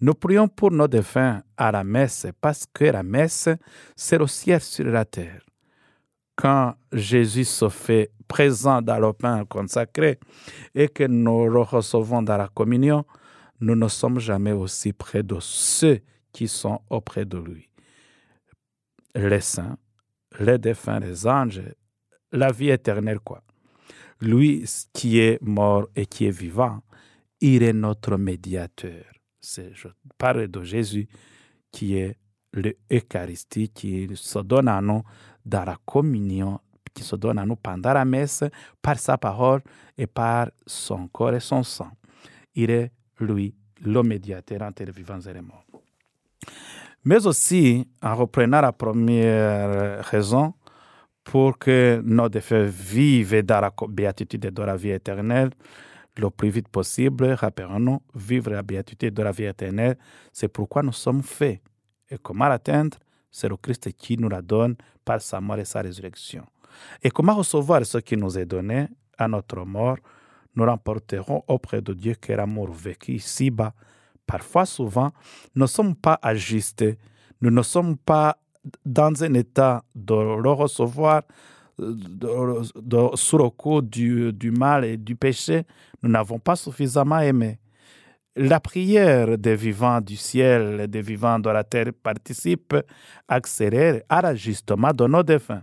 Nous 0.00 0.14
prions 0.14 0.48
pour 0.48 0.70
nos 0.70 0.88
défunts 0.88 1.42
à 1.56 1.72
la 1.72 1.84
messe 1.84 2.26
parce 2.40 2.66
que 2.72 2.84
la 2.84 3.02
messe, 3.02 3.48
c'est 3.96 4.18
le 4.18 4.26
ciel 4.26 4.60
sur 4.60 4.86
la 4.86 5.04
terre. 5.04 5.42
Quand 6.36 6.74
Jésus 6.92 7.44
se 7.44 7.68
fait 7.68 8.10
présent 8.28 8.80
dans 8.80 8.98
le 8.98 9.12
pain 9.12 9.44
consacré 9.44 10.18
et 10.74 10.88
que 10.88 11.04
nous 11.04 11.48
le 11.48 11.60
recevons 11.60 12.22
dans 12.22 12.36
la 12.36 12.48
communion, 12.48 13.04
nous 13.60 13.74
ne 13.74 13.88
sommes 13.88 14.20
jamais 14.20 14.52
aussi 14.52 14.92
près 14.92 15.22
de 15.22 15.36
ceux 15.40 16.00
qui 16.38 16.46
sont 16.46 16.80
auprès 16.88 17.24
de 17.24 17.36
lui. 17.36 17.68
Les 19.12 19.40
saints, 19.40 19.76
les 20.38 20.56
défunts, 20.56 21.00
les 21.00 21.26
anges, 21.26 21.60
la 22.30 22.52
vie 22.52 22.70
éternelle, 22.70 23.18
quoi. 23.18 23.42
Lui 24.20 24.64
qui 24.92 25.18
est 25.18 25.42
mort 25.42 25.88
et 25.96 26.06
qui 26.06 26.26
est 26.26 26.38
vivant, 26.44 26.80
il 27.40 27.64
est 27.64 27.72
notre 27.72 28.16
médiateur. 28.16 29.04
C'est, 29.40 29.74
je 29.74 29.88
parle 30.16 30.46
de 30.46 30.62
Jésus 30.62 31.08
qui 31.72 31.96
est 31.96 32.16
l'Eucharistie, 32.52 33.70
qui 33.70 34.08
se 34.14 34.38
donne 34.38 34.68
à 34.68 34.80
nous 34.80 35.02
dans 35.44 35.64
la 35.64 35.76
communion, 35.84 36.60
qui 36.94 37.02
se 37.02 37.16
donne 37.16 37.38
à 37.38 37.46
nous 37.46 37.56
pendant 37.56 37.94
la 37.94 38.04
messe 38.04 38.44
par 38.80 38.96
sa 39.00 39.18
parole 39.18 39.62
et 39.96 40.06
par 40.06 40.50
son 40.64 41.08
corps 41.08 41.34
et 41.34 41.40
son 41.40 41.64
sang. 41.64 41.90
Il 42.54 42.70
est, 42.70 42.92
lui, 43.18 43.56
le 43.80 44.04
médiateur 44.04 44.62
entre 44.62 44.84
les 44.84 44.92
vivants 44.92 45.20
et 45.20 45.32
les 45.32 45.40
morts. 45.40 45.64
Mais 47.04 47.26
aussi, 47.26 47.88
en 48.02 48.14
reprenant 48.14 48.60
la 48.60 48.72
première 48.72 50.04
raison, 50.04 50.54
pour 51.24 51.58
que 51.58 52.00
nos 52.04 52.28
défunts 52.28 52.64
vivent 52.64 53.42
dans 53.42 53.60
la 53.60 53.72
béatitude 53.88 54.46
de 54.50 54.62
la 54.62 54.76
vie 54.76 54.90
éternelle 54.90 55.50
le 56.16 56.30
plus 56.30 56.48
vite 56.48 56.68
possible. 56.68 57.26
Rappelons-nous, 57.32 58.00
vivre 58.14 58.50
la 58.50 58.62
béatitude 58.62 59.14
de 59.14 59.22
la 59.22 59.30
vie 59.30 59.44
éternelle, 59.44 59.96
c'est 60.32 60.48
pourquoi 60.48 60.82
nous 60.82 60.92
sommes 60.92 61.22
faits. 61.22 61.60
Et 62.10 62.16
comment 62.18 62.48
l'atteindre? 62.48 62.96
C'est 63.30 63.48
le 63.48 63.56
Christ 63.56 63.92
qui 63.92 64.16
nous 64.16 64.28
la 64.28 64.40
donne 64.40 64.74
par 65.04 65.20
sa 65.20 65.40
mort 65.40 65.58
et 65.58 65.64
sa 65.64 65.82
résurrection. 65.82 66.44
Et 67.02 67.10
comment 67.10 67.34
recevoir 67.34 67.84
ce 67.84 67.98
qui 67.98 68.16
nous 68.16 68.38
est 68.38 68.46
donné? 68.46 68.88
À 69.16 69.28
notre 69.28 69.64
mort 69.64 69.98
Nous 70.54 70.64
remporterons 70.64 71.42
auprès 71.46 71.82
de 71.82 71.92
Dieu 71.92 72.14
que 72.20 72.32
l'amour 72.32 72.72
vécu 72.72 73.12
ici-bas. 73.12 73.74
Parfois, 74.28 74.66
souvent, 74.66 75.10
ne 75.56 75.66
sommes 75.66 75.96
pas 75.96 76.18
ajustés, 76.22 76.98
nous 77.40 77.50
ne 77.50 77.62
sommes 77.62 77.96
pas 77.96 78.36
dans 78.84 79.24
un 79.24 79.32
état 79.34 79.82
de 79.94 80.14
le 80.14 80.50
recevoir 80.52 81.22
de- 81.78 82.62
de- 82.80 83.16
sous 83.16 83.38
le 83.38 83.48
coup 83.50 83.80
du, 83.80 84.32
du 84.32 84.50
mal 84.50 84.84
et 84.84 84.96
du 84.98 85.14
péché, 85.16 85.64
nous 86.02 86.10
n'avons 86.10 86.38
pas 86.38 86.56
suffisamment 86.56 87.20
aimé. 87.20 87.58
La 88.36 88.60
prière 88.60 89.38
des 89.38 89.56
vivants 89.56 90.00
du 90.00 90.16
ciel 90.16 90.80
et 90.82 90.88
des 90.88 91.00
vivants 91.02 91.38
de 91.38 91.48
la 91.50 91.64
terre 91.64 91.92
participe, 92.02 92.76
accélère 93.28 94.02
à 94.08 94.20
l'ajustement 94.20 94.92
de 94.92 95.06
nos 95.06 95.22
défunts. 95.22 95.62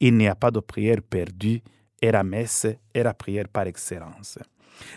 Il 0.00 0.16
n'y 0.16 0.26
a 0.28 0.34
pas 0.34 0.50
de 0.50 0.60
prière 0.60 1.00
perdue 1.08 1.62
et 2.02 2.10
la 2.10 2.24
messe 2.24 2.66
est 2.94 3.02
la 3.02 3.14
prière 3.14 3.46
par 3.48 3.66
excellence. 3.66 4.38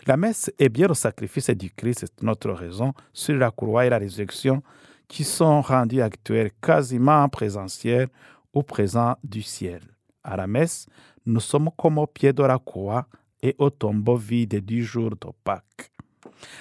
La 0.06 0.18
messe 0.18 0.52
est 0.60 0.70
bien 0.70 0.88
le 0.88 0.94
sacrifice 0.94 1.50
du 1.52 1.72
Christ, 1.72 2.02
c'est 2.02 2.24
notre 2.24 2.52
raison, 2.52 2.94
sur 3.12 3.36
la 3.36 3.52
croix 3.52 3.86
et 3.86 3.90
la 3.90 3.98
résurrection, 3.98 4.62
qui 5.08 5.24
sont 5.24 5.62
rendus 5.62 6.02
actuels 6.02 6.52
quasiment 6.62 7.24
en 7.24 7.30
présentiel 7.30 8.08
au 8.54 8.64
présent 8.64 9.16
du 9.24 9.42
ciel. 9.42 9.82
À 10.24 10.38
la 10.38 10.48
messe, 10.48 10.88
nous 11.26 11.40
sommes 11.40 11.70
comme 11.78 11.98
au 11.98 12.08
pied 12.08 12.34
de 12.34 12.44
la 12.44 12.60
croix 12.60 13.06
et 13.42 13.56
au 13.58 13.70
tombeau 13.70 14.16
vide 14.16 14.64
du 14.64 14.84
jour 14.84 15.12
de 15.12 15.28
Pâques. 15.44 15.92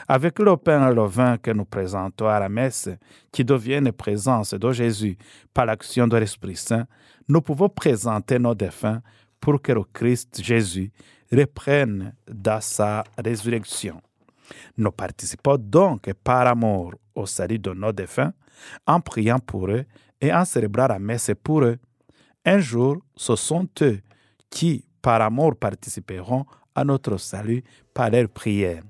Avec 0.09 0.39
le 0.39 0.57
pain 0.57 0.91
et 0.91 0.95
le 0.95 1.05
vin 1.05 1.39
que 1.39 1.51
nous 1.51 1.65
présentons 1.65 2.29
à 2.29 2.39
la 2.39 2.49
messe, 2.49 2.89
qui 3.31 3.45
deviennent 3.45 3.93
présence 3.93 4.55
de 4.55 4.73
Jésus 4.73 5.17
par 5.55 5.67
l'action 5.67 6.07
de 6.07 6.17
l'Esprit 6.17 6.57
Saint, 6.57 6.87
nous 7.29 7.41
pouvons 7.41 7.69
présenter 7.69 8.39
nos 8.39 8.55
défunts 8.55 9.01
pour 9.41 9.61
que 9.61 9.73
le 9.73 9.83
Christ 9.93 10.43
Jésus 10.43 10.93
reprenne 11.33 12.15
dans 12.31 12.61
sa 12.61 13.05
résurrection. 13.17 14.01
Nous 14.77 14.91
participons 14.91 15.57
donc 15.59 16.13
par 16.23 16.47
amour 16.47 16.95
au 17.15 17.27
salut 17.27 17.59
de 17.59 17.73
nos 17.73 17.93
défunts 17.93 18.33
en 18.87 19.01
priant 19.01 19.39
pour 19.39 19.69
eux 19.71 19.85
et 20.21 20.33
en 20.33 20.45
célébrant 20.45 20.87
la 20.87 20.99
messe 20.99 21.31
pour 21.43 21.63
eux. 21.65 21.79
Un 22.45 22.59
jour, 22.59 22.99
ce 23.17 23.37
sont 23.37 23.69
eux 23.81 24.01
qui, 24.51 24.85
par 25.01 25.21
amour, 25.23 25.57
participeront 25.57 26.45
à 26.75 26.85
notre 26.85 27.17
salut 27.19 27.63
par 27.93 28.11
leur 28.11 28.29
prière. 28.29 28.83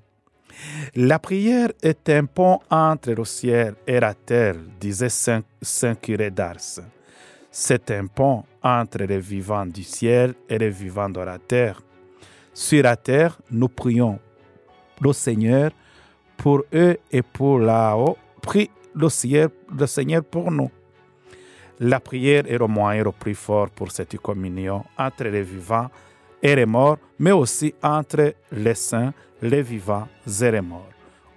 La 0.95 1.19
prière 1.19 1.69
est 1.81 2.09
un 2.09 2.25
pont 2.25 2.59
entre 2.69 3.11
le 3.11 3.25
ciel 3.25 3.75
et 3.87 3.99
la 3.99 4.13
terre, 4.13 4.55
disait 4.79 5.09
Saint, 5.09 5.43
Saint 5.61 5.95
curé 5.95 6.29
d'Ars. 6.29 6.79
C'est 7.51 7.91
un 7.91 8.07
pont 8.07 8.43
entre 8.61 9.03
les 9.03 9.19
vivants 9.19 9.65
du 9.65 9.83
ciel 9.83 10.35
et 10.49 10.57
les 10.57 10.69
vivants 10.69 11.09
de 11.09 11.19
la 11.19 11.39
terre. 11.39 11.81
Sur 12.53 12.83
la 12.83 12.95
terre, 12.95 13.39
nous 13.49 13.67
prions 13.67 14.19
le 15.01 15.11
Seigneur 15.13 15.71
pour 16.37 16.63
eux 16.73 16.97
et 17.11 17.21
pour 17.21 17.59
là-haut. 17.59 18.17
Prie 18.41 18.69
le 18.93 19.09
Seigneur, 19.09 19.49
le 19.75 19.87
Seigneur 19.87 20.23
pour 20.23 20.51
nous. 20.51 20.69
La 21.79 21.99
prière 21.99 22.43
est 22.47 22.57
le 22.57 22.67
moyen 22.67 23.03
le 23.03 23.11
plus 23.11 23.33
fort 23.33 23.69
pour 23.69 23.91
cette 23.91 24.17
communion 24.19 24.83
entre 24.97 25.23
les 25.23 25.41
vivants 25.41 25.89
et 26.41 26.55
les 26.55 26.65
morts, 26.65 26.97
mais 27.17 27.31
aussi 27.31 27.73
entre 27.81 28.35
les 28.51 28.75
saints, 28.75 29.13
les 29.41 29.61
vivants 29.61 30.07
et 30.41 30.51
les 30.51 30.61
morts. 30.61 30.89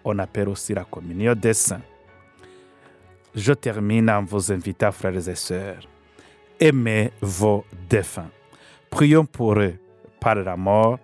On 0.04 0.18
appelle 0.18 0.48
aussi 0.48 0.74
la 0.74 0.84
communion 0.84 1.34
des 1.34 1.54
saints. 1.54 1.80
Je 3.34 3.52
termine 3.54 4.10
en 4.10 4.22
vous 4.22 4.52
invitant, 4.52 4.92
frères 4.92 5.28
et 5.28 5.34
sœurs, 5.34 5.88
aimez 6.60 7.12
vos 7.20 7.64
défunts. 7.88 8.30
Prions 8.90 9.26
pour 9.26 9.58
eux 9.58 9.74
par 10.20 10.36
la 10.36 10.56
mort. 10.56 10.98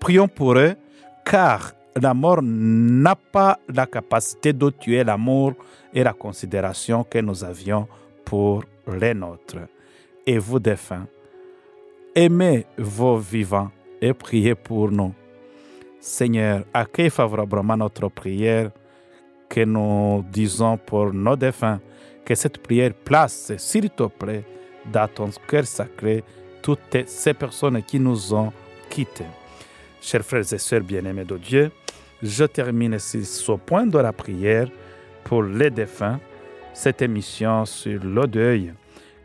Prions 0.00 0.28
pour 0.28 0.56
eux 0.56 0.74
car 1.24 1.72
la 1.94 2.14
mort 2.14 2.40
n'a 2.42 3.14
pas 3.14 3.58
la 3.68 3.86
capacité 3.86 4.52
de 4.52 4.70
tuer 4.70 5.04
l'amour 5.04 5.54
et 5.92 6.02
la 6.02 6.12
considération 6.12 7.04
que 7.04 7.18
nous 7.18 7.44
avions 7.44 7.86
pour 8.24 8.64
les 8.86 9.14
nôtres. 9.14 9.68
Et 10.26 10.38
vous, 10.38 10.58
défunts, 10.58 11.06
aimez 12.14 12.66
vos 12.78 13.18
vivants 13.18 13.70
et 14.00 14.14
priez 14.14 14.54
pour 14.54 14.90
nous. 14.90 15.12
Seigneur, 16.00 16.64
accueille 16.72 17.10
favorablement 17.10 17.76
notre 17.76 18.08
prière 18.08 18.70
que 19.48 19.64
nous 19.64 20.24
disons 20.32 20.78
pour 20.78 21.12
nos 21.12 21.36
défunts, 21.36 21.80
que 22.24 22.34
cette 22.34 22.58
prière 22.58 22.94
place, 22.94 23.52
s'il 23.58 23.90
te 23.90 24.04
plaît, 24.04 24.44
dans 24.90 25.08
ton 25.08 25.30
cœur 25.46 25.66
sacré, 25.66 26.24
toutes 26.62 27.06
ces 27.06 27.34
personnes 27.34 27.82
qui 27.82 27.98
nous 28.00 28.32
ont 28.32 28.52
quittés. 28.88 29.39
Chers 30.00 30.24
frères 30.24 30.50
et 30.52 30.58
sœurs 30.58 30.80
bien-aimés 30.80 31.26
de 31.26 31.36
Dieu, 31.36 31.70
je 32.22 32.44
termine 32.44 32.94
ici 32.94 33.22
ce 33.24 33.52
point 33.52 33.86
de 33.86 33.98
la 33.98 34.12
prière 34.12 34.68
pour 35.24 35.42
les 35.42 35.70
défunts, 35.70 36.18
cette 36.72 37.02
émission 37.02 37.66
sur 37.66 38.02
le 38.02 38.26
deuil. 38.26 38.72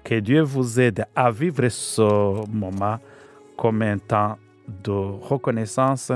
Que 0.04 0.20
Dieu 0.20 0.42
vous 0.42 0.80
aide 0.80 1.06
à 1.16 1.32
vivre 1.32 1.68
ce 1.70 2.46
moment 2.50 3.00
comme 3.58 3.82
un 3.84 3.98
temps 3.98 4.38
de 4.68 4.92
reconnaissance, 4.92 6.12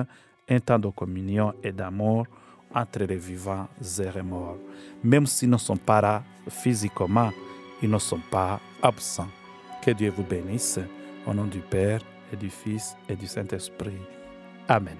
un 0.49 0.59
temps 0.59 0.77
de 0.77 0.89
communion 0.89 1.53
et 1.63 1.71
d'amour 1.71 2.27
entre 2.75 3.03
les 3.05 3.15
vivants 3.15 3.67
et 3.81 4.11
les 4.13 4.21
morts. 4.21 4.57
Même 5.01 5.25
s'ils 5.25 5.49
ne 5.49 5.57
sont 5.57 5.77
pas 5.77 6.01
là 6.01 6.23
physiquement, 6.49 7.31
ils 7.81 7.89
ne 7.89 7.97
sont 7.97 8.21
pas 8.29 8.59
absents. 8.83 9.29
Que 9.81 9.91
Dieu 9.91 10.11
vous 10.15 10.23
bénisse 10.23 10.79
au 11.25 11.33
nom 11.33 11.45
du 11.45 11.59
Père 11.59 12.01
et 12.33 12.35
du 12.35 12.49
Fils 12.49 12.95
et 13.07 13.15
du 13.15 13.25
Saint-Esprit. 13.25 14.18
Amén. 14.69 14.99